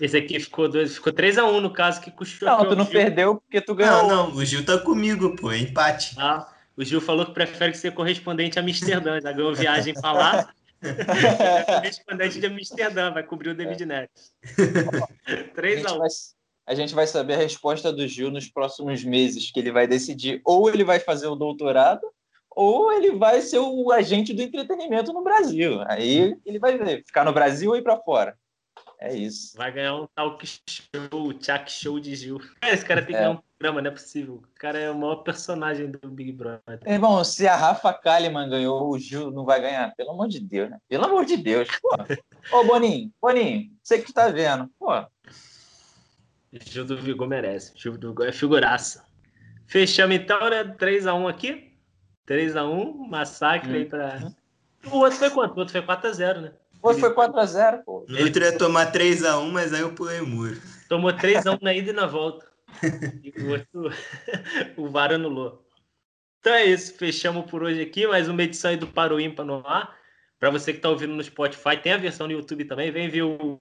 Esse 0.00 0.16
aqui 0.16 0.38
ficou 0.38 0.68
2 0.68 0.94
ficou 0.94 1.12
3x1 1.12 1.60
no 1.60 1.72
caso 1.72 2.00
que 2.00 2.10
custou. 2.10 2.48
Não, 2.48 2.68
tu 2.68 2.76
não 2.76 2.84
Gil. 2.84 2.92
perdeu 2.92 3.36
porque 3.36 3.60
tu 3.60 3.74
ganhou. 3.74 4.08
Não, 4.08 4.30
não, 4.30 4.36
o 4.36 4.44
Gil 4.44 4.64
tá 4.64 4.78
comigo, 4.78 5.36
pô, 5.36 5.50
é 5.50 5.58
empate. 5.58 6.14
Ah, 6.18 6.48
o 6.76 6.84
Gil 6.84 7.00
falou 7.00 7.26
que 7.26 7.32
prefere 7.32 7.74
ser 7.74 7.92
correspondente 7.92 8.58
a 8.58 8.62
Amsterdã, 8.62 9.20
já 9.20 9.32
ganhou 9.32 9.54
viagem 9.54 9.94
pra 9.94 10.12
lá. 10.12 10.54
correspondente 11.66 12.40
de 12.40 12.46
Amsterdã, 12.46 13.12
vai 13.12 13.22
cobrir 13.22 13.50
o 13.50 13.54
David 13.54 13.82
é. 13.82 13.86
Neres. 13.86 14.32
3x1. 15.54 16.34
A 16.64 16.74
gente 16.74 16.94
vai 16.94 17.08
saber 17.08 17.34
a 17.34 17.38
resposta 17.38 17.92
do 17.92 18.06
Gil 18.06 18.30
nos 18.30 18.48
próximos 18.48 19.02
meses, 19.02 19.50
que 19.50 19.58
ele 19.58 19.72
vai 19.72 19.86
decidir 19.86 20.40
ou 20.44 20.68
ele 20.68 20.84
vai 20.84 21.00
fazer 21.00 21.26
o 21.26 21.34
doutorado 21.34 22.06
ou 22.54 22.92
ele 22.92 23.12
vai 23.12 23.40
ser 23.40 23.58
o 23.58 23.90
agente 23.90 24.32
do 24.32 24.42
entretenimento 24.42 25.12
no 25.12 25.22
Brasil. 25.22 25.82
Aí 25.86 26.36
ele 26.44 26.58
vai 26.58 26.78
ver, 26.78 27.04
ficar 27.04 27.24
no 27.24 27.32
Brasil 27.32 27.70
ou 27.70 27.76
ir 27.76 27.82
para 27.82 27.98
fora. 27.98 28.36
É 29.02 29.12
isso. 29.12 29.56
Vai 29.56 29.72
ganhar 29.72 29.96
um 29.96 30.06
talk 30.14 30.46
show, 30.46 30.88
o 31.12 31.32
Chuck 31.32 31.68
Show 31.68 31.98
de 31.98 32.14
Gil. 32.14 32.40
Esse 32.62 32.84
cara 32.84 33.00
tem 33.02 33.08
que 33.08 33.16
é. 33.16 33.18
ganhar 33.18 33.30
um 33.32 33.42
programa, 33.58 33.82
não 33.82 33.90
é 33.90 33.92
possível. 33.92 34.34
O 34.34 34.42
cara 34.54 34.78
é 34.78 34.88
o 34.90 34.94
maior 34.94 35.16
personagem 35.16 35.90
do 35.90 36.08
Big 36.08 36.30
Brother. 36.30 36.78
Irmão, 36.86 37.24
se 37.24 37.48
a 37.48 37.56
Rafa 37.56 37.92
Kalimann 37.92 38.48
ganhou, 38.48 38.88
o 38.88 38.98
Gil 38.98 39.32
não 39.32 39.44
vai 39.44 39.60
ganhar. 39.60 39.92
Pelo 39.96 40.12
amor 40.12 40.28
de 40.28 40.38
Deus, 40.38 40.70
né? 40.70 40.78
Pelo 40.88 41.04
amor 41.04 41.24
de 41.24 41.36
Deus. 41.36 41.68
Pô. 41.80 41.90
Ô, 42.56 42.64
Boninho, 42.64 43.12
Boninho, 43.20 43.72
você 43.82 43.98
que 43.98 44.12
tá 44.12 44.28
vendo. 44.28 44.70
Pô. 44.78 44.90
Gil 46.52 46.84
do 46.84 46.96
Vigor 46.96 47.26
merece. 47.26 47.72
Gil 47.74 47.98
do 47.98 48.10
Vigor 48.10 48.28
é 48.28 48.32
figuraça. 48.32 49.04
Fechamos 49.66 50.14
então, 50.14 50.48
né? 50.48 50.62
3x1 50.62 51.28
aqui. 51.28 51.71
3x1, 52.32 53.08
massacre 53.08 53.70
hum. 53.70 53.74
aí 53.74 53.84
pra. 53.84 54.32
O 54.90 54.98
outro 54.98 55.18
foi 55.18 55.30
quanto? 55.30 55.56
O 55.56 55.60
outro 55.60 55.72
foi 55.72 55.82
4x0, 55.82 56.40
né? 56.40 56.52
O 56.82 56.88
outro 56.88 57.00
foi 57.00 57.14
4x0, 57.14 57.84
pô. 57.84 58.06
O 58.08 58.22
outro 58.24 58.42
ia 58.42 58.56
tomar 58.56 58.90
3x1, 58.90 59.50
mas 59.52 59.72
aí 59.72 59.82
eu 59.82 59.92
pulei 59.92 60.20
o 60.20 60.26
muro. 60.26 60.60
Tomou 60.88 61.12
3x1 61.12 61.58
na 61.62 61.74
ida 61.74 61.90
e 61.90 61.92
na 61.92 62.06
volta. 62.06 62.50
E 63.22 63.32
o 63.40 63.50
outro, 63.50 63.96
o 64.76 64.88
VAR 64.88 65.12
anulou. 65.12 65.64
Então 66.40 66.54
é 66.54 66.64
isso, 66.64 66.94
fechamos 66.94 67.48
por 67.48 67.62
hoje 67.62 67.80
aqui. 67.80 68.06
Mais 68.06 68.28
uma 68.28 68.42
edição 68.42 68.70
aí 68.70 68.76
do 68.76 68.88
Paro 68.88 69.20
Ímpar 69.20 69.46
no 69.46 69.64
ar. 69.66 69.96
Para 70.40 70.50
você 70.50 70.72
que 70.72 70.78
está 70.78 70.88
ouvindo 70.88 71.14
no 71.14 71.22
Spotify, 71.22 71.76
tem 71.80 71.92
a 71.92 71.98
versão 71.98 72.26
no 72.26 72.32
YouTube 72.32 72.64
também. 72.64 72.90
Vem 72.90 73.08
ver 73.08 73.22
o, 73.22 73.60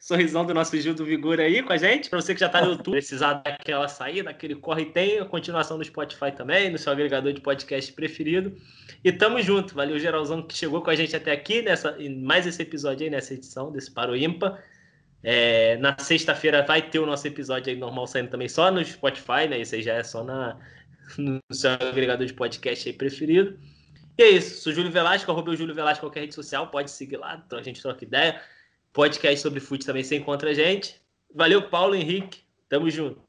sorrisão 0.00 0.46
do 0.46 0.54
nosso 0.54 0.80
Gil 0.80 0.94
do 0.94 1.04
Vigor 1.04 1.38
aí 1.38 1.62
com 1.62 1.74
a 1.74 1.76
gente. 1.76 2.08
Para 2.08 2.22
você 2.22 2.32
que 2.32 2.40
já 2.40 2.46
está 2.46 2.62
no 2.62 2.70
YouTube, 2.70 2.92
precisar 2.92 3.34
daquela 3.34 3.86
saída, 3.86 4.24
daquele 4.24 4.54
corre, 4.54 4.86
tem 4.86 5.18
a 5.18 5.26
continuação 5.26 5.76
no 5.76 5.84
Spotify 5.84 6.32
também, 6.34 6.70
no 6.70 6.78
seu 6.78 6.90
agregador 6.90 7.34
de 7.34 7.40
podcast 7.42 7.92
preferido. 7.92 8.56
E 9.04 9.12
tamo 9.12 9.42
junto. 9.42 9.74
Valeu, 9.74 9.98
geralzão, 9.98 10.42
que 10.42 10.56
chegou 10.56 10.80
com 10.80 10.88
a 10.88 10.96
gente 10.96 11.14
até 11.14 11.30
aqui, 11.30 11.60
nessa, 11.60 11.96
mais 12.22 12.46
esse 12.46 12.62
episódio 12.62 13.04
aí, 13.04 13.10
nessa 13.10 13.34
edição 13.34 13.70
desse 13.70 13.90
Paro 13.90 14.16
Ímpa. 14.16 14.58
É, 15.22 15.76
na 15.76 15.94
sexta-feira 15.98 16.62
vai 16.62 16.80
ter 16.80 16.98
o 16.98 17.04
nosso 17.04 17.26
episódio 17.28 17.70
aí 17.70 17.78
normal 17.78 18.06
saindo 18.06 18.30
também 18.30 18.48
só 18.48 18.70
no 18.70 18.82
Spotify, 18.82 19.46
né? 19.50 19.60
Isso 19.60 19.74
aí 19.74 19.82
já 19.82 19.92
é 19.92 20.02
só 20.02 20.24
na, 20.24 20.56
no 21.18 21.42
seu 21.52 21.72
agregador 21.72 22.26
de 22.26 22.32
podcast 22.32 22.88
aí 22.88 22.94
preferido. 22.94 23.58
E 24.16 24.22
é 24.22 24.30
isso. 24.30 24.62
Sou 24.62 24.72
Júlio 24.72 24.90
Velasco, 24.90 25.30
arroba 25.30 25.50
o 25.50 25.56
Júlio 25.56 25.74
Velasco 25.74 26.06
qualquer 26.06 26.20
rede 26.20 26.34
social, 26.34 26.68
pode 26.68 26.90
seguir 26.90 27.18
lá, 27.18 27.42
então 27.46 27.58
a 27.58 27.62
gente 27.62 27.82
troca 27.82 28.02
ideia 28.02 28.40
podcast 28.92 29.40
sobre 29.40 29.60
fute 29.60 29.86
também 29.86 30.02
você 30.02 30.16
encontra 30.16 30.50
a 30.50 30.54
gente. 30.54 30.96
Valeu, 31.34 31.62
Paulo 31.62 31.94
Henrique. 31.94 32.38
Tamo 32.68 32.90
junto. 32.90 33.20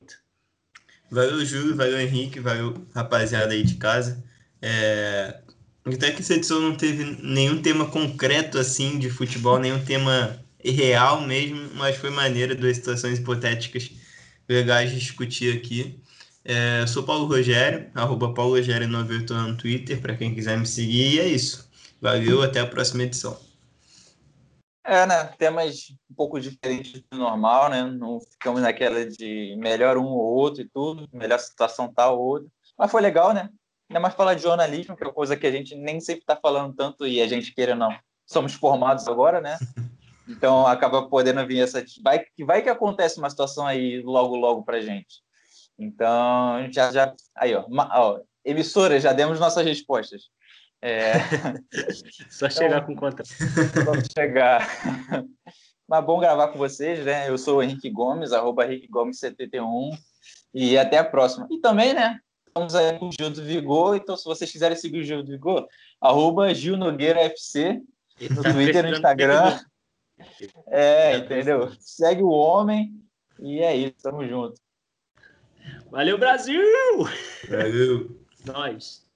Valeu, 1.09 1.43
Júlio. 1.45 1.75
Valeu, 1.75 1.99
Henrique. 1.99 2.39
Valeu, 2.39 2.85
rapaziada 2.93 3.53
aí 3.53 3.63
de 3.63 3.75
casa. 3.75 4.23
É... 4.61 5.39
Até 5.83 6.11
que 6.11 6.21
essa 6.21 6.35
edição 6.35 6.59
não 6.59 6.75
teve 6.75 7.17
nenhum 7.23 7.61
tema 7.61 7.87
concreto 7.87 8.59
assim 8.59 8.99
de 8.99 9.09
futebol, 9.09 9.57
nenhum 9.57 9.83
tema 9.83 10.39
real 10.63 11.21
mesmo, 11.21 11.71
mas 11.73 11.97
foi 11.97 12.11
maneira, 12.11 12.53
duas 12.53 12.77
situações 12.77 13.17
hipotéticas 13.17 13.89
legais 14.47 14.91
de 14.91 14.99
discutir 14.99 15.57
aqui. 15.57 15.99
É, 16.45 16.85
sou 16.87 17.03
Paulo 17.03 17.25
Rogério, 17.25 17.89
arroba 17.95 18.33
Paulo 18.33 18.55
Rogério 18.55 18.87
no 18.87 19.57
Twitter, 19.57 19.99
para 19.99 20.15
quem 20.15 20.35
quiser 20.35 20.57
me 20.57 20.67
seguir, 20.67 21.15
e 21.15 21.19
é 21.19 21.27
isso. 21.27 21.67
Valeu, 21.99 22.43
até 22.43 22.59
a 22.59 22.65
próxima 22.65 23.03
edição. 23.03 23.39
É, 24.83 25.05
né? 25.05 25.25
Temas 25.37 25.93
um 26.09 26.15
pouco 26.15 26.39
diferentes 26.39 27.03
do 27.11 27.17
normal, 27.17 27.69
né? 27.69 27.83
Não 27.83 28.19
ficamos 28.19 28.61
naquela 28.61 29.05
de 29.05 29.55
melhor 29.57 29.97
um 29.97 30.05
ou 30.05 30.35
outro 30.35 30.61
e 30.61 30.69
tudo, 30.69 31.07
melhor 31.13 31.39
situação 31.39 31.91
tal 31.93 32.19
ou 32.19 32.25
outra. 32.25 32.49
Mas 32.77 32.91
foi 32.91 33.01
legal, 33.01 33.33
né? 33.33 33.49
Ainda 33.89 33.99
mais 33.99 34.15
falar 34.15 34.33
de 34.33 34.41
jornalismo, 34.41 34.95
que 34.95 35.03
é 35.03 35.07
uma 35.07 35.13
coisa 35.13 35.37
que 35.37 35.45
a 35.45 35.51
gente 35.51 35.75
nem 35.75 35.99
sempre 35.99 36.21
está 36.21 36.35
falando 36.35 36.73
tanto 36.73 37.05
e 37.05 37.21
a 37.21 37.27
gente 37.27 37.53
queira 37.53 37.75
não. 37.75 37.95
Somos 38.25 38.53
formados 38.53 39.07
agora, 39.07 39.39
né? 39.39 39.57
Então 40.27 40.65
acaba 40.65 41.09
podendo 41.09 41.45
vir 41.45 41.59
essa. 41.61 41.83
Vai, 42.01 42.23
vai 42.45 42.61
que 42.61 42.69
acontece 42.69 43.17
uma 43.17 43.29
situação 43.29 43.65
aí 43.65 44.01
logo, 44.01 44.35
logo 44.35 44.63
pra 44.63 44.79
gente. 44.79 45.21
Então, 45.77 46.71
já, 46.71 46.91
já. 46.91 47.13
Aí, 47.35 47.53
ó, 47.53 47.65
ó 47.67 48.19
emissora, 48.45 48.99
já 48.99 49.11
demos 49.13 49.39
nossas 49.39 49.65
respostas. 49.65 50.29
É... 50.81 51.13
Só 52.29 52.49
chegar 52.49 52.83
então, 52.83 52.87
com 52.87 52.95
conta. 52.95 53.23
Só 53.25 54.19
chegar. 54.19 54.67
Mas 55.87 56.05
bom 56.05 56.19
gravar 56.19 56.47
com 56.47 56.57
vocês, 56.57 57.05
né? 57.05 57.29
Eu 57.29 57.37
sou 57.37 57.57
o 57.57 57.63
Henrique 57.63 57.89
Gomes, 57.89 58.31
arroba 58.31 58.65
Henrique 58.65 58.87
Gomes 58.87 59.19
71 59.19 59.91
e 60.53 60.77
até 60.77 60.97
a 60.97 61.03
próxima. 61.03 61.47
E 61.51 61.59
também, 61.59 61.93
né? 61.93 62.19
Estamos 62.47 62.75
aí 62.75 62.97
com 62.97 63.09
o 63.09 63.11
Gil 63.11 63.29
do 63.29 63.43
Vigor, 63.43 63.95
então 63.95 64.17
se 64.17 64.25
vocês 64.25 64.51
quiserem 64.51 64.75
seguir 64.75 64.99
o 64.99 65.03
Gil 65.03 65.23
do 65.23 65.31
Vigor, 65.31 65.67
arroba 66.01 66.53
Gil 66.53 66.75
Nogueira 66.75 67.21
FC, 67.21 67.81
no 68.29 68.43
Twitter, 68.43 68.83
no 68.83 68.91
Instagram. 68.91 69.59
É, 70.67 71.17
entendeu? 71.17 71.71
Segue 71.79 72.21
o 72.21 72.29
homem 72.29 72.93
e 73.39 73.59
é 73.59 73.75
isso, 73.75 73.95
tamo 74.01 74.27
junto. 74.27 74.59
Valeu, 75.89 76.17
Brasil! 76.17 76.61
Valeu! 77.49 78.19
Nós. 78.45 79.10